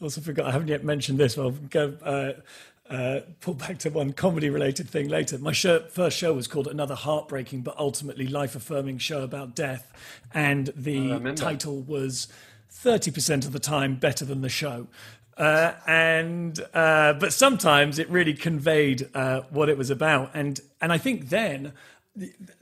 also 0.00 0.20
forgot 0.20 0.46
I 0.46 0.52
haven't 0.52 0.68
yet 0.68 0.84
mentioned 0.84 1.18
this. 1.18 1.36
I'll 1.36 1.50
go 1.50 1.96
uh, 2.02 2.92
uh, 2.92 3.20
pull 3.40 3.54
back 3.54 3.78
to 3.78 3.90
one 3.90 4.12
comedy 4.12 4.50
related 4.50 4.88
thing 4.88 5.08
later. 5.08 5.38
My 5.38 5.52
show, 5.52 5.80
first 5.80 6.16
show 6.16 6.34
was 6.34 6.46
called 6.46 6.68
Another 6.68 6.94
Heartbreaking 6.94 7.62
but 7.62 7.78
ultimately 7.78 8.26
life 8.26 8.54
affirming 8.54 8.98
show 8.98 9.22
about 9.22 9.54
death, 9.54 9.92
and 10.32 10.72
the 10.76 11.34
title 11.34 11.80
was 11.80 12.28
thirty 12.70 13.10
percent 13.10 13.44
of 13.44 13.52
the 13.52 13.58
time 13.58 13.96
better 13.96 14.24
than 14.24 14.42
the 14.42 14.48
show. 14.48 14.86
Uh, 15.36 15.72
and 15.86 16.60
uh, 16.74 17.14
but 17.14 17.32
sometimes 17.32 17.98
it 17.98 18.08
really 18.08 18.34
conveyed 18.34 19.08
uh, 19.14 19.40
what 19.50 19.68
it 19.68 19.76
was 19.76 19.90
about, 19.90 20.30
and 20.34 20.60
and 20.80 20.92
I 20.92 20.98
think 20.98 21.30
then 21.30 21.72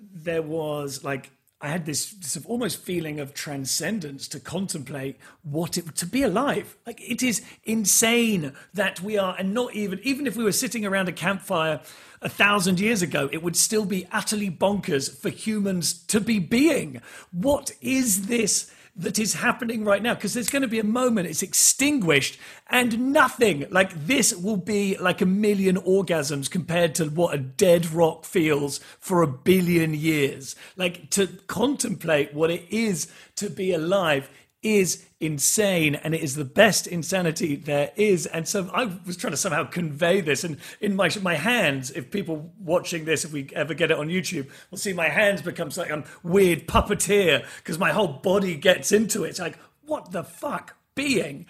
there 0.00 0.42
was 0.42 1.04
like 1.04 1.30
I 1.62 1.68
had 1.68 1.86
this 1.86 2.08
sort 2.20 2.44
of 2.44 2.50
almost 2.50 2.82
feeling 2.82 3.20
of 3.20 3.34
transcendence 3.34 4.26
to 4.28 4.40
contemplate 4.40 5.16
what 5.44 5.78
it 5.78 5.94
to 5.94 6.06
be 6.06 6.24
alive. 6.24 6.76
Like 6.84 7.00
it 7.00 7.22
is 7.22 7.40
insane 7.62 8.52
that 8.74 9.00
we 9.00 9.16
are, 9.16 9.36
and 9.38 9.54
not 9.54 9.72
even 9.72 10.00
even 10.02 10.26
if 10.26 10.36
we 10.36 10.42
were 10.42 10.50
sitting 10.50 10.84
around 10.84 11.08
a 11.08 11.12
campfire 11.12 11.80
a 12.20 12.28
thousand 12.28 12.80
years 12.80 13.00
ago, 13.00 13.28
it 13.32 13.44
would 13.44 13.56
still 13.56 13.84
be 13.84 14.08
utterly 14.10 14.50
bonkers 14.50 15.16
for 15.16 15.28
humans 15.28 15.92
to 16.06 16.20
be 16.20 16.40
being. 16.40 17.00
What 17.30 17.70
is 17.80 18.26
this? 18.26 18.68
That 18.94 19.18
is 19.18 19.34
happening 19.34 19.84
right 19.84 20.02
now 20.02 20.14
because 20.14 20.34
there's 20.34 20.50
going 20.50 20.62
to 20.62 20.68
be 20.68 20.78
a 20.78 20.84
moment 20.84 21.26
it's 21.26 21.42
extinguished 21.42 22.38
and 22.68 23.12
nothing 23.12 23.64
like 23.70 24.06
this 24.06 24.34
will 24.34 24.58
be 24.58 24.96
like 24.98 25.22
a 25.22 25.26
million 25.26 25.76
orgasms 25.76 26.50
compared 26.50 26.94
to 26.94 27.06
what 27.06 27.34
a 27.34 27.38
dead 27.38 27.90
rock 27.90 28.24
feels 28.24 28.78
for 28.98 29.22
a 29.22 29.26
billion 29.26 29.94
years. 29.94 30.54
Like 30.76 31.08
to 31.10 31.26
contemplate 31.46 32.34
what 32.34 32.50
it 32.50 32.66
is 32.70 33.10
to 33.36 33.48
be 33.48 33.72
alive 33.72 34.28
is 34.62 35.04
insane 35.18 35.94
and 35.96 36.14
it 36.14 36.20
is 36.20 36.36
the 36.36 36.44
best 36.44 36.86
insanity 36.86 37.56
there 37.56 37.90
is. 37.96 38.26
And 38.26 38.46
so 38.46 38.70
i 38.72 38.84
was 39.06 39.16
trying 39.16 39.32
to 39.32 39.36
somehow 39.36 39.64
convey 39.64 40.20
this 40.20 40.44
and 40.44 40.56
in 40.80 40.94
my 40.94 41.10
my 41.20 41.34
hands 41.34 41.90
if 41.90 42.10
people 42.10 42.52
watching 42.58 43.04
this 43.04 43.24
if 43.24 43.32
we 43.32 43.48
ever 43.54 43.74
get 43.74 43.90
it 43.90 43.98
on 43.98 44.08
youtube 44.08 44.48
will 44.70 44.78
see 44.78 44.92
my 44.92 45.08
hands 45.08 45.42
become 45.42 45.70
like 45.76 45.90
a 45.90 45.94
um, 45.94 46.04
weird 46.22 46.66
puppeteer 46.66 47.44
because 47.58 47.78
my 47.78 47.90
whole 47.92 48.08
body 48.08 48.54
gets 48.54 48.92
into 48.92 49.24
it. 49.24 49.30
It's 49.30 49.40
like 49.40 49.58
what 49.84 50.12
the 50.12 50.24
fuck 50.24 50.76
being? 50.94 51.46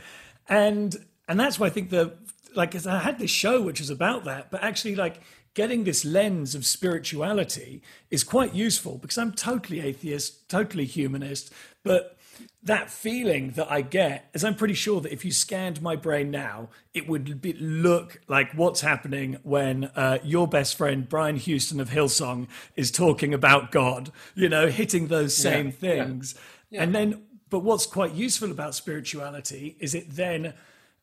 And 0.49 0.97
and 1.29 1.39
that's 1.39 1.59
why 1.59 1.67
i 1.67 1.71
think 1.71 1.91
the 1.91 2.15
like 2.55 2.75
i 2.87 2.99
had 2.99 3.19
this 3.19 3.31
show 3.31 3.63
which 3.63 3.81
was 3.81 3.91
about 3.91 4.25
that 4.25 4.51
but 4.51 4.63
actually 4.63 4.95
like 4.95 5.21
getting 5.55 5.85
this 5.85 6.05
lens 6.05 6.55
of 6.55 6.67
spirituality 6.67 7.83
is 8.11 8.25
quite 8.25 8.55
useful 8.55 8.99
because 8.99 9.19
i'm 9.19 9.33
totally 9.33 9.81
atheist 9.81 10.49
totally 10.49 10.85
humanist 10.85 11.53
but 11.83 12.19
that 12.65 12.91
feeling 12.91 13.51
that 13.53 13.71
I 13.71 13.81
get 13.81 14.31
is 14.35 14.45
I'm 14.45 14.55
pretty 14.55 14.75
sure 14.75 15.01
that 15.01 15.13
if 15.13 15.25
you 15.25 15.33
scanned 15.33 15.83
my 15.83 15.97
brain 15.97 16.31
now, 16.31 16.69
it 16.95 17.09
would 17.09 17.41
be, 17.41 17.55
look 17.55 18.21
like 18.29 18.53
what's 18.53 18.83
happening 18.83 19.39
when 19.43 19.85
uh, 19.97 20.19
your 20.23 20.47
best 20.47 20.77
friend 20.77 21.09
Brian 21.09 21.37
Houston 21.37 21.81
of 21.81 21.91
Hillsong 21.91 22.47
is 22.77 22.91
talking 22.93 23.35
about 23.35 23.73
God, 23.73 24.13
you 24.35 24.49
know, 24.49 24.69
hitting 24.69 25.09
those 25.09 25.37
same 25.37 25.67
yeah, 25.67 25.73
things. 25.73 26.35
Yeah, 26.71 26.79
yeah. 26.79 26.83
And 26.85 26.95
then, 26.95 27.23
but 27.51 27.61
what's 27.61 27.87
quite 27.87 28.15
useful 28.15 28.51
about 28.51 28.75
spirituality 28.75 29.77
is 29.81 29.95
it 29.95 30.11
then, 30.11 30.55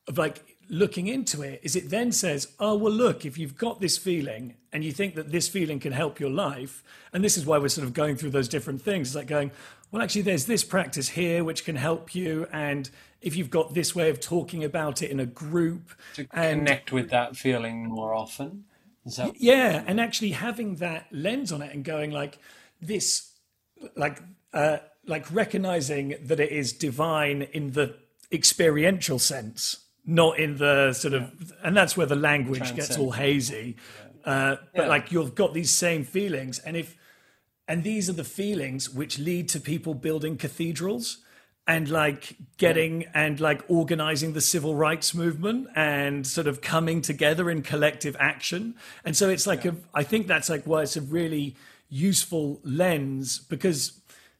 of 0.08 0.18
like 0.18 0.58
looking 0.70 1.08
into 1.08 1.42
it, 1.42 1.60
is 1.64 1.76
it 1.76 1.90
then 1.90 2.12
says, 2.12 2.48
oh, 2.60 2.76
well, 2.76 2.94
look, 2.94 3.26
if 3.26 3.38
you've 3.38 3.58
got 3.58 3.82
this 3.82 3.98
feeling 3.98 4.56
and 4.72 4.84
you 4.84 4.92
think 4.92 5.16
that 5.16 5.32
this 5.32 5.48
feeling 5.48 5.80
can 5.80 5.92
help 5.92 6.20
your 6.20 6.30
life, 6.30 6.84
and 7.12 7.24
this 7.24 7.38
is 7.38 7.46
why 7.46 7.58
we're 7.58 7.68
sort 7.68 7.86
of 7.86 7.94
going 7.94 8.16
through 8.16 8.30
those 8.30 8.48
different 8.48 8.82
things, 8.82 9.10
it's 9.10 9.16
like 9.16 9.28
going, 9.28 9.52
well, 9.92 10.02
actually, 10.02 10.22
there's 10.22 10.46
this 10.46 10.64
practice 10.64 11.10
here 11.10 11.44
which 11.44 11.66
can 11.66 11.76
help 11.76 12.14
you. 12.14 12.48
And 12.52 12.90
if 13.22 13.36
you've 13.36 13.50
got 13.50 13.74
this 13.74 13.96
way 13.96 14.10
of 14.10 14.20
talking 14.20 14.64
about 14.64 15.02
it 15.02 15.10
in 15.10 15.20
a 15.20 15.26
group, 15.26 15.92
to 16.16 16.28
and, 16.32 16.60
connect 16.62 16.92
with 16.92 17.10
that 17.10 17.36
feeling 17.36 17.86
more 17.86 18.14
often. 18.14 18.66
That- 19.18 19.42
yeah. 19.42 19.84
And 19.88 20.00
actually 20.00 20.32
having 20.32 20.76
that 20.76 21.08
lens 21.12 21.52
on 21.52 21.62
it 21.62 21.74
and 21.74 21.84
going 21.84 22.12
like 22.12 22.38
this, 22.82 23.32
like, 23.96 24.22
uh, 24.54 24.78
like 25.06 25.32
recognizing 25.32 26.16
that 26.22 26.40
it 26.40 26.52
is 26.52 26.72
divine 26.72 27.42
in 27.42 27.72
the 27.72 27.96
experiential 28.32 29.18
sense, 29.18 29.86
not 30.06 30.38
in 30.38 30.58
the 30.58 30.94
sort 30.94 31.16
of, 31.16 31.54
and 31.64 31.76
that's 31.76 31.98
where 31.98 32.06
the 32.06 32.16
language 32.16 32.76
gets 32.76 32.96
all 32.98 33.12
hazy. 33.12 33.76
Uh, 34.24 34.58
but 34.76 34.84
yeah. 34.84 34.88
like 34.88 35.12
you've 35.12 35.34
got 35.34 35.56
these 35.56 35.72
same 35.72 36.04
feelings. 36.04 36.60
And 36.60 36.78
if, 36.78 36.96
and 37.70 37.84
these 37.84 38.10
are 38.10 38.14
the 38.14 38.24
feelings 38.24 38.90
which 38.90 39.20
lead 39.20 39.48
to 39.50 39.60
people 39.60 39.94
building 39.94 40.38
cathedrals 40.38 41.20
and 41.68 41.88
like 41.88 42.36
getting 42.58 43.06
and 43.14 43.40
like 43.40 43.62
organizing 43.68 44.34
the 44.34 44.42
civil 44.42 44.74
rights 44.74 45.14
movement 45.14 45.68
and 45.76 46.26
sort 46.26 46.48
of 46.48 46.62
coming 46.62 47.00
together 47.00 47.48
in 47.48 47.62
collective 47.62 48.18
action. 48.20 48.74
And 49.06 49.16
so 49.16 49.30
it's 49.30 49.46
like, 49.46 49.66
yeah. 49.66 49.74
a, 49.94 50.00
I 50.00 50.02
think 50.02 50.26
that's 50.26 50.50
like 50.50 50.64
why 50.66 50.82
it's 50.82 50.98
a 50.98 51.02
really 51.02 51.56
useful 51.90 52.60
lens 52.64 53.38
because 53.38 53.99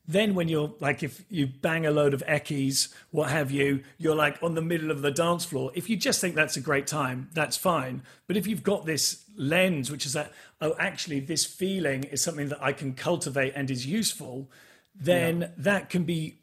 then 0.10 0.34
when 0.34 0.50
you're 0.50 0.74
like 0.80 1.04
if 1.04 1.24
you 1.30 1.46
bang 1.46 1.86
a 1.86 1.92
load 1.92 2.16
of 2.16 2.24
eckies 2.26 2.92
what 3.12 3.30
have 3.30 3.52
you 3.52 3.82
you're 4.00 4.16
like 4.16 4.42
on 4.42 4.56
the 4.56 4.62
middle 4.62 4.90
of 4.90 5.04
the 5.04 5.12
dance 5.12 5.46
floor 5.46 5.72
if 5.76 5.88
you 5.88 5.96
just 5.96 6.20
think 6.20 6.34
that's 6.36 6.58
a 6.58 6.62
great 6.62 6.88
time 6.88 7.30
that's 7.34 7.56
fine 7.56 8.02
but 8.26 8.36
if 8.36 8.48
you've 8.48 8.64
got 8.64 8.86
this 8.86 9.24
lens 9.38 9.92
which 9.92 10.06
is 10.06 10.14
that 10.14 10.34
oh 10.62 10.76
actually 10.80 11.20
this 11.20 11.46
feeling 11.46 12.04
is 12.06 12.24
something 12.24 12.50
that 12.50 12.62
i 12.62 12.74
can 12.74 12.94
cultivate 12.94 13.54
and 13.56 13.70
is 13.70 13.86
useful 13.86 14.50
then 14.96 15.42
yeah. 15.42 15.48
that 15.58 15.90
can 15.90 16.04
be 16.04 16.40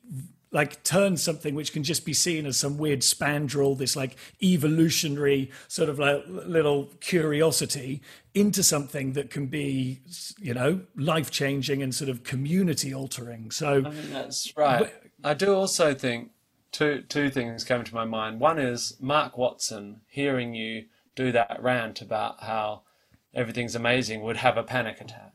like 0.57 0.83
turn 0.85 1.19
something 1.19 1.55
which 1.55 1.71
can 1.75 1.83
just 1.83 2.07
be 2.07 2.15
seen 2.15 2.47
as 2.47 2.57
some 2.57 2.79
weird 2.79 3.01
spandrel, 3.01 3.77
this 3.77 3.95
like 3.95 4.17
evolutionary 4.43 5.51
sort 5.69 5.91
of 5.91 5.99
like 5.99 6.25
little 6.27 6.87
curiosity 7.01 8.01
into 8.33 8.63
something 8.63 9.13
that 9.13 9.29
can 9.29 9.49
be, 9.49 10.01
you 10.39 10.55
know, 10.55 10.81
life 10.97 11.31
changing 11.31 11.83
and 11.83 11.95
sort 11.95 12.09
of 12.09 12.25
community 12.25 12.95
altering. 12.95 13.51
So 13.51 13.85
I 13.85 13.91
mean, 13.91 14.11
that's 14.11 14.57
right. 14.57 14.91
I 15.23 15.35
do 15.35 15.55
also 15.55 15.93
think 15.93 16.31
two 16.73 17.03
two 17.07 17.29
things 17.29 17.63
came 17.63 17.85
to 17.85 17.95
my 17.95 18.07
mind. 18.07 18.41
One 18.41 18.59
is 18.59 18.97
Mark 18.99 19.37
Watson 19.37 20.01
hearing 20.09 20.55
you 20.55 20.87
do 21.15 21.33
that 21.33 21.63
rant 21.63 22.01
about 22.01 22.43
how 22.43 22.81
everything's 23.35 23.75
amazing 23.75 24.23
would 24.23 24.39
have 24.39 24.57
a 24.57 24.63
panic 24.63 25.03
attack. 25.03 25.35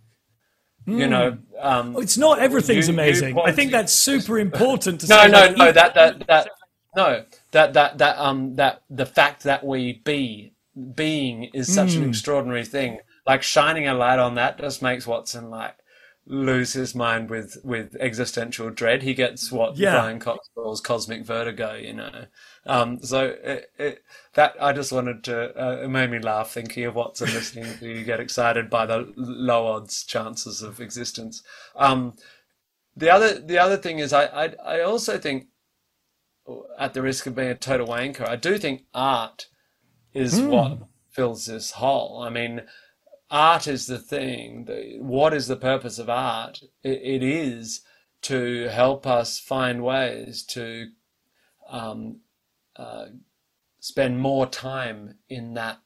You 0.86 1.08
know, 1.08 1.38
um, 1.60 1.96
it's 1.98 2.18
not 2.18 2.40
everything's 2.40 2.88
you, 2.88 2.94
amazing. 2.94 3.36
You 3.36 3.44
I 3.44 3.52
think 3.52 3.72
that's 3.72 3.94
super 3.94 4.40
important 4.40 5.02
to 5.02 5.08
no, 5.08 5.18
say. 5.18 5.28
No, 5.28 5.48
no, 5.48 5.56
no. 5.56 5.72
That 5.72 5.94
that 5.94 6.28
that 6.28 6.50
no. 6.96 7.24
That 7.52 7.74
that 7.74 7.98
that 8.00 8.18
um 8.18 8.56
that 8.56 8.82
the 8.90 9.06
fact 9.06 9.44
that 9.44 9.64
we 9.64 10.02
be 10.04 10.54
being 10.96 11.46
is 11.54 11.74
such 11.74 11.90
mm. 11.90 11.98
an 11.98 12.10
extraordinary 12.10 12.66
thing. 12.66 13.00
Like 13.28 13.44
shining 13.44 13.88
a 13.88 13.94
light 13.94 14.20
on 14.20 14.36
that 14.36 14.60
just 14.60 14.82
makes 14.82 15.06
Watson 15.06 15.50
like 15.50 15.76
lose 16.26 16.74
his 16.74 16.96
mind 16.96 17.30
with 17.30 17.58
with 17.64 17.96
existential 18.00 18.70
dread. 18.70 19.04
He 19.04 19.14
gets 19.14 19.52
what 19.52 19.78
yeah. 19.78 19.92
Brian 19.92 20.20
Cox 20.20 20.50
calls 20.56 20.82
cosmic 20.82 21.26
vertigo. 21.26 21.76
You 21.76 21.94
know, 21.94 22.26
um, 22.66 23.02
so 23.02 23.36
it, 23.44 23.72
it, 23.78 24.04
that 24.36 24.56
I 24.62 24.72
just 24.74 24.92
wanted 24.92 25.24
to 25.26 25.62
uh, 25.62 25.84
it 25.84 25.90
made 25.90 26.12
me 26.12 26.20
laugh 26.20 26.52
thinking 26.52 26.86
of 26.86 26.96
Watson 26.96 27.28
listening 27.34 27.78
to 27.80 27.88
you 27.88 28.04
get 28.04 28.20
excited 28.20 28.70
by 28.70 28.86
the 28.86 29.12
low 29.16 29.68
odds 29.68 30.04
chances 30.04 30.62
of 30.62 30.80
existence. 30.80 31.44
Um, 31.76 32.14
the 32.96 33.10
other 33.10 33.40
the 33.40 33.58
other 33.58 33.78
thing 33.78 34.00
is 34.00 34.14
I, 34.14 34.26
I 34.26 34.54
I 34.64 34.82
also 34.82 35.18
think 35.18 35.48
at 36.78 36.94
the 36.94 37.02
risk 37.02 37.26
of 37.26 37.36
being 37.36 37.50
a 37.50 37.56
total 37.56 37.88
wanker, 37.88 38.28
I 38.28 38.36
do 38.36 38.58
think 38.58 38.84
art 38.94 39.48
is 40.14 40.40
mm. 40.40 40.50
what 40.50 40.80
fills 41.10 41.46
this 41.46 41.72
hole. 41.72 42.22
I 42.22 42.30
mean, 42.30 42.64
art 43.30 43.68
is 43.68 43.88
the 43.88 44.00
thing. 44.00 44.68
what 45.00 45.34
is 45.34 45.48
the 45.48 45.56
purpose 45.56 46.00
of 46.00 46.10
art? 46.10 46.62
it, 46.84 47.02
it 47.04 47.24
is 47.24 47.82
to 48.24 48.68
help 48.68 49.08
us 49.08 49.40
find 49.40 49.84
ways 49.84 50.44
to 50.44 50.90
um, 51.70 52.20
uh, 52.82 53.06
spend 53.80 54.20
more 54.20 54.48
time 54.48 55.16
in 55.30 55.54
that 55.54 55.80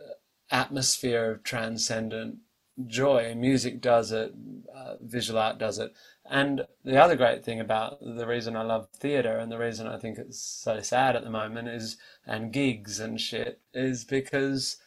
uh, 0.00 0.14
atmosphere 0.50 1.30
of 1.30 1.44
transcendent 1.44 2.38
joy. 2.86 3.32
Music 3.36 3.80
does 3.80 4.10
it, 4.10 4.34
uh, 4.74 4.94
visual 5.00 5.38
art 5.38 5.58
does 5.58 5.78
it. 5.78 5.92
And 6.28 6.66
the 6.84 7.00
other 7.00 7.14
great 7.14 7.44
thing 7.44 7.60
about 7.60 7.98
the 8.00 8.26
reason 8.26 8.56
I 8.56 8.62
love 8.62 8.88
theatre 8.96 9.38
and 9.38 9.52
the 9.52 9.58
reason 9.58 9.86
I 9.86 9.98
think 9.98 10.18
it's 10.18 10.40
so 10.40 10.80
sad 10.80 11.14
at 11.14 11.22
the 11.22 11.30
moment 11.30 11.68
is, 11.68 11.96
and 12.26 12.52
gigs 12.52 12.98
and 12.98 13.20
shit, 13.20 13.60
is 13.72 14.04
because 14.04 14.78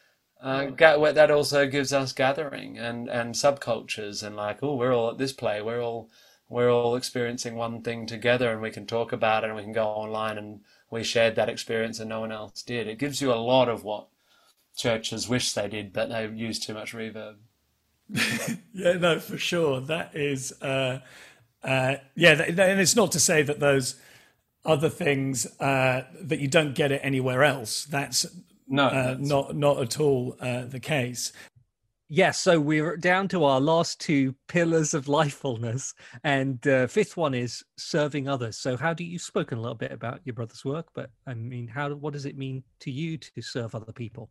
uh, 0.42 0.70
that 0.76 1.30
also 1.30 1.66
gives 1.66 1.92
us 1.92 2.12
gathering 2.12 2.76
and, 2.76 3.08
and 3.08 3.34
subcultures 3.34 4.22
and 4.22 4.36
like, 4.36 4.62
oh, 4.62 4.74
we're 4.74 4.94
all 4.94 5.10
at 5.10 5.18
this 5.18 5.32
play, 5.32 5.62
we're 5.62 5.82
all 5.82 6.10
we're 6.50 6.70
all 6.70 6.96
experiencing 6.96 7.54
one 7.56 7.82
thing 7.82 8.06
together 8.06 8.50
and 8.50 8.62
we 8.62 8.70
can 8.70 8.86
talk 8.86 9.12
about 9.12 9.44
it 9.44 9.48
and 9.48 9.56
we 9.56 9.62
can 9.62 9.72
go 9.72 9.86
online 9.86 10.38
and 10.38 10.60
we 10.90 11.02
shared 11.02 11.36
that 11.36 11.48
experience 11.48 12.00
and 12.00 12.08
no 12.08 12.20
one 12.20 12.32
else 12.32 12.62
did. 12.62 12.86
It 12.86 12.98
gives 12.98 13.20
you 13.20 13.32
a 13.32 13.36
lot 13.36 13.68
of 13.68 13.84
what 13.84 14.08
churches 14.76 15.28
wish 15.28 15.52
they 15.52 15.68
did, 15.68 15.92
but 15.92 16.08
they 16.08 16.28
use 16.28 16.58
too 16.58 16.74
much 16.74 16.94
reverb. 16.94 17.36
yeah, 18.72 18.92
no, 18.94 19.18
for 19.18 19.36
sure. 19.36 19.80
That 19.80 20.14
is, 20.14 20.52
uh, 20.62 21.00
uh, 21.62 21.96
yeah, 22.14 22.42
and 22.42 22.80
it's 22.80 22.96
not 22.96 23.12
to 23.12 23.20
say 23.20 23.42
that 23.42 23.60
those 23.60 23.96
other 24.64 24.88
things 24.88 25.46
uh, 25.60 26.04
that 26.22 26.38
you 26.38 26.48
don't 26.48 26.74
get 26.74 26.92
it 26.92 27.00
anywhere 27.02 27.44
else. 27.44 27.84
That's 27.84 28.26
no, 28.66 28.86
uh, 28.86 29.16
not 29.18 29.56
not 29.56 29.80
at 29.80 30.00
all 30.00 30.36
uh, 30.40 30.64
the 30.64 30.80
case. 30.80 31.32
Yes, 32.10 32.40
so 32.40 32.58
we're 32.58 32.96
down 32.96 33.28
to 33.28 33.44
our 33.44 33.60
last 33.60 34.00
two 34.00 34.34
pillars 34.46 34.94
of 34.94 35.06
lifefulness, 35.08 35.92
and 36.24 36.66
uh, 36.66 36.86
fifth 36.86 37.18
one 37.18 37.34
is 37.34 37.62
serving 37.76 38.26
others. 38.26 38.56
So, 38.56 38.78
how 38.78 38.94
do 38.94 39.04
you've 39.04 39.20
spoken 39.20 39.58
a 39.58 39.60
little 39.60 39.76
bit 39.76 39.92
about 39.92 40.20
your 40.24 40.32
brother's 40.32 40.64
work? 40.64 40.88
But 40.94 41.10
I 41.26 41.34
mean, 41.34 41.68
how 41.68 41.92
what 41.92 42.14
does 42.14 42.24
it 42.24 42.38
mean 42.38 42.62
to 42.80 42.90
you 42.90 43.18
to 43.18 43.42
serve 43.42 43.74
other 43.74 43.92
people? 43.92 44.30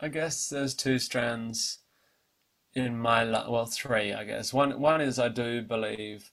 I 0.00 0.08
guess 0.08 0.48
there's 0.48 0.74
two 0.74 0.98
strands 0.98 1.78
in 2.74 2.98
my 2.98 3.24
well, 3.24 3.66
three. 3.66 4.12
I 4.12 4.24
guess 4.24 4.52
one 4.52 4.80
one 4.80 5.00
is 5.00 5.20
I 5.20 5.28
do 5.28 5.62
believe 5.62 6.32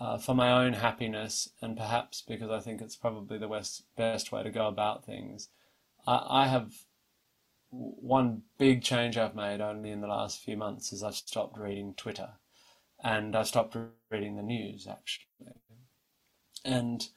uh, 0.00 0.18
for 0.18 0.34
my 0.34 0.64
own 0.64 0.72
happiness, 0.72 1.48
and 1.62 1.76
perhaps 1.76 2.24
because 2.26 2.50
I 2.50 2.58
think 2.58 2.80
it's 2.80 2.96
probably 2.96 3.38
the 3.38 3.46
best 3.46 3.84
best 3.96 4.32
way 4.32 4.42
to 4.42 4.50
go 4.50 4.66
about 4.66 5.04
things. 5.04 5.48
I, 6.08 6.26
I 6.28 6.46
have 6.48 6.72
one 7.70 8.42
big 8.58 8.82
change 8.82 9.16
I've 9.16 9.34
made 9.34 9.60
only 9.60 9.90
in 9.90 10.00
the 10.00 10.06
last 10.06 10.42
few 10.42 10.56
months 10.56 10.92
is 10.92 11.02
I've 11.02 11.14
stopped 11.16 11.58
reading 11.58 11.94
Twitter 11.94 12.30
and 13.02 13.36
I 13.36 13.42
stopped 13.42 13.76
reading 14.10 14.36
the 14.36 14.42
news 14.42 14.86
actually. 14.86 15.26
And 16.64 17.08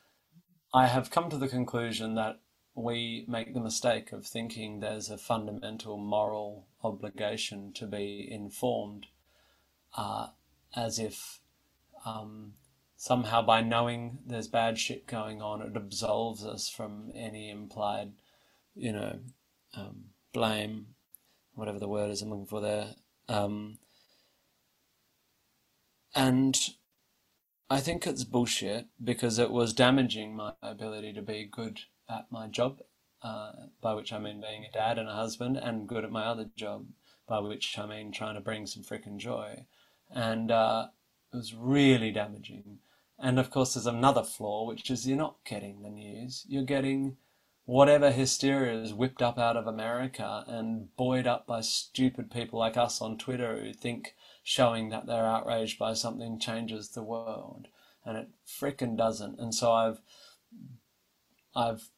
I 0.74 0.88
have 0.88 1.10
come 1.10 1.30
to 1.30 1.38
the 1.38 1.48
conclusion 1.48 2.16
that 2.16 2.40
we 2.76 3.26
make 3.28 3.54
the 3.54 3.60
mistake 3.60 4.12
of 4.12 4.26
thinking 4.26 4.80
there's 4.80 5.10
a 5.10 5.18
fundamental 5.18 5.98
moral 5.98 6.68
obligation 6.84 7.74
to 7.74 7.86
be 7.86 8.28
informed, 8.30 9.08
uh, 9.98 10.28
as 10.76 11.00
if 11.00 11.40
um, 12.06 12.54
somehow 12.96 13.42
by 13.42 13.62
knowing 13.62 14.20
there's 14.26 14.48
bad 14.48 14.78
shit 14.78 15.08
going 15.08 15.42
on, 15.42 15.62
it 15.62 15.76
absolves 15.76 16.46
us 16.46 16.70
from 16.70 17.12
any 17.16 17.50
implied, 17.50 18.12
you 18.76 18.92
know, 18.92 19.20
um, 19.76 20.06
blame, 20.34 20.88
whatever 21.54 21.80
the 21.80 21.88
word 21.88 22.12
is 22.12 22.22
I'm 22.22 22.30
looking 22.30 22.46
for 22.46 22.62
there. 22.62 22.96
Um, 23.28 23.78
and 26.16 26.58
I 27.70 27.80
think 27.80 28.08
it's 28.08 28.24
bullshit 28.24 28.88
because 29.04 29.38
it 29.38 29.52
was 29.52 29.74
damaging 29.74 30.36
my 30.36 30.54
ability 30.62 31.14
to 31.14 31.22
be 31.22 31.48
good 31.50 31.82
at 32.10 32.32
my 32.32 32.48
job, 32.48 32.80
uh, 33.22 33.52
by 33.82 33.94
which 33.94 34.12
I 34.12 34.20
mean 34.20 34.42
being 34.42 34.66
a 34.66 34.72
dad 34.72 34.98
and 34.98 35.08
a 35.08 35.14
husband, 35.14 35.58
and 35.58 35.88
good 35.88 36.04
at 36.04 36.12
my 36.12 36.26
other 36.26 36.50
job, 36.56 36.88
by 37.28 37.40
which 37.40 37.78
I 37.78 37.86
mean 37.86 38.12
trying 38.12 38.36
to 38.36 38.42
bring 38.42 38.66
some 38.66 38.84
freaking 38.84 39.18
joy. 39.18 39.66
And 40.10 40.50
uh, 40.52 40.88
it 41.32 41.38
was 41.38 41.54
really 41.54 42.12
damaging. 42.12 42.80
And 43.20 43.38
of 43.38 43.52
course, 43.52 43.74
there's 43.76 43.86
another 43.86 44.24
flaw, 44.24 44.66
which 44.66 44.90
is 44.90 45.08
you're 45.08 45.18
not 45.18 45.38
getting 45.46 45.84
the 45.84 45.90
news. 45.90 46.46
You're 46.48 46.64
getting 46.64 47.18
whatever 47.70 48.10
hysteria 48.10 48.82
is 48.82 48.96
whipped 48.96 49.22
up 49.22 49.38
out 49.38 49.56
of 49.56 49.68
America 49.68 50.44
and 50.48 50.88
buoyed 50.98 51.28
up 51.28 51.46
by 51.46 51.62
stupid 51.62 52.32
people 52.32 52.58
like 52.58 52.76
us 52.76 53.00
on 53.00 53.16
Twitter 53.16 53.62
who 53.62 53.72
think 53.72 54.16
showing 54.42 54.90
that 54.90 55.06
they're 55.06 55.28
outraged 55.28 55.78
by 55.78 55.94
something 55.94 56.40
changes 56.40 56.90
the 56.90 57.04
world. 57.04 57.68
And 58.04 58.18
it 58.18 58.30
frickin' 58.48 58.98
doesn't. 58.98 59.38
And 59.38 59.54
so 59.54 59.72
I've 59.72 60.02
I've 61.56 61.90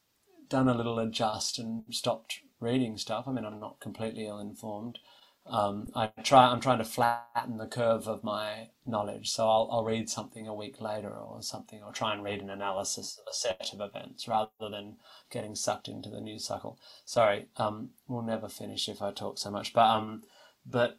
done 0.50 0.68
a 0.68 0.74
little 0.74 0.98
adjust 0.98 1.58
and 1.58 1.84
stopped 1.88 2.40
reading 2.60 2.98
stuff. 2.98 3.26
I 3.26 3.32
mean, 3.32 3.46
I'm 3.46 3.58
not 3.58 3.80
completely 3.80 4.26
ill 4.26 4.40
informed, 4.40 4.98
um, 5.46 5.88
I 5.94 6.06
try. 6.22 6.46
I'm 6.46 6.60
trying 6.60 6.78
to 6.78 6.84
flatten 6.84 7.58
the 7.58 7.66
curve 7.66 8.06
of 8.06 8.22
my 8.22 8.68
knowledge, 8.86 9.30
so 9.30 9.48
I'll, 9.48 9.68
I'll 9.72 9.84
read 9.84 10.08
something 10.08 10.46
a 10.46 10.54
week 10.54 10.80
later 10.80 11.10
or 11.10 11.42
something, 11.42 11.82
or 11.82 11.92
try 11.92 12.14
and 12.14 12.22
read 12.22 12.40
an 12.40 12.50
analysis 12.50 13.18
of 13.18 13.24
a 13.28 13.34
set 13.34 13.70
of 13.72 13.80
events 13.80 14.28
rather 14.28 14.50
than 14.60 14.96
getting 15.30 15.54
sucked 15.56 15.88
into 15.88 16.10
the 16.10 16.20
news 16.20 16.44
cycle. 16.44 16.78
Sorry, 17.04 17.46
um, 17.56 17.90
we'll 18.06 18.22
never 18.22 18.48
finish 18.48 18.88
if 18.88 19.02
I 19.02 19.10
talk 19.10 19.36
so 19.36 19.50
much, 19.50 19.72
but 19.72 19.90
um, 19.90 20.22
but 20.64 20.98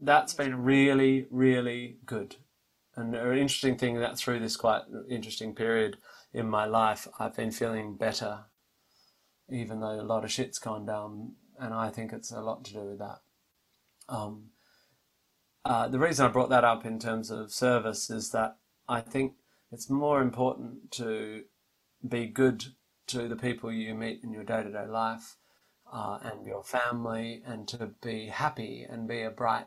that's 0.00 0.34
been 0.34 0.62
really, 0.62 1.26
really 1.30 1.98
good, 2.06 2.36
and 2.96 3.14
an 3.14 3.38
interesting 3.38 3.76
thing 3.76 4.00
that 4.00 4.16
through 4.16 4.40
this 4.40 4.56
quite 4.56 4.82
interesting 5.10 5.54
period 5.54 5.98
in 6.32 6.48
my 6.48 6.64
life, 6.64 7.06
I've 7.18 7.36
been 7.36 7.52
feeling 7.52 7.96
better, 7.96 8.46
even 9.50 9.80
though 9.80 10.00
a 10.00 10.02
lot 10.02 10.24
of 10.24 10.32
shit's 10.32 10.58
gone 10.58 10.86
down, 10.86 11.32
and 11.60 11.74
I 11.74 11.90
think 11.90 12.12
it's 12.14 12.32
a 12.32 12.40
lot 12.40 12.64
to 12.64 12.72
do 12.72 12.80
with 12.80 12.98
that. 13.00 13.18
Um, 14.08 14.50
uh, 15.64 15.88
the 15.88 15.98
reason 15.98 16.26
I 16.26 16.28
brought 16.28 16.50
that 16.50 16.64
up 16.64 16.84
in 16.84 16.98
terms 16.98 17.30
of 17.30 17.52
service 17.52 18.10
is 18.10 18.30
that 18.32 18.56
I 18.88 19.00
think 19.00 19.34
it's 19.70 19.88
more 19.88 20.20
important 20.20 20.90
to 20.92 21.44
be 22.06 22.26
good 22.26 22.64
to 23.08 23.28
the 23.28 23.36
people 23.36 23.72
you 23.72 23.94
meet 23.94 24.24
in 24.24 24.32
your 24.32 24.44
day 24.44 24.62
to 24.62 24.70
day 24.70 24.86
life 24.86 25.36
uh, 25.92 26.18
and 26.22 26.46
your 26.46 26.64
family 26.64 27.42
and 27.46 27.68
to 27.68 27.90
be 28.02 28.26
happy 28.26 28.86
and 28.88 29.06
be 29.06 29.22
a 29.22 29.30
bright 29.30 29.66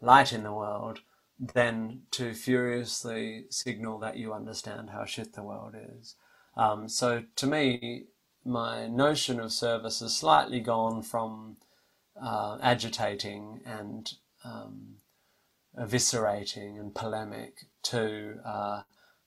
light 0.00 0.32
in 0.32 0.42
the 0.42 0.52
world 0.52 1.00
than 1.38 2.02
to 2.10 2.34
furiously 2.34 3.44
signal 3.50 3.98
that 3.98 4.16
you 4.16 4.32
understand 4.32 4.90
how 4.90 5.04
shit 5.04 5.34
the 5.34 5.42
world 5.42 5.74
is. 5.74 6.16
Um, 6.56 6.88
so 6.88 7.24
to 7.36 7.46
me, 7.46 8.04
my 8.44 8.86
notion 8.86 9.38
of 9.38 9.52
service 9.52 10.00
has 10.00 10.16
slightly 10.16 10.60
gone 10.60 11.02
from 11.02 11.56
uh, 12.20 12.58
agitating 12.62 13.60
and 13.64 14.14
um, 14.44 14.96
eviscerating 15.78 16.78
and 16.78 16.94
polemic 16.94 17.66
to 17.82 18.38
uh, 18.44 18.82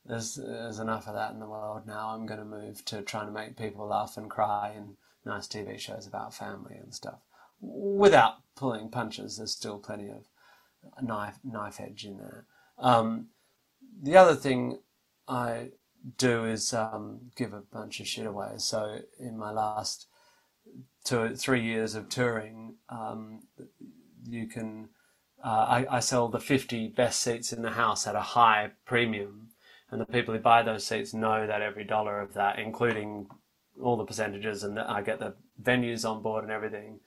there's, 0.06 0.36
there's 0.36 0.80
enough 0.80 1.08
of 1.08 1.14
that 1.14 1.34
in 1.34 1.40
the 1.40 1.48
world 1.48 1.86
now. 1.86 2.10
I'm 2.10 2.26
going 2.26 2.40
to 2.40 2.46
move 2.46 2.84
to 2.86 3.02
trying 3.02 3.28
to 3.28 3.32
make 3.32 3.58
people 3.58 3.88
laugh 3.88 4.18
and 4.18 4.30
cry 4.30 4.74
and 4.76 4.96
nice 5.26 5.48
TV 5.48 5.78
shows 5.78 6.08
about 6.08 6.34
family 6.34 6.76
and 6.76 6.94
stuff 6.94 7.20
without 7.62 8.38
pulling 8.56 8.90
punches. 8.90 9.38
There's 9.38 9.52
still 9.52 9.78
plenty 9.78 10.10
of 10.10 10.26
knife 11.02 11.38
knife 11.44 11.80
edge 11.80 12.06
in 12.06 12.18
there. 12.18 12.46
Um, 12.78 13.28
the 14.02 14.16
other 14.16 14.36
thing 14.36 14.80
I 15.28 15.70
do 16.18 16.46
is 16.46 16.74
um, 16.74 17.32
give 17.36 17.54
a 17.54 17.62
bunch 17.62 18.00
of 18.00 18.08
shit 18.08 18.26
away. 18.26 18.54
So 18.58 19.00
in 19.20 19.38
my 19.38 19.52
last 19.52 20.08
two, 21.10 21.36
three 21.36 21.62
years 21.62 21.96
of 21.96 22.08
touring, 22.08 22.76
um, 22.90 23.42
you 24.28 24.48
can. 24.48 24.90
Uh, 25.44 25.84
I, 25.90 25.98
I 25.98 26.00
sell 26.02 26.28
the 26.28 26.40
50 26.40 26.90
best 26.90 27.22
seats 27.22 27.54
in 27.54 27.62
the 27.62 27.72
house 27.72 28.06
at 28.06 28.16
a 28.16 28.22
high 28.22 28.72
premium, 28.86 29.50
and 29.90 30.02
the 30.02 30.06
people 30.06 30.34
who 30.34 30.40
buy 30.40 30.62
those 30.62 30.86
seats 30.86 31.14
know 31.14 31.48
that 31.48 31.62
every 31.62 31.86
dollar 31.86 32.20
of 32.20 32.34
that, 32.34 32.60
including 32.60 33.28
all 33.82 33.96
the 33.96 34.06
percentages, 34.06 34.64
and 34.64 34.76
that 34.76 34.90
I 34.90 35.02
get 35.02 35.20
the 35.20 35.36
venues 35.62 36.08
on 36.08 36.22
board 36.22 36.44
and 36.44 36.52
everything. 36.52 37.00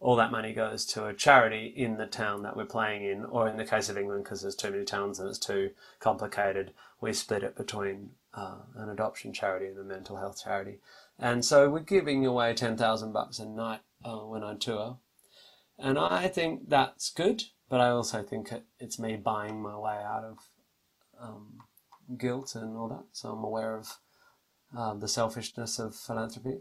All 0.00 0.16
that 0.16 0.32
money 0.32 0.52
goes 0.52 0.84
to 0.86 1.06
a 1.06 1.14
charity 1.14 1.72
in 1.74 1.96
the 1.96 2.06
town 2.06 2.42
that 2.42 2.56
we're 2.56 2.66
playing 2.66 3.04
in, 3.04 3.24
or 3.24 3.48
in 3.48 3.56
the 3.56 3.64
case 3.64 3.88
of 3.88 3.96
England, 3.96 4.24
because 4.24 4.42
there's 4.42 4.56
too 4.56 4.70
many 4.70 4.84
towns 4.84 5.18
and 5.18 5.28
it's 5.28 5.38
too 5.38 5.70
complicated, 6.00 6.72
we 7.00 7.12
split 7.12 7.42
it 7.42 7.56
between 7.56 8.10
uh, 8.34 8.56
an 8.74 8.90
adoption 8.90 9.32
charity 9.32 9.66
and 9.66 9.78
a 9.78 9.84
mental 9.84 10.16
health 10.16 10.42
charity. 10.42 10.78
And 11.18 11.44
so 11.44 11.70
we're 11.70 11.80
giving 11.80 12.26
away 12.26 12.54
10,000 12.54 13.12
bucks 13.12 13.38
a 13.38 13.46
night 13.46 13.80
uh, 14.04 14.18
when 14.18 14.42
I 14.42 14.54
tour. 14.54 14.98
And 15.78 15.98
I 15.98 16.28
think 16.28 16.68
that's 16.68 17.10
good, 17.10 17.44
but 17.68 17.80
I 17.80 17.88
also 17.88 18.22
think 18.22 18.50
it's 18.78 18.98
me 18.98 19.16
buying 19.16 19.62
my 19.62 19.76
way 19.76 19.96
out 19.96 20.24
of 20.24 20.38
um, 21.20 21.58
guilt 22.18 22.54
and 22.54 22.76
all 22.76 22.88
that. 22.88 23.04
So 23.12 23.30
I'm 23.30 23.44
aware 23.44 23.76
of 23.76 23.88
uh, 24.76 24.94
the 24.94 25.08
selfishness 25.08 25.78
of 25.78 25.94
philanthropy. 25.94 26.58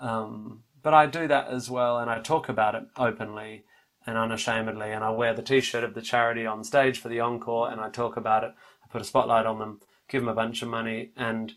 Um, 0.00 0.64
but 0.82 0.94
I 0.94 1.06
do 1.06 1.26
that 1.28 1.48
as 1.48 1.70
well, 1.70 1.98
and 1.98 2.10
I 2.10 2.20
talk 2.20 2.48
about 2.48 2.74
it 2.74 2.84
openly 2.96 3.64
and 4.06 4.18
unashamedly. 4.18 4.90
And 4.90 5.02
I 5.02 5.10
wear 5.10 5.34
the 5.34 5.42
T-shirt 5.42 5.84
of 5.84 5.94
the 5.94 6.02
charity 6.02 6.46
on 6.46 6.62
stage 6.62 6.98
for 6.98 7.08
the 7.08 7.20
encore, 7.20 7.70
and 7.70 7.80
I 7.80 7.88
talk 7.88 8.16
about 8.16 8.44
it. 8.44 8.52
I 8.84 8.92
put 8.92 9.00
a 9.00 9.04
spotlight 9.04 9.46
on 9.46 9.58
them, 9.58 9.80
give 10.08 10.22
them 10.22 10.28
a 10.28 10.34
bunch 10.34 10.62
of 10.62 10.68
money, 10.68 11.12
and 11.16 11.52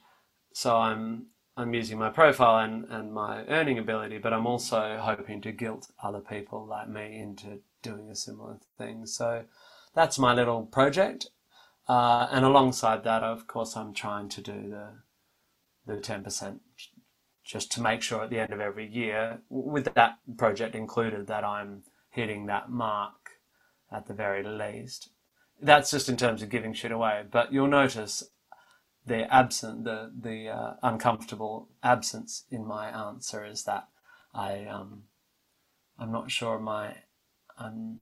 so 0.53 0.77
I'm 0.77 1.27
I'm 1.57 1.73
using 1.73 1.97
my 1.97 2.11
profile 2.11 2.63
and, 2.63 2.85
and 2.85 3.11
my 3.11 3.43
earning 3.47 3.79
ability, 3.79 4.19
but 4.19 4.31
I'm 4.31 4.45
also 4.45 4.99
hoping 5.01 5.41
to 5.41 5.51
guilt 5.51 5.91
other 6.03 6.19
people 6.19 6.67
like 6.67 6.87
me 6.87 7.19
into 7.19 7.61
doing 7.81 8.09
a 8.11 8.15
similar 8.15 8.59
thing. 8.77 9.07
So 9.07 9.45
that's 9.95 10.19
my 10.19 10.35
little 10.35 10.67
project. 10.67 11.27
Uh, 11.89 12.27
and 12.31 12.45
alongside 12.45 13.03
that, 13.05 13.23
of 13.23 13.47
course, 13.47 13.75
I'm 13.75 13.93
trying 13.93 14.29
to 14.29 14.41
do 14.41 14.69
the 14.69 14.89
the 15.87 15.95
10% 15.95 16.59
just 17.45 17.71
to 17.71 17.81
make 17.81 18.01
sure 18.01 18.21
at 18.23 18.29
the 18.29 18.39
end 18.39 18.51
of 18.51 18.59
every 18.59 18.85
year, 18.85 19.39
with 19.49 19.93
that 19.93 20.17
project 20.37 20.75
included, 20.75 21.27
that 21.27 21.45
I'm 21.45 21.83
hitting 22.09 22.45
that 22.47 22.69
mark 22.69 23.13
at 23.89 24.07
the 24.07 24.13
very 24.13 24.43
least. 24.43 25.11
That's 25.61 25.89
just 25.89 26.09
in 26.09 26.17
terms 26.17 26.41
of 26.41 26.49
giving 26.49 26.73
shit 26.73 26.91
away. 26.91 27.23
But 27.31 27.53
you'll 27.53 27.67
notice 27.67 28.29
the 29.07 29.33
absent 29.33 29.85
the 29.85 30.11
the 30.19 30.49
uh, 30.49 30.73
uncomfortable 30.83 31.69
absence 31.81 32.43
in 32.51 32.65
my 32.65 32.89
answer 32.89 33.45
is 33.45 33.63
that 33.63 33.87
I 34.33 34.65
um 34.65 35.03
I'm 35.97 36.11
not 36.11 36.29
sure 36.29 36.59
my 36.59 36.95
um 37.57 37.99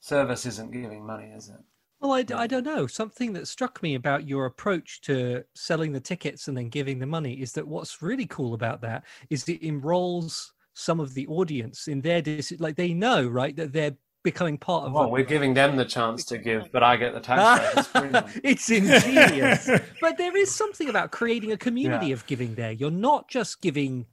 service 0.00 0.46
isn't 0.46 0.72
giving 0.72 1.06
money, 1.06 1.32
is 1.36 1.48
it? 1.48 1.60
Well, 2.00 2.12
I, 2.12 2.24
I 2.34 2.46
don't 2.46 2.64
know. 2.64 2.86
Something 2.86 3.32
that 3.32 3.48
struck 3.48 3.82
me 3.82 3.96
about 3.96 4.28
your 4.28 4.46
approach 4.46 5.00
to 5.02 5.44
selling 5.54 5.92
the 5.92 6.00
tickets 6.00 6.46
and 6.46 6.56
then 6.56 6.68
giving 6.68 6.98
the 6.98 7.06
money 7.06 7.34
is 7.34 7.52
that 7.52 7.66
what's 7.66 8.00
really 8.00 8.26
cool 8.26 8.54
about 8.54 8.80
that 8.82 9.04
is 9.30 9.48
it 9.48 9.62
enrolls 9.62 10.52
some 10.74 11.00
of 11.00 11.12
the 11.14 11.26
audience 11.26 11.88
in 11.88 12.00
their 12.00 12.22
like 12.60 12.76
they 12.76 12.94
know 12.94 13.26
right 13.26 13.56
that 13.56 13.72
they're 13.72 13.96
becoming 14.30 14.58
part 14.58 14.84
of. 14.84 14.92
It. 14.92 14.94
Well, 14.94 15.04
a... 15.04 15.08
we're 15.08 15.24
giving 15.24 15.54
them 15.54 15.76
the 15.76 15.84
chance 15.84 16.24
to 16.26 16.38
give, 16.38 16.70
but 16.70 16.82
I 16.82 16.96
get 16.96 17.14
the 17.14 17.20
tax. 17.20 17.88
it's 18.44 18.70
ingenious, 18.70 19.70
but 20.00 20.18
there 20.18 20.36
is 20.36 20.54
something 20.54 20.88
about 20.88 21.10
creating 21.10 21.52
a 21.52 21.56
community 21.56 22.08
yeah. 22.08 22.14
of 22.14 22.26
giving. 22.26 22.54
There, 22.54 22.72
you're 22.72 22.90
not 22.90 23.28
just 23.28 23.62
giving 23.62 24.06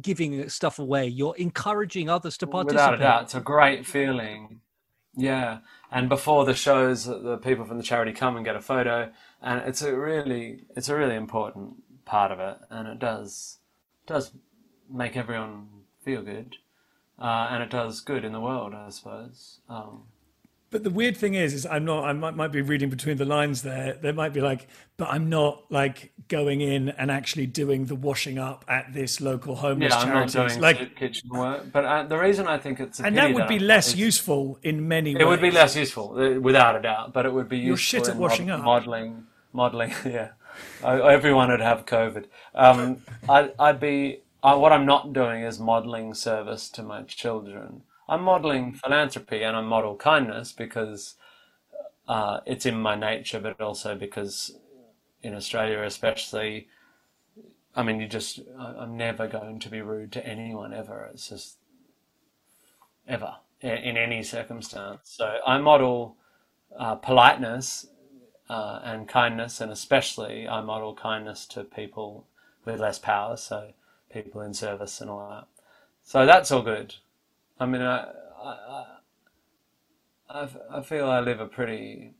giving 0.00 0.48
stuff 0.48 0.78
away. 0.78 1.06
You're 1.06 1.36
encouraging 1.36 2.08
others 2.08 2.36
to 2.38 2.46
participate. 2.46 2.92
Without 2.92 2.94
a 2.94 2.98
doubt, 2.98 3.22
it's 3.24 3.34
a 3.34 3.40
great 3.40 3.86
feeling. 3.86 4.60
Yeah, 5.16 5.58
and 5.90 6.08
before 6.08 6.44
the 6.44 6.54
shows, 6.54 7.04
the 7.04 7.38
people 7.38 7.64
from 7.64 7.76
the 7.76 7.84
charity 7.84 8.12
come 8.12 8.36
and 8.36 8.44
get 8.44 8.56
a 8.56 8.60
photo, 8.60 9.10
and 9.42 9.60
it's 9.66 9.82
a 9.82 9.94
really, 9.96 10.64
it's 10.76 10.88
a 10.88 10.96
really 10.96 11.14
important 11.14 11.74
part 12.04 12.32
of 12.32 12.40
it, 12.40 12.58
and 12.70 12.88
it 12.88 12.98
does, 12.98 13.58
does 14.06 14.32
make 14.90 15.16
everyone 15.16 15.68
feel 16.02 16.22
good 16.22 16.56
uh, 17.18 17.48
and 17.50 17.62
it 17.62 17.70
does 17.70 18.00
good 18.00 18.24
in 18.24 18.32
the 18.32 18.40
world, 18.40 18.74
I 18.74 18.88
suppose. 18.90 19.60
Um, 19.68 20.02
but 20.74 20.82
the 20.82 20.90
weird 20.90 21.16
thing 21.16 21.34
is, 21.34 21.54
is 21.54 21.66
I'm 21.66 21.84
not. 21.84 22.04
I 22.04 22.12
might, 22.12 22.34
might 22.34 22.50
be 22.50 22.60
reading 22.60 22.90
between 22.90 23.16
the 23.16 23.24
lines 23.24 23.62
there. 23.62 23.92
There 23.92 24.12
might 24.12 24.32
be 24.32 24.40
like, 24.40 24.66
but 24.96 25.06
I'm 25.08 25.28
not 25.28 25.62
like 25.70 26.10
going 26.26 26.62
in 26.62 26.88
and 26.88 27.12
actually 27.12 27.46
doing 27.46 27.84
the 27.84 27.94
washing 27.94 28.40
up 28.40 28.64
at 28.66 28.92
this 28.92 29.20
local 29.20 29.54
homeless 29.54 29.92
yeah, 29.92 30.04
charity. 30.04 30.36
I'm 30.36 30.46
not 30.46 30.48
doing 30.48 30.60
like 30.60 30.96
kitchen 30.96 31.28
work. 31.30 31.70
But 31.70 31.84
uh, 31.84 32.02
the 32.02 32.18
reason 32.18 32.48
I 32.48 32.58
think 32.58 32.80
it's 32.80 32.98
and 32.98 33.16
that 33.16 33.32
would 33.32 33.46
be 33.46 33.60
less 33.60 33.94
useful 33.94 34.58
in 34.64 34.88
many. 34.88 35.12
It 35.12 35.18
ways. 35.18 35.26
would 35.28 35.40
be 35.40 35.52
less 35.52 35.76
useful, 35.76 36.18
uh, 36.18 36.40
without 36.40 36.74
a 36.74 36.82
doubt. 36.82 37.12
But 37.12 37.24
it 37.24 37.32
would 37.32 37.48
be 37.48 37.58
You're 37.58 37.76
useful. 37.76 38.00
shit 38.00 38.08
at 38.08 38.16
washing 38.16 38.48
mod- 38.48 38.58
up. 38.58 38.64
Modeling, 38.64 39.26
modeling. 39.52 39.94
Yeah, 40.04 40.30
I, 40.82 41.00
everyone 41.12 41.50
would 41.50 41.60
have 41.60 41.86
COVID. 41.86 42.24
Um, 42.52 42.96
I'd, 43.28 43.52
I'd 43.60 43.78
be 43.78 44.23
uh, 44.44 44.58
what 44.58 44.72
I'm 44.72 44.84
not 44.84 45.14
doing 45.14 45.42
is 45.42 45.58
modeling 45.58 46.12
service 46.12 46.68
to 46.70 46.82
my 46.82 47.02
children. 47.02 47.82
I'm 48.06 48.22
modeling 48.22 48.74
philanthropy 48.74 49.42
and 49.42 49.56
I 49.56 49.62
model 49.62 49.96
kindness 49.96 50.52
because 50.52 51.14
uh, 52.06 52.40
it's 52.44 52.66
in 52.66 52.78
my 52.78 52.94
nature, 52.94 53.40
but 53.40 53.58
also 53.58 53.94
because 53.94 54.54
in 55.22 55.34
Australia, 55.34 55.82
especially, 55.82 56.68
I 57.74 57.82
mean, 57.82 57.98
you 57.98 58.06
just, 58.06 58.40
I'm 58.58 58.98
never 58.98 59.26
going 59.26 59.60
to 59.60 59.70
be 59.70 59.80
rude 59.80 60.12
to 60.12 60.26
anyone 60.26 60.74
ever. 60.74 61.08
It's 61.14 61.30
just 61.30 61.56
ever 63.08 63.36
in 63.62 63.96
any 63.96 64.22
circumstance. 64.22 65.00
So 65.04 65.38
I 65.46 65.56
model 65.56 66.16
uh, 66.78 66.96
politeness 66.96 67.86
uh, 68.50 68.80
and 68.84 69.08
kindness, 69.08 69.62
and 69.62 69.72
especially 69.72 70.46
I 70.46 70.60
model 70.60 70.94
kindness 70.94 71.46
to 71.46 71.64
people 71.64 72.26
with 72.66 72.78
less 72.80 72.98
power. 72.98 73.38
So 73.38 73.72
people 74.14 74.40
in 74.40 74.54
service 74.54 75.00
and 75.00 75.10
all 75.10 75.28
that. 75.28 75.46
So 76.04 76.24
that's 76.24 76.50
all 76.50 76.62
good. 76.62 76.94
I 77.60 77.66
mean, 77.66 77.82
I, 77.82 78.06
I, 78.42 78.84
I, 80.30 80.48
I 80.70 80.80
feel 80.82 81.06
I 81.10 81.20
live 81.20 81.40
a 81.40 81.46
pretty, 81.46 82.12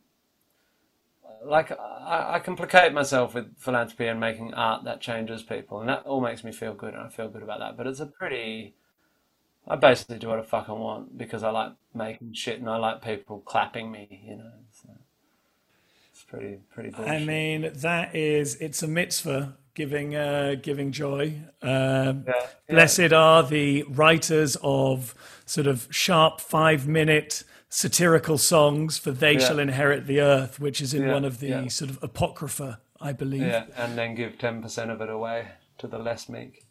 like, 1.43 1.71
I, 1.71 2.35
I 2.35 2.39
complicate 2.39 2.93
myself 2.93 3.33
with 3.33 3.57
philanthropy 3.57 4.07
and 4.07 4.19
making 4.19 4.53
art 4.53 4.83
that 4.83 5.01
changes 5.01 5.43
people, 5.43 5.79
and 5.79 5.89
that 5.89 6.03
all 6.05 6.21
makes 6.21 6.43
me 6.43 6.51
feel 6.51 6.73
good, 6.73 6.93
and 6.93 7.03
I 7.03 7.09
feel 7.09 7.29
good 7.29 7.43
about 7.43 7.59
that. 7.59 7.77
But 7.77 7.87
it's 7.87 7.99
a 7.99 8.05
pretty, 8.05 8.75
I 9.67 9.75
basically 9.75 10.19
do 10.19 10.29
what 10.29 10.53
I 10.53 10.71
want 10.71 11.17
because 11.17 11.43
I 11.43 11.49
like 11.49 11.73
making 11.93 12.33
shit 12.33 12.59
and 12.59 12.69
I 12.69 12.77
like 12.77 13.01
people 13.01 13.39
clapping 13.39 13.91
me, 13.91 14.21
you 14.27 14.37
know. 14.37 14.51
So 14.81 14.89
it's 16.11 16.23
pretty, 16.23 16.57
pretty 16.73 16.89
bullshit. 16.89 17.13
I 17.13 17.23
mean, 17.23 17.71
that 17.75 18.15
is, 18.15 18.55
it's 18.55 18.83
a 18.83 18.87
mitzvah 18.87 19.57
giving 19.75 20.15
uh, 20.15 20.55
giving 20.61 20.91
joy. 20.91 21.35
Um, 21.61 21.71
yeah, 21.71 22.23
yeah. 22.27 22.45
Blessed 22.69 23.13
are 23.13 23.43
the 23.43 23.83
writers 23.83 24.57
of 24.63 25.13
sort 25.45 25.67
of 25.67 25.87
sharp 25.91 26.41
five 26.41 26.87
minute 26.87 27.43
satirical 27.69 28.37
songs, 28.37 28.97
for 28.97 29.11
they 29.11 29.33
yeah. 29.33 29.39
shall 29.39 29.59
inherit 29.59 30.07
the 30.07 30.21
earth, 30.21 30.59
which 30.59 30.81
is 30.81 30.93
in 30.93 31.07
one 31.07 31.25
of 31.25 31.39
the 31.39 31.69
sort 31.69 31.91
of 31.91 32.01
apocrypha, 32.01 32.79
I 32.99 33.13
believe. 33.13 33.41
Yeah, 33.41 33.65
and 33.75 33.97
then 33.97 34.15
give 34.15 34.39
ten 34.39 34.61
percent 34.61 34.89
of 34.89 35.01
it 35.01 35.09
away 35.09 35.49
to 35.77 35.87
the 35.87 35.99
less 35.99 36.27
meek. 36.27 36.65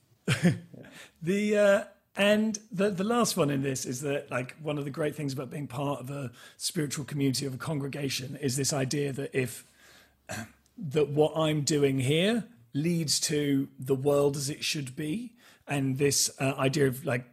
the 1.23 1.57
uh, 1.57 1.85
and 2.17 2.59
the 2.73 2.91
the 2.91 3.05
last 3.05 3.37
one 3.37 3.51
in 3.51 3.63
this 3.63 3.85
is 3.85 4.01
that 4.01 4.31
like 4.31 4.57
one 4.63 4.79
of 4.79 4.85
the 4.85 4.91
great 4.91 5.15
things 5.15 5.33
about 5.33 5.51
being 5.51 5.67
part 5.67 6.01
of 6.01 6.11
a 6.11 6.31
spiritual 6.57 7.05
community 7.05 7.45
of 7.45 7.55
a 7.55 7.59
congregation 7.59 8.37
is 8.41 8.57
this 8.57 8.73
idea 8.73 9.13
that 9.13 9.31
if 9.39 9.65
that 10.79 11.09
what 11.09 11.37
I'm 11.37 11.63
doing 11.63 12.01
here 12.01 12.45
leads 12.75 13.21
to 13.21 13.69
the 13.79 13.95
world 13.95 14.37
as 14.37 14.51
it 14.51 14.65
should 14.65 14.95
be 14.97 15.33
and 15.67 15.97
this 15.97 16.31
uh, 16.41 16.55
idea 16.59 16.87
of 16.87 17.07
like 17.07 17.25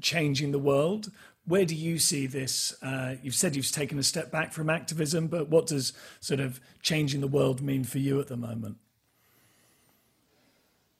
changing 0.00 0.52
the 0.52 0.58
world. 0.58 1.10
Where 1.46 1.64
do 1.64 1.74
you 1.74 1.98
see 1.98 2.26
this 2.26 2.74
uh, 2.82 3.16
you've 3.22 3.34
said 3.34 3.56
you've 3.56 3.70
taken 3.72 3.98
a 3.98 4.02
step 4.02 4.30
back 4.30 4.52
from 4.52 4.68
activism 4.68 5.26
but 5.26 5.48
what 5.48 5.66
does 5.66 5.92
sort 6.20 6.40
of 6.40 6.60
changing 6.82 7.22
the 7.22 7.28
world 7.28 7.62
mean 7.62 7.84
for 7.84 7.98
you 7.98 8.20
at 8.20 8.28
the 8.28 8.36
moment? 8.36 8.76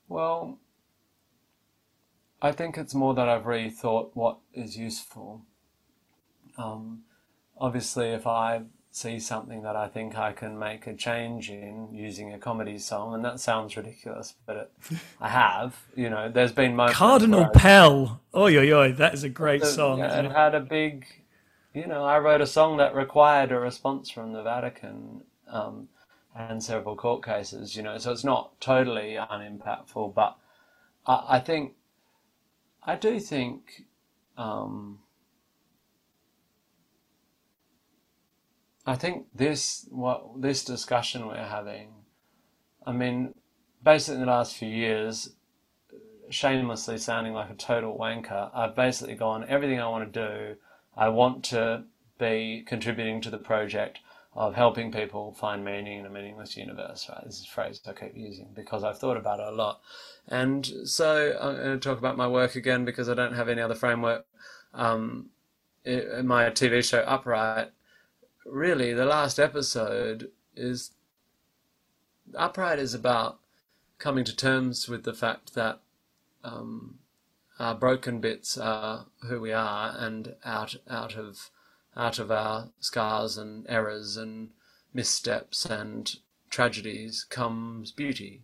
Well 0.09 0.59
i 2.43 2.53
think 2.53 2.77
it's 2.77 2.95
more 2.95 3.15
that 3.15 3.29
i've 3.31 3.47
really 3.47 3.71
thought 3.71 4.11
what 4.15 4.39
is 4.53 4.77
useful. 4.77 5.43
Um, 6.59 7.03
obviously 7.59 8.09
if 8.09 8.27
i 8.27 8.63
see 8.97 9.21
something 9.21 9.61
that 9.61 9.77
I 9.77 9.89
think 9.89 10.17
I 10.17 10.33
can 10.33 10.59
make 10.59 10.87
a 10.87 10.95
change 10.95 11.51
in 11.51 11.89
using 11.93 12.33
a 12.33 12.39
comedy 12.39 12.79
song, 12.79 13.13
and 13.13 13.23
that 13.27 13.41
sounds 13.41 13.77
ridiculous, 13.77 14.35
but 14.47 14.57
it, 14.57 14.73
I 15.21 15.29
have. 15.29 15.77
You 15.95 16.09
know, 16.09 16.31
there's 16.31 16.53
been 16.53 16.75
moments. 16.75 16.97
Cardinal 16.97 17.47
Pell. 17.51 18.23
Oi, 18.35 18.57
oi, 18.57 18.73
oi! 18.73 18.93
That 18.93 19.13
is 19.13 19.23
a 19.23 19.29
great 19.29 19.61
the, 19.61 19.67
song. 19.67 19.99
Yeah, 19.99 20.19
it, 20.19 20.25
it 20.25 20.33
had 20.33 20.55
a 20.55 20.61
big. 20.61 21.05
You 21.75 21.87
know, 21.87 22.05
I 22.05 22.19
wrote 22.21 22.41
a 22.41 22.47
song 22.47 22.79
that 22.79 22.95
required 22.95 23.53
a 23.53 23.61
response 23.61 24.09
from 24.09 24.33
the 24.33 24.43
Vatican 24.43 25.21
um, 25.47 25.89
and 26.35 26.65
several 26.65 26.97
court 26.97 27.23
cases. 27.23 27.77
You 27.77 27.83
know, 27.83 27.99
so 27.99 28.13
it's 28.13 28.25
not 28.25 28.59
totally 28.63 29.19
unimpactful, 29.19 30.15
but 30.15 30.39
I, 31.05 31.37
I 31.37 31.41
think 31.41 31.75
I 32.83 32.97
do 32.97 33.21
think. 33.21 33.85
Um, 34.39 35.01
I 38.87 38.95
think 38.95 39.27
this 39.35 39.87
what 39.91 40.41
this 40.41 40.65
discussion 40.65 41.27
we're 41.27 41.37
having, 41.37 41.89
I 42.87 42.93
mean, 42.93 43.35
basically 43.83 44.21
in 44.21 44.27
the 44.27 44.33
last 44.33 44.55
few 44.55 44.69
years, 44.69 45.35
shamelessly 46.31 46.99
sounding 46.99 47.33
like 47.33 47.51
a 47.51 47.55
total 47.55 47.99
wanker, 47.99 48.51
I've 48.55 48.77
basically 48.77 49.17
gone 49.17 49.45
everything 49.49 49.81
I 49.81 49.89
want 49.89 50.13
to 50.13 50.29
do. 50.29 50.57
I 50.97 51.09
want 51.09 51.45
to 51.47 51.85
be 52.19 52.65
contributing 52.67 53.21
to 53.23 53.31
the 53.31 53.39
project 53.39 53.99
of 54.35 54.55
helping 54.55 54.93
people 54.93 55.33
find 55.33 55.65
meaning 55.65 56.01
in 56.01 56.07
a 56.07 56.11
meaningless 56.11 56.57
universe. 56.57 57.09
Right, 57.09 57.25
this 57.25 57.41
is 57.41 57.47
a 57.47 57.49
phrase 57.49 57.81
I 57.87 57.93
keep 57.93 58.17
using 58.17 58.49
because 58.55 58.85
I've 58.85 58.99
thought 58.99 59.17
about 59.17 59.41
it 59.41 59.47
a 59.47 59.51
lot. 59.51 59.81
And 60.29 60.65
so 60.85 61.37
I'm 61.41 61.57
going 61.57 61.81
to 61.81 61.89
talk 61.89 61.99
about 61.99 62.17
my 62.17 62.29
work 62.29 62.55
again 62.55 62.85
because 62.85 63.09
I 63.09 63.15
don't 63.15 63.35
have 63.35 63.49
any 63.49 63.63
other 63.63 63.75
framework. 63.75 64.27
Um, 64.75 65.31
it, 65.85 66.25
my 66.25 66.51
TV 66.51 66.85
show 66.85 67.01
Upright 67.01 67.71
really, 68.49 68.93
the 68.93 69.05
last 69.05 69.39
episode 69.39 70.31
is 70.55 70.93
Upright 72.35 72.79
is 72.79 72.95
about 72.95 73.39
coming 73.99 74.25
to 74.25 74.35
terms 74.35 74.89
with 74.89 75.05
the 75.05 75.15
fact 75.15 75.55
that 75.55 75.81
um, 76.43 76.99
our 77.59 77.75
broken 77.75 78.21
bits 78.21 78.59
are 78.59 79.07
who 79.29 79.41
we 79.41 79.53
are, 79.53 79.95
and 79.97 80.35
out 80.45 80.77
out 80.89 81.17
of 81.17 81.51
out 81.97 82.19
of 82.19 82.31
our 82.31 82.71
scars 82.79 83.39
and 83.39 83.65
errors 83.69 84.17
and 84.17 84.51
missteps 84.93 85.65
and 85.65 86.17
tragedies 86.51 87.25
comes 87.25 87.93
beauty. 87.93 88.43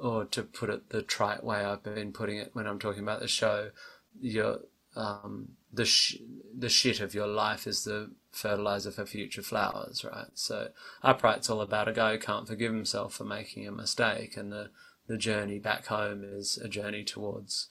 Or 0.00 0.24
to 0.24 0.42
put 0.42 0.70
it 0.70 0.88
the 0.88 1.02
trite 1.02 1.44
way 1.44 1.58
I've 1.58 1.82
been 1.82 2.12
putting 2.12 2.38
it 2.38 2.50
when 2.54 2.66
I'm 2.66 2.78
talking 2.78 3.02
about 3.02 3.20
the 3.20 3.28
show, 3.28 3.70
your 4.18 4.60
um, 4.96 5.56
the 5.72 5.84
sh- 5.84 6.16
the 6.56 6.68
shit 6.68 7.00
of 7.00 7.14
your 7.14 7.26
life 7.26 7.66
is 7.66 7.84
the 7.84 8.10
fertilizer 8.32 8.90
for 8.90 9.06
future 9.06 9.42
flowers, 9.42 10.04
right? 10.04 10.30
So 10.34 10.68
Upright's 11.02 11.50
all 11.50 11.60
about 11.60 11.88
a 11.88 11.92
guy 11.92 12.12
who 12.12 12.18
can't 12.18 12.46
forgive 12.46 12.72
himself 12.72 13.14
for 13.14 13.24
making 13.24 13.66
a 13.66 13.72
mistake, 13.72 14.36
and 14.36 14.52
the 14.52 14.70
the 15.06 15.16
journey 15.16 15.58
back 15.58 15.86
home 15.86 16.22
is 16.24 16.58
a 16.58 16.68
journey 16.68 17.04
towards 17.04 17.68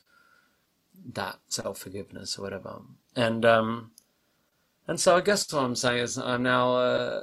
that 1.13 1.37
self 1.47 1.79
forgiveness 1.79 2.37
or 2.37 2.43
whatever. 2.43 2.81
And 3.15 3.45
um, 3.45 3.91
and 4.87 4.99
so 4.99 5.15
I 5.17 5.21
guess 5.21 5.51
what 5.53 5.63
I'm 5.63 5.75
saying 5.75 5.99
is 5.99 6.17
I'm 6.17 6.43
now 6.43 6.75
a, 6.77 7.17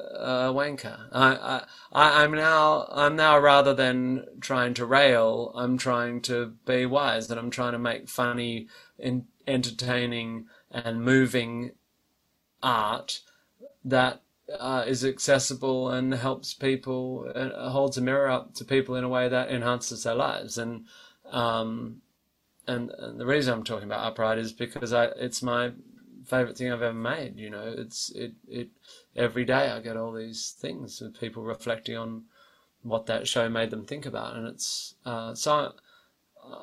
a 0.51 0.55
wanker. 0.55 1.09
I, 1.13 1.63
I 1.93 2.23
I'm 2.23 2.33
now 2.33 2.89
I'm 2.93 3.17
now 3.17 3.39
rather 3.39 3.75
than 3.75 4.25
trying 4.41 4.75
to 4.75 4.87
rail, 4.87 5.53
I'm 5.57 5.77
trying 5.77 6.21
to 6.23 6.55
be 6.65 6.87
wise, 6.87 7.31
and 7.31 7.41
I'm 7.41 7.51
trying 7.51 7.73
to 7.73 7.79
make 7.79 8.09
funny, 8.09 8.69
in, 8.99 9.27
entertaining 9.47 10.47
and 10.71 11.05
moving 11.05 11.73
art 12.63 13.21
that 13.85 14.23
uh, 14.59 14.85
is 14.87 15.05
accessible 15.05 15.91
and 15.91 16.15
helps 16.15 16.55
people, 16.55 17.31
uh, 17.35 17.71
holds 17.71 17.97
a 17.97 18.01
mirror 18.01 18.29
up 18.29 18.55
to 18.55 18.65
people 18.65 18.95
in 18.95 19.05
a 19.05 19.09
way 19.09 19.29
that 19.29 19.51
enhances 19.51 20.05
their 20.05 20.15
lives. 20.15 20.59
And 20.59 20.85
um, 21.31 22.03
and, 22.69 22.91
and 22.91 23.21
the 23.21 23.27
reason 23.27 23.55
I'm 23.55 23.65
talking 23.65 23.87
about 23.87 24.07
Upright 24.07 24.39
is 24.39 24.53
because 24.53 24.93
I, 24.93 25.07
it's 25.07 25.43
my 25.43 25.73
favorite 26.25 26.57
thing 26.57 26.73
I've 26.73 26.83
ever 26.83 26.93
made. 26.93 27.39
You 27.39 27.51
know, 27.51 27.75
it's 27.77 28.11
it 28.11 28.33
it 28.49 28.69
every 29.15 29.45
day 29.45 29.71
I 29.71 29.81
get 29.81 29.97
all 29.97 30.13
these 30.13 30.55
things 30.59 31.01
with 31.01 31.19
people 31.19 31.43
reflecting 31.43 31.97
on 31.97 32.25
what 32.83 33.07
that 33.07 33.29
show 33.29 33.49
made 33.49 33.71
them 33.71 33.85
think 33.85 34.07
about, 34.07 34.37
and 34.37 34.47
it's 34.47 34.95
uh, 35.05 35.35
so 35.35 35.73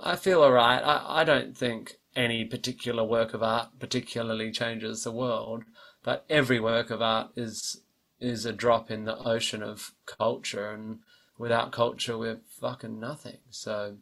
I, 0.04 0.12
I 0.12 0.16
feel 0.16 0.44
alright. 0.44 0.84
I 0.84 1.22
I 1.22 1.24
don't 1.24 1.56
think 1.56 2.00
any 2.16 2.46
particular 2.46 3.04
work 3.04 3.34
of 3.34 3.44
art 3.44 3.70
particularly 3.80 4.52
changes 4.52 5.04
the 5.04 5.12
world, 5.12 5.64
but 6.04 6.26
every 6.30 6.60
work 6.60 6.90
of 6.90 7.02
art 7.02 7.32
is 7.36 7.82
is 8.20 8.46
a 8.46 8.54
drop 8.54 8.90
in 8.90 9.04
the 9.04 9.18
ocean 9.18 9.62
of 9.62 9.92
culture, 10.06 10.72
and 10.72 11.00
without 11.38 11.72
culture, 11.72 12.18
we're 12.18 12.40
fucking 12.60 13.00
nothing. 13.00 13.40
So, 13.50 13.98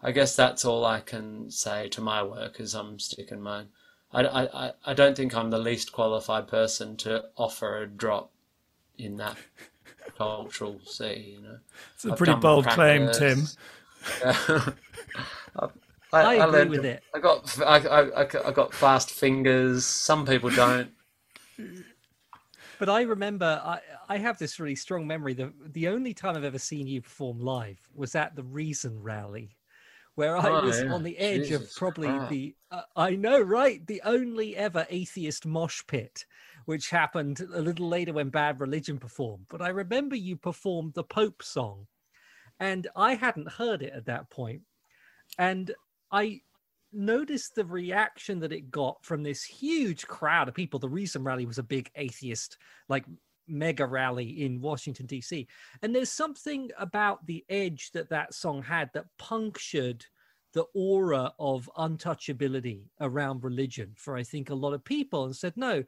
I 0.00 0.12
guess 0.12 0.36
that's 0.36 0.64
all 0.64 0.84
I 0.84 1.00
can 1.00 1.50
say 1.50 1.88
to 1.88 2.00
my 2.00 2.22
work 2.22 2.60
is 2.60 2.74
I'm 2.74 2.98
sticking 2.98 3.40
my. 3.40 3.64
I, 4.12 4.22
I, 4.22 4.72
I 4.86 4.94
don't 4.94 5.16
think 5.16 5.34
I'm 5.34 5.50
the 5.50 5.58
least 5.58 5.90
qualified 5.90 6.46
person 6.46 6.96
to 6.98 7.24
offer 7.36 7.82
a 7.82 7.86
drop 7.86 8.30
in 8.96 9.16
that 9.16 9.36
cultural 10.16 10.80
sea. 10.84 11.34
You 11.36 11.42
know, 11.42 11.58
it's 11.94 12.04
a 12.04 12.12
I've 12.12 12.18
pretty 12.18 12.34
bold 12.34 12.64
practice. 12.64 13.18
claim, 13.18 13.46
Tim. 14.66 14.74
I, 16.14 16.36
I, 16.36 16.46
agree 16.46 16.60
I 16.60 16.64
with 16.64 16.84
it. 16.84 17.02
I 17.14 17.18
got 17.18 17.60
I, 17.60 17.76
I, 17.76 18.48
I 18.48 18.50
got 18.52 18.72
fast 18.72 19.10
fingers. 19.10 19.84
Some 19.84 20.26
people 20.26 20.50
don't. 20.50 20.90
But 22.78 22.88
I 22.88 23.02
remember 23.02 23.60
I, 23.64 23.80
I 24.08 24.18
have 24.18 24.38
this 24.38 24.58
really 24.58 24.74
strong 24.74 25.06
memory. 25.06 25.34
The 25.34 25.52
the 25.64 25.88
only 25.88 26.14
time 26.14 26.36
I've 26.36 26.44
ever 26.44 26.58
seen 26.58 26.86
you 26.86 27.00
perform 27.00 27.38
live 27.38 27.78
was 27.94 28.14
at 28.14 28.36
the 28.36 28.42
Reason 28.42 29.00
rally, 29.02 29.56
where 30.14 30.36
I 30.36 30.48
oh, 30.48 30.64
was 30.64 30.82
yeah. 30.82 30.92
on 30.92 31.02
the 31.02 31.16
edge 31.18 31.48
Jesus 31.48 31.70
of 31.70 31.76
probably 31.76 32.08
Christ. 32.08 32.30
the 32.30 32.54
uh, 32.70 32.82
I 32.96 33.16
know 33.16 33.40
right 33.40 33.86
the 33.86 34.02
only 34.04 34.56
ever 34.56 34.86
atheist 34.90 35.46
mosh 35.46 35.82
pit, 35.86 36.24
which 36.64 36.90
happened 36.90 37.40
a 37.54 37.60
little 37.60 37.88
later 37.88 38.12
when 38.12 38.28
Bad 38.28 38.60
Religion 38.60 38.98
performed. 38.98 39.46
But 39.48 39.62
I 39.62 39.68
remember 39.68 40.16
you 40.16 40.36
performed 40.36 40.94
the 40.94 41.04
Pope 41.04 41.42
song, 41.42 41.86
and 42.60 42.88
I 42.96 43.14
hadn't 43.14 43.52
heard 43.52 43.82
it 43.82 43.92
at 43.94 44.06
that 44.06 44.30
point, 44.30 44.62
and 45.38 45.72
I 46.14 46.40
noticed 46.92 47.56
the 47.56 47.64
reaction 47.64 48.38
that 48.40 48.52
it 48.52 48.70
got 48.70 49.04
from 49.04 49.22
this 49.22 49.42
huge 49.42 50.06
crowd 50.06 50.48
of 50.48 50.54
people. 50.54 50.78
The 50.78 50.88
Reason 50.88 51.24
Rally 51.24 51.44
was 51.44 51.58
a 51.58 51.62
big 51.64 51.90
atheist, 51.96 52.56
like 52.88 53.04
mega 53.48 53.84
rally 53.84 54.44
in 54.44 54.60
Washington, 54.60 55.06
D.C. 55.06 55.48
And 55.82 55.94
there's 55.94 56.12
something 56.12 56.70
about 56.78 57.26
the 57.26 57.44
edge 57.48 57.90
that 57.92 58.10
that 58.10 58.32
song 58.32 58.62
had 58.62 58.90
that 58.94 59.06
punctured 59.18 60.06
the 60.52 60.64
aura 60.72 61.32
of 61.40 61.68
untouchability 61.76 62.84
around 63.00 63.42
religion 63.42 63.92
for, 63.96 64.16
I 64.16 64.22
think, 64.22 64.50
a 64.50 64.54
lot 64.54 64.72
of 64.72 64.84
people 64.84 65.24
and 65.24 65.34
said, 65.34 65.54
no, 65.56 65.82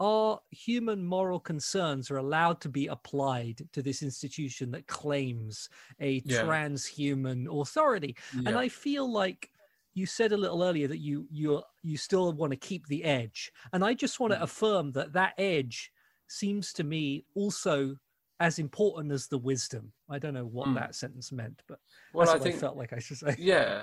our 0.00 0.40
human 0.50 1.04
moral 1.04 1.38
concerns 1.38 2.10
are 2.10 2.18
allowed 2.18 2.60
to 2.62 2.68
be 2.68 2.88
applied 2.88 3.62
to 3.72 3.82
this 3.82 4.02
institution 4.02 4.72
that 4.72 4.88
claims 4.88 5.68
a 6.00 6.20
yeah. 6.24 6.42
transhuman 6.42 7.46
authority. 7.60 8.16
Yeah. 8.34 8.48
And 8.48 8.58
I 8.58 8.68
feel 8.68 9.10
like 9.10 9.50
you 9.94 10.06
said 10.06 10.32
a 10.32 10.36
little 10.36 10.62
earlier 10.62 10.88
that 10.88 10.98
you 10.98 11.26
you 11.30 11.62
you 11.82 11.96
still 11.96 12.32
want 12.32 12.52
to 12.52 12.56
keep 12.56 12.86
the 12.86 13.04
edge, 13.04 13.52
and 13.72 13.84
I 13.84 13.94
just 13.94 14.20
want 14.20 14.32
to 14.32 14.38
mm. 14.38 14.42
affirm 14.42 14.92
that 14.92 15.12
that 15.14 15.34
edge 15.38 15.90
seems 16.28 16.72
to 16.74 16.84
me 16.84 17.24
also 17.34 17.96
as 18.40 18.58
important 18.58 19.12
as 19.12 19.26
the 19.26 19.38
wisdom. 19.38 19.92
I 20.08 20.18
don't 20.18 20.34
know 20.34 20.44
what 20.44 20.68
mm. 20.68 20.74
that 20.74 20.94
sentence 20.94 21.32
meant, 21.32 21.62
but 21.66 21.78
well, 22.12 22.30
I 22.30 22.38
think 22.38 22.56
I 22.56 22.58
felt 22.58 22.76
like 22.76 22.92
I 22.92 22.98
should 22.98 23.18
say. 23.18 23.34
Yeah. 23.38 23.82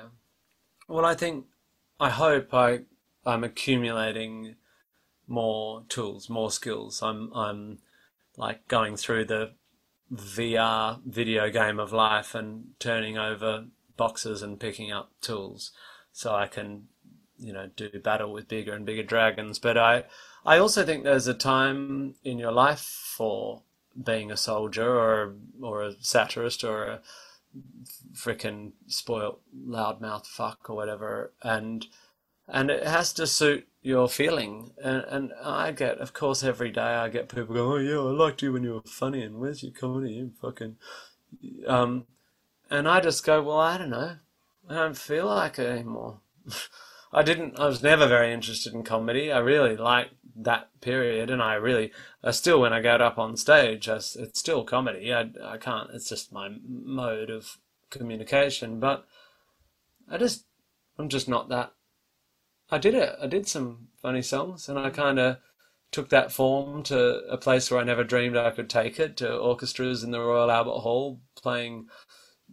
Well, 0.88 1.06
I 1.06 1.16
think 1.16 1.46
I 2.00 2.10
hope 2.10 2.54
I 2.54 2.82
I'm 3.26 3.44
accumulating 3.44 4.56
more 5.28 5.84
tools, 5.90 6.30
more 6.30 6.52
skills. 6.52 7.02
I'm 7.02 7.34
I'm 7.34 7.80
like 8.38 8.68
going 8.68 8.96
through 8.96 9.26
the 9.26 9.54
VR 10.14 11.00
video 11.06 11.50
game 11.50 11.80
of 11.80 11.92
life 11.92 12.36
and 12.36 12.68
turning 12.80 13.18
over 13.18 13.66
boxes 13.98 14.42
and 14.42 14.60
picking 14.60 14.92
up 14.92 15.12
tools 15.22 15.72
so 16.16 16.34
I 16.34 16.48
can, 16.48 16.88
you 17.38 17.52
know, 17.52 17.70
do 17.76 17.90
battle 18.02 18.32
with 18.32 18.48
bigger 18.48 18.74
and 18.74 18.86
bigger 18.86 19.04
dragons. 19.04 19.60
But 19.60 19.78
I, 19.78 20.06
I 20.46 20.58
also 20.58 20.86
think 20.86 21.04
there's 21.04 21.28
a 21.28 21.34
time 21.34 22.16
in 22.24 22.40
your 22.40 22.54
life 22.54 22.80
for 22.80 23.64
being 24.02 24.32
a 24.32 24.38
soldier 24.38 24.90
or 24.90 25.36
or 25.62 25.84
a 25.84 25.96
satirist 26.00 26.64
or 26.64 26.86
a 26.86 27.02
freaking 28.14 28.72
spoilt 28.88 29.42
loudmouth 29.56 30.26
fuck 30.26 30.70
or 30.70 30.76
whatever, 30.78 31.34
and 31.44 31.88
and 32.48 32.72
it 32.72 32.88
has 32.88 33.12
to 33.14 33.28
suit 33.28 33.68
your 33.82 34.08
feeling. 34.08 34.72
And, 34.82 35.04
and 35.10 35.34
I 35.44 35.74
get, 35.74 35.98
of 35.98 36.14
course, 36.14 36.44
every 36.44 36.72
day 36.72 36.82
I 36.82 37.10
get 37.10 37.28
people 37.28 37.56
going, 37.56 37.88
"Oh 37.88 37.92
yeah, 37.92 37.98
I 37.98 38.14
liked 38.14 38.42
you 38.42 38.54
when 38.54 38.64
you 38.64 38.76
were 38.76 38.82
funny, 38.86 39.22
and 39.22 39.36
where's 39.36 39.64
your 39.64 39.74
comedy? 39.74 40.14
You 40.14 40.32
fucking." 40.42 40.78
Um, 41.68 42.06
and 42.70 42.88
I 42.88 43.00
just 43.02 43.26
go, 43.26 43.44
well, 43.44 43.60
I 43.60 43.78
don't 43.78 43.90
know. 43.90 44.18
I 44.70 44.74
don't 44.74 44.98
feel 44.98 45.28
like 45.28 45.60
it 45.60 45.68
anymore. 45.68 46.20
I 47.14 47.24
didn't. 47.24 47.60
I 47.60 47.66
was 47.66 47.82
never 47.82 48.08
very 48.08 48.34
interested 48.34 48.74
in 48.74 48.84
comedy. 48.84 49.32
I 49.32 49.38
really 49.38 49.78
liked 49.78 50.16
that 50.36 50.70
period, 50.82 51.30
and 51.30 51.42
I 51.42 51.54
really, 51.54 51.92
I 52.24 52.32
still 52.32 52.60
when 52.60 52.74
I 52.74 52.82
get 52.82 53.02
up 53.02 53.18
on 53.18 53.38
stage, 53.38 53.88
I, 53.88 53.96
it's 53.96 54.40
still 54.40 54.64
comedy. 54.66 55.14
I 55.14 55.30
I 55.42 55.58
can't. 55.58 55.92
It's 55.94 56.10
just 56.10 56.34
my 56.34 56.50
mode 56.68 57.30
of 57.30 57.58
communication. 57.90 58.80
But 58.80 59.06
I 60.10 60.18
just, 60.18 60.46
I'm 61.00 61.08
just 61.08 61.30
not 61.30 61.48
that. 61.50 61.72
I 62.70 62.80
did 62.80 62.96
it. 62.96 63.16
I 63.22 63.28
did 63.28 63.48
some 63.48 63.88
funny 64.02 64.22
songs, 64.22 64.68
and 64.68 64.78
I 64.78 64.90
kind 64.90 65.20
of 65.20 65.38
took 65.92 66.10
that 66.10 66.32
form 66.32 66.84
to 66.84 67.20
a 67.30 67.38
place 67.38 67.72
where 67.72 67.80
I 67.80 67.86
never 67.86 68.04
dreamed 68.04 68.36
I 68.36 68.52
could 68.52 68.70
take 68.70 69.00
it 69.00 69.16
to 69.18 69.38
orchestras 69.38 70.04
in 70.04 70.12
the 70.12 70.20
Royal 70.20 70.52
Albert 70.52 70.80
Hall 70.80 71.22
playing 71.36 71.88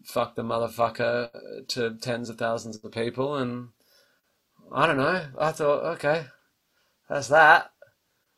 fuck 0.05 0.35
the 0.35 0.43
motherfucker 0.43 1.67
to 1.69 1.95
tens 2.01 2.29
of 2.29 2.39
thousands 2.39 2.77
of 2.83 2.93
people, 2.93 3.37
and 3.37 3.69
I 4.73 4.87
don't 4.87 4.97
know. 4.97 5.27
I 5.39 5.53
thought, 5.53 5.85
okay, 5.97 6.27
that's 7.09 7.29
that. 7.29 7.71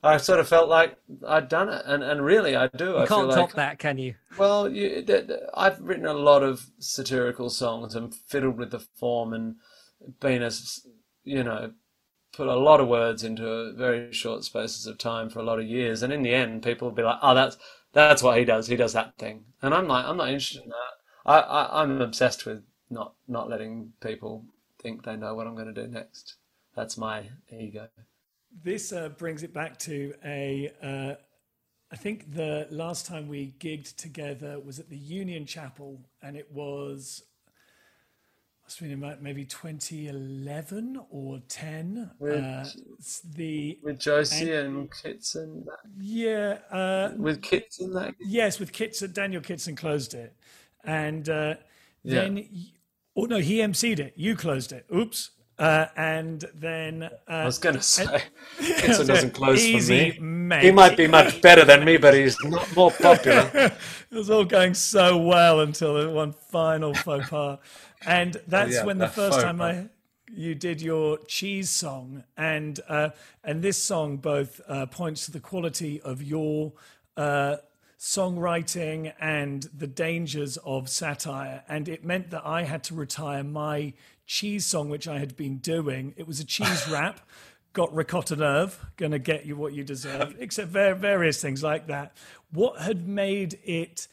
I 0.03 0.19
sort 0.19 0.39
of 0.39 0.47
felt 0.47 0.69
like 0.69 0.99
I'd 1.27 1.49
done 1.49 1.71
it, 1.71 1.83
and, 1.87 2.03
and 2.03 2.23
really 2.23 2.55
I 2.55 2.69
do. 2.69 2.91
You 2.91 2.99
I 2.99 3.07
can't 3.07 3.31
top 3.31 3.39
like, 3.39 3.55
that, 3.55 3.79
can 3.79 3.97
you? 3.97 4.15
Well, 4.37 4.69
you, 4.69 5.05
I've 5.55 5.81
written 5.81 6.05
a 6.05 6.13
lot 6.13 6.43
of 6.43 6.67
satirical 6.79 7.49
songs 7.49 7.95
and 7.95 8.15
fiddled 8.15 8.59
with 8.59 8.71
the 8.71 8.81
form 8.81 9.33
and 9.33 9.57
been 10.21 10.43
as 10.43 10.87
you 11.25 11.43
know 11.43 11.73
put 12.33 12.49
a 12.49 12.57
lot 12.57 12.81
of 12.81 12.89
words 12.89 13.25
into 13.25 13.73
very 13.77 14.13
short 14.13 14.45
spaces 14.45 14.87
of 14.87 14.99
time 14.99 15.31
for 15.31 15.39
a 15.39 15.45
lot 15.45 15.59
of 15.59 15.67
years, 15.67 16.03
and 16.03 16.13
in 16.13 16.23
the 16.23 16.35
end, 16.35 16.63
people 16.63 16.89
will 16.89 16.95
be 16.95 17.03
like, 17.03 17.19
"Oh, 17.23 17.35
that's 17.35 17.57
that's 17.93 18.23
what 18.23 18.39
he 18.39 18.45
does. 18.45 18.67
He 18.67 18.77
does 18.77 18.93
that 18.93 19.17
thing," 19.17 19.45
and 19.63 19.73
I'm 19.73 19.89
like, 19.89 20.05
I'm 20.05 20.17
not 20.19 20.29
interested 20.29 20.65
in 20.65 20.69
that. 20.69 20.94
I, 21.27 21.39
I 21.39 21.83
I'm 21.83 22.01
obsessed 22.01 22.47
with 22.47 22.63
not 22.91 23.15
not 23.29 23.49
letting 23.49 23.93
people 24.03 24.45
think 24.81 25.05
they 25.05 25.17
know 25.17 25.35
what 25.35 25.47
I'm 25.47 25.55
going 25.55 25.73
to 25.73 25.83
do 25.83 25.89
next. 25.89 26.37
That's 26.77 26.97
my 26.99 27.25
ego. 27.51 27.89
This 28.63 28.93
uh, 28.93 29.09
brings 29.11 29.43
it 29.43 29.53
back 29.53 29.79
to 29.81 30.15
a. 30.25 30.73
Uh, 30.83 31.15
I 31.93 31.97
think 31.97 32.35
the 32.35 32.67
last 32.71 33.07
time 33.07 33.29
we 33.29 33.55
gigged 33.61 33.97
together 33.97 34.59
was 34.59 34.81
at 34.81 34.89
the 34.89 34.97
Union 34.97 35.47
Chapel, 35.47 36.01
and 36.23 36.37
it 36.37 36.51
was 36.53 37.23
must 38.65 38.81
have 38.81 38.89
been 38.89 39.17
maybe 39.21 39.45
2011 39.45 40.99
or 41.11 41.39
10. 41.49 42.11
With, 42.19 42.43
uh, 42.43 42.65
the 43.35 43.79
with 43.83 43.99
Josie 43.99 44.53
and, 44.53 44.91
Kits 44.91 45.35
and 45.35 45.67
Kitson. 45.67 45.67
Yeah. 46.01 46.59
Uh, 46.71 47.13
with 47.17 47.43
Kitson, 47.43 47.93
that. 47.93 48.15
Yes, 48.19 48.59
with 48.59 48.73
Kitson. 48.73 49.13
Daniel 49.13 49.43
Kitson 49.43 49.77
closed 49.77 50.15
it 50.15 50.35
and 50.85 51.29
uh, 51.29 51.55
then 52.05 52.37
yeah. 52.37 52.71
oh 53.17 53.25
no, 53.25 53.39
he 53.39 53.59
emceed 53.59 53.99
it. 53.99 54.13
You 54.17 54.37
closed 54.37 54.73
it. 54.73 54.87
Oops. 54.95 55.31
Uh, 55.57 55.87
and 55.97 56.45
then 56.55 57.05
uh, 57.05 57.11
I 57.29 57.45
was 57.45 57.59
going 57.59 57.77
to 57.77 57.83
say, 57.83 58.25
Kitson 58.59 59.07
doesn't 59.07 59.35
close 59.35 59.61
for 59.65 59.93
me. 59.93 60.19
Mate. 60.19 60.65
He 60.65 60.73
might 60.73 60.97
be 60.97 61.07
much 61.07 61.41
better 61.41 61.65
than 61.65 61.85
me, 61.85 61.97
but 61.97 62.13
he's 62.13 62.37
not 62.43 62.75
more 62.75 62.91
popular. 62.91 63.49
it 63.55 63.73
was 64.11 64.31
all 64.31 64.45
going 64.45 64.75
so 64.75 65.17
well 65.17 65.61
until 65.61 66.13
one 66.13 66.33
final 66.33 66.93
faux 66.93 67.29
pas, 67.29 67.59
and 68.05 68.37
that's 68.49 68.73
oh, 68.73 68.79
yeah, 68.79 68.85
when 68.85 68.99
the 68.99 69.09
first 69.09 69.41
time 69.41 69.59
pas. 69.59 69.77
I 69.77 69.89
you 70.37 70.57
did 70.57 70.83
your 70.83 71.19
cheese 71.29 71.71
song, 71.71 72.25
and 72.37 72.81
uh, 72.89 73.11
and 73.45 73.63
this 73.63 73.81
song 73.81 74.17
both 74.17 74.61
uh, 74.67 74.87
points 74.87 75.27
to 75.27 75.31
the 75.31 75.41
quality 75.41 76.01
of 76.01 76.21
your 76.21 76.73
uh, 77.17 77.57
songwriting 78.05 79.15
and 79.19 79.63
the 79.75 79.87
dangers 79.87 80.59
of 80.59 80.91
satire. 80.91 81.63
And 81.67 81.89
it 81.89 82.05
meant 82.05 82.29
that 82.33 82.43
I 82.45 82.65
had 82.65 82.85
to 82.85 82.95
retire 82.95 83.43
my 83.43 83.95
cheese 84.27 84.67
song, 84.67 84.91
which 84.91 85.09
I 85.09 85.19
had 85.19 85.39
been 85.39 85.57
doing. 85.57 86.13
It 86.19 86.27
was 86.27 86.39
a 86.39 86.45
cheese 86.45 86.87
rap 86.93 87.21
got 87.73 87.93
ricotta 87.93 88.37
nerve, 88.37 88.79
going 88.97 89.11
to 89.11 89.19
get 89.19 89.47
you 89.47 89.57
what 89.57 89.73
you 89.73 89.83
deserve, 89.83 90.37
except 90.39 90.69
various 90.69 91.43
things 91.43 91.61
like 91.61 91.89
that. 91.89 92.17
What 92.53 92.81
had 92.81 93.09
made 93.09 93.59
it 93.65 94.07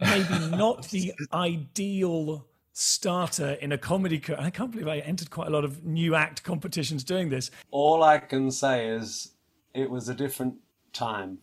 maybe 0.00 0.38
not 0.56 0.88
the 0.88 1.12
ideal 1.32 2.46
starter 2.72 3.50
in 3.60 3.70
a 3.70 3.76
comedy 3.76 4.18
career? 4.18 4.38
I 4.40 4.50
can't 4.50 4.70
believe 4.70 4.88
I 4.88 5.00
entered 5.00 5.30
quite 5.30 5.48
a 5.48 5.50
lot 5.50 5.64
of 5.64 5.84
new 5.84 6.14
act 6.14 6.42
competitions 6.42 7.04
doing 7.04 7.28
this. 7.28 7.50
All 7.70 8.02
I 8.02 8.16
can 8.18 8.50
say 8.50 8.88
is 8.88 9.32
it 9.74 9.90
was 9.90 10.08
a 10.08 10.14
different 10.14 10.54
time. 10.94 11.38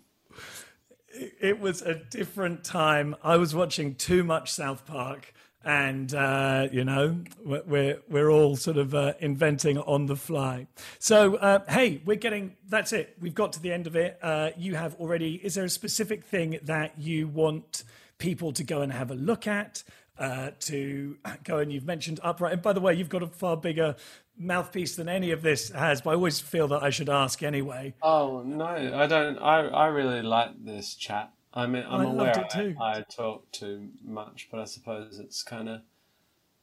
It 1.14 1.60
was 1.60 1.82
a 1.82 1.95
different 1.95 2.64
time. 2.64 3.16
I 3.24 3.38
was 3.38 3.55
watching 3.55 3.95
too 3.95 4.24
much 4.24 4.51
South 4.51 4.86
Park 4.86 5.34
and 5.64 6.14
uh, 6.14 6.68
you 6.72 6.84
know 6.84 7.22
we're 7.43 7.99
we're 8.07 8.30
all 8.30 8.55
sort 8.55 8.78
of 8.78 8.95
uh, 8.95 9.14
inventing 9.20 9.78
on 9.78 10.05
the 10.05 10.16
fly. 10.16 10.68
So 10.99 11.36
uh, 11.36 11.60
hey, 11.68 12.01
we're 12.05 12.16
getting 12.16 12.55
that's 12.68 12.93
it. 12.93 13.16
We've 13.20 13.36
got 13.36 13.53
to 13.53 13.62
the 13.62 13.72
end 13.72 13.88
of 13.88 13.95
it. 13.95 14.18
Uh, 14.22 14.51
you 14.57 14.76
have 14.76 14.95
already. 14.95 15.36
Is 15.36 15.55
there 15.55 15.66
a 15.66 15.70
specific 15.70 16.24
thing 16.24 16.60
that 16.64 16.99
you 16.99 17.28
want 17.28 17.84
people 18.18 18.51
to 18.53 18.64
go 18.64 18.82
and 18.82 18.91
have 18.91 19.12
a 19.12 19.16
look 19.16 19.47
at? 19.47 19.84
Uh, 20.18 20.51
to 20.60 21.16
go 21.45 21.60
and 21.60 21.72
you've 21.72 21.86
mentioned 21.86 22.20
upright. 22.22 22.51
And 22.51 22.62
by 22.62 22.74
the 22.74 22.82
way, 22.82 22.93
you've 22.93 23.07
got 23.07 23.24
a 23.24 23.28
far 23.28 23.55
bigger 23.55 23.95
mouthpiece 24.40 24.96
than 24.96 25.10
any 25.10 25.32
of 25.32 25.42
this 25.42 25.70
has. 25.70 26.02
But 26.02 26.12
I 26.12 26.14
always 26.14 26.40
feel 26.40 26.68
that 26.70 26.82
I 26.82 26.90
should 26.90 27.10
ask 27.10 27.44
anyway. 27.44 27.94
Oh 28.02 28.42
no, 28.44 28.66
I 28.66 29.06
don't. 29.06 29.38
I 29.38 29.68
I 29.68 29.88
really 29.88 30.22
like 30.22 30.64
this 30.64 30.96
chat. 30.96 31.32
I 31.54 31.66
mean, 31.66 31.84
I'm 31.88 32.02
I 32.02 32.04
aware 32.06 32.48
I, 32.56 32.76
I, 32.80 33.02
talk 33.02 33.52
too 33.52 33.90
much, 34.04 34.48
but 34.52 34.60
I 34.60 34.66
suppose 34.66 35.20
it's 35.20 35.42
kind 35.42 35.68
of 35.68 35.82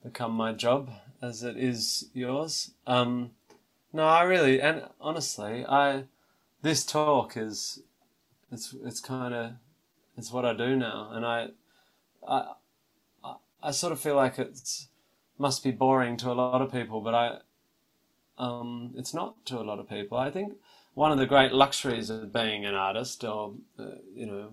become 0.03 0.33
my 0.33 0.53
job 0.53 0.91
as 1.21 1.43
it 1.43 1.57
is 1.57 2.09
yours. 2.15 2.71
Um, 2.87 3.33
no, 3.93 4.05
I 4.05 4.23
really 4.23 4.61
and 4.61 4.85
honestly, 5.01 5.65
I 5.67 6.05
this 6.63 6.85
talk 6.85 7.37
is 7.37 7.83
it's 8.53 8.75
it's 8.85 9.01
kind 9.01 9.35
of 9.35 9.53
it's 10.17 10.33
what 10.33 10.45
I 10.45 10.55
do 10.55 10.77
now, 10.77 11.11
and 11.13 11.27
I 11.27 11.49
I 12.27 12.53
I 13.63 13.71
sort 13.73 13.93
of 13.93 14.01
feel 14.01 14.15
like 14.15 14.39
it's 14.39 14.89
must 15.39 15.65
be 15.65 15.71
boring 15.71 16.17
to 16.19 16.31
a 16.31 16.35
lot 16.35 16.63
of 16.63 16.73
people, 16.73 17.01
but 17.01 17.15
I 17.15 17.39
um, 18.39 18.93
it's 18.97 19.15
not 19.15 19.45
to 19.47 19.59
a 19.59 19.63
lot 19.63 19.79
of 19.79 19.89
people. 19.89 20.19
I 20.19 20.31
think 20.31 20.55
one 20.95 21.13
of 21.13 21.19
the 21.19 21.27
great 21.27 21.53
luxuries 21.53 22.11
of 22.11 22.33
being 22.33 22.65
an 22.65 22.75
artist, 22.75 23.25
or 23.25 23.55
uh, 23.79 23.97
you 24.15 24.27
know, 24.27 24.53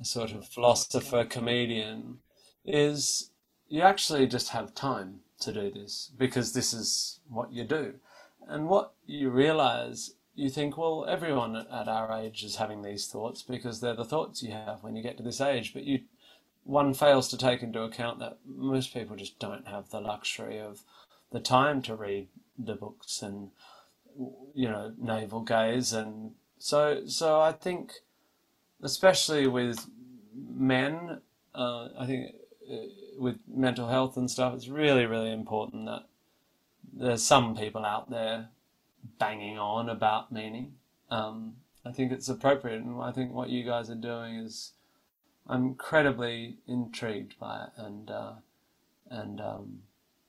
a 0.00 0.04
sort 0.04 0.32
of 0.32 0.46
philosopher 0.46 1.24
comedian 1.24 2.18
is 2.64 3.30
you 3.68 3.82
actually 3.82 4.26
just 4.26 4.50
have 4.50 4.74
time 4.74 5.20
to 5.40 5.52
do 5.52 5.70
this 5.70 6.10
because 6.16 6.52
this 6.52 6.72
is 6.72 7.20
what 7.28 7.52
you 7.52 7.64
do. 7.64 7.94
And 8.46 8.68
what 8.68 8.92
you 9.06 9.30
realize, 9.30 10.14
you 10.34 10.50
think, 10.50 10.76
well, 10.76 11.06
everyone 11.08 11.56
at 11.56 11.88
our 11.88 12.12
age 12.12 12.44
is 12.44 12.56
having 12.56 12.82
these 12.82 13.06
thoughts 13.06 13.42
because 13.42 13.80
they're 13.80 13.94
the 13.94 14.04
thoughts 14.04 14.42
you 14.42 14.52
have 14.52 14.82
when 14.82 14.96
you 14.96 15.02
get 15.02 15.16
to 15.16 15.22
this 15.22 15.40
age. 15.40 15.72
But 15.72 15.84
you, 15.84 16.00
one 16.64 16.94
fails 16.94 17.28
to 17.28 17.38
take 17.38 17.62
into 17.62 17.82
account 17.82 18.18
that 18.18 18.38
most 18.46 18.92
people 18.92 19.16
just 19.16 19.38
don't 19.38 19.66
have 19.66 19.90
the 19.90 20.00
luxury 20.00 20.60
of 20.60 20.82
the 21.34 21.40
time 21.40 21.82
to 21.82 21.96
read 21.96 22.28
the 22.56 22.76
books 22.76 23.20
and, 23.20 23.50
you 24.54 24.68
know, 24.68 24.92
navel 24.96 25.40
gaze. 25.40 25.92
And 25.92 26.30
so, 26.58 27.02
so 27.06 27.40
I 27.40 27.50
think 27.50 27.92
especially 28.80 29.48
with 29.48 29.86
men, 30.34 31.20
uh, 31.54 31.88
I 31.98 32.06
think 32.06 32.34
uh, 32.70 32.76
with 33.18 33.38
mental 33.48 33.88
health 33.88 34.16
and 34.16 34.30
stuff, 34.30 34.54
it's 34.54 34.68
really, 34.68 35.06
really 35.06 35.32
important 35.32 35.86
that 35.86 36.04
there's 36.92 37.24
some 37.24 37.56
people 37.56 37.84
out 37.84 38.10
there 38.10 38.50
banging 39.18 39.58
on 39.58 39.88
about 39.88 40.30
meaning. 40.30 40.74
Um, 41.10 41.56
I 41.84 41.90
think 41.90 42.12
it's 42.12 42.28
appropriate, 42.28 42.80
and 42.80 43.02
I 43.02 43.10
think 43.10 43.32
what 43.32 43.50
you 43.50 43.64
guys 43.64 43.90
are 43.90 43.96
doing 43.96 44.36
is, 44.36 44.72
I'm 45.46 45.64
incredibly 45.66 46.56
intrigued 46.66 47.38
by 47.38 47.64
it, 47.64 47.70
and 47.76 48.10
uh, 48.10 48.32
and 49.10 49.40
um, 49.40 49.82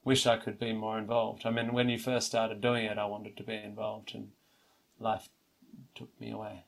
wish 0.05 0.25
I 0.25 0.37
could 0.37 0.57
be 0.59 0.71
more 0.71 0.97
involved. 0.97 1.45
I 1.45 1.49
mean, 1.49 1.73
when 1.73 1.89
you 1.89 1.97
first 1.97 2.27
started 2.27 2.61
doing 2.61 2.85
it, 2.85 2.97
I 2.97 3.05
wanted 3.05 3.35
to 3.37 3.43
be 3.43 3.55
involved, 3.55 4.13
and 4.13 4.29
life 4.99 5.27
took 5.95 6.09
me 6.21 6.31
away. 6.31 6.63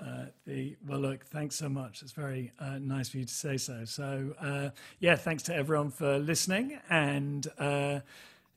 Uh, 0.00 0.26
the 0.46 0.76
well, 0.86 1.00
look, 1.00 1.24
thanks 1.26 1.56
so 1.56 1.68
much. 1.68 2.02
It's 2.02 2.12
very 2.12 2.52
uh, 2.60 2.78
nice 2.78 3.08
for 3.08 3.18
you 3.18 3.24
to 3.24 3.34
say 3.34 3.56
so. 3.56 3.84
So, 3.84 4.34
uh, 4.40 4.70
yeah, 5.00 5.16
thanks 5.16 5.42
to 5.44 5.54
everyone 5.54 5.90
for 5.90 6.18
listening, 6.18 6.78
and 6.88 7.44
uh, 7.58 8.00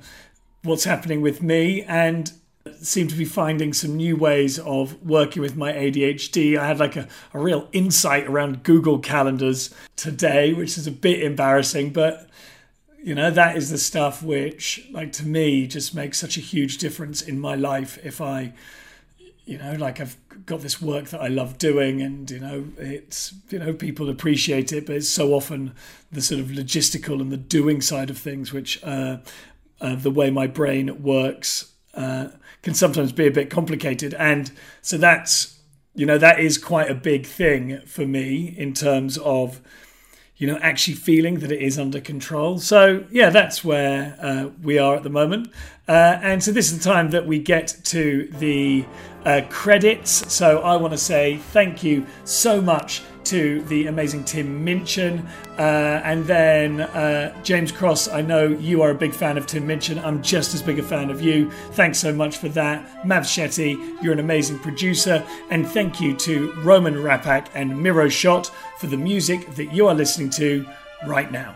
what's 0.61 0.83
happening 0.83 1.21
with 1.21 1.41
me 1.41 1.81
and 1.85 2.33
seem 2.79 3.07
to 3.07 3.15
be 3.15 3.25
finding 3.25 3.73
some 3.73 3.97
new 3.97 4.15
ways 4.15 4.59
of 4.59 5.03
working 5.03 5.41
with 5.41 5.57
my 5.57 5.73
ADHD. 5.73 6.55
I 6.55 6.67
had 6.67 6.77
like 6.77 6.95
a, 6.95 7.07
a 7.33 7.39
real 7.39 7.69
insight 7.71 8.27
around 8.27 8.61
Google 8.61 8.99
calendars 8.99 9.73
today, 9.95 10.53
which 10.53 10.77
is 10.77 10.85
a 10.85 10.91
bit 10.91 11.23
embarrassing, 11.23 11.93
but 11.93 12.26
you 13.03 13.15
know, 13.15 13.29
that 13.31 13.55
is 13.55 13.69
the 13.69 13.77
stuff 13.77 14.23
which, 14.23 14.87
like, 14.91 15.11
to 15.13 15.25
me, 15.25 15.67
just 15.67 15.93
makes 15.93 16.17
such 16.17 16.37
a 16.37 16.41
huge 16.41 16.77
difference 16.77 17.21
in 17.21 17.39
my 17.39 17.55
life 17.55 17.99
if 18.03 18.19
I, 18.19 18.53
you 19.45 19.57
know, 19.57 19.73
like 19.73 20.01
I've 20.01 20.17
got 20.45 20.61
this 20.61 20.81
work 20.81 21.09
that 21.09 21.21
I 21.21 21.27
love 21.27 21.57
doing 21.57 22.01
and, 22.01 22.29
you 22.29 22.39
know, 22.39 22.65
it's, 22.77 23.33
you 23.49 23.59
know, 23.59 23.73
people 23.73 24.09
appreciate 24.09 24.73
it, 24.73 24.85
but 24.85 24.95
it's 24.95 25.09
so 25.09 25.33
often 25.33 25.73
the 26.11 26.21
sort 26.21 26.41
of 26.41 26.47
logistical 26.47 27.21
and 27.21 27.31
the 27.31 27.37
doing 27.37 27.81
side 27.81 28.09
of 28.09 28.17
things, 28.17 28.51
which, 28.51 28.83
uh, 28.83 29.17
uh, 29.79 29.95
the 29.95 30.11
way 30.11 30.31
my 30.31 30.47
brain 30.47 31.03
works 31.03 31.73
uh, 31.93 32.29
can 32.63 32.73
sometimes 32.73 33.11
be 33.11 33.27
a 33.27 33.31
bit 33.31 33.49
complicated. 33.49 34.13
And 34.15 34.51
so 34.81 34.97
that's, 34.97 35.59
you 35.93 36.05
know, 36.05 36.17
that 36.17 36.39
is 36.39 36.57
quite 36.57 36.89
a 36.89 36.95
big 36.95 37.25
thing 37.25 37.81
for 37.85 38.05
me 38.05 38.55
in 38.57 38.73
terms 38.73 39.17
of, 39.19 39.61
you 40.37 40.45
know, 40.47 40.57
actually 40.61 40.93
feeling 40.93 41.39
that 41.39 41.51
it 41.51 41.61
is 41.61 41.79
under 41.79 41.99
control. 41.99 42.59
So, 42.59 43.05
yeah, 43.09 43.29
that's 43.29 43.63
where 43.63 44.17
uh, 44.21 44.49
we 44.61 44.77
are 44.77 44.95
at 44.95 45.03
the 45.03 45.09
moment. 45.09 45.51
Uh, 45.87 46.19
and 46.21 46.43
so, 46.43 46.51
this 46.51 46.71
is 46.71 46.77
the 46.77 46.83
time 46.83 47.09
that 47.11 47.25
we 47.25 47.39
get 47.39 47.75
to 47.85 48.29
the 48.39 48.85
uh, 49.25 49.41
credits. 49.49 50.31
So, 50.31 50.59
I 50.59 50.75
want 50.75 50.93
to 50.93 50.97
say 50.97 51.37
thank 51.37 51.83
you 51.83 52.05
so 52.23 52.61
much 52.61 53.01
to 53.27 53.61
the 53.63 53.87
amazing 53.87 54.23
Tim 54.23 54.63
Minchin. 54.63 55.27
Uh, 55.57 56.01
and 56.03 56.25
then 56.25 56.81
uh, 56.81 57.33
James 57.43 57.71
Cross, 57.71 58.09
I 58.09 58.21
know 58.21 58.47
you 58.47 58.81
are 58.81 58.91
a 58.91 58.95
big 58.95 59.13
fan 59.13 59.37
of 59.37 59.47
Tim 59.47 59.65
Minchin. 59.65 59.99
I'm 59.99 60.21
just 60.21 60.53
as 60.53 60.61
big 60.61 60.79
a 60.79 60.83
fan 60.83 61.09
of 61.09 61.21
you. 61.21 61.51
Thanks 61.71 61.97
so 61.97 62.13
much 62.13 62.37
for 62.37 62.49
that. 62.49 63.05
Mav 63.05 63.23
Shetty, 63.23 64.01
you're 64.01 64.13
an 64.13 64.19
amazing 64.19 64.59
producer. 64.59 65.25
And 65.49 65.67
thank 65.67 65.99
you 65.99 66.15
to 66.17 66.53
Roman 66.61 66.95
Rappak 66.95 67.47
and 67.53 67.81
Miro 67.81 68.09
Shot 68.09 68.51
for 68.79 68.87
the 68.87 68.97
music 68.97 69.55
that 69.55 69.73
you 69.73 69.87
are 69.87 69.95
listening 69.95 70.29
to 70.31 70.65
right 71.05 71.31
now. 71.31 71.55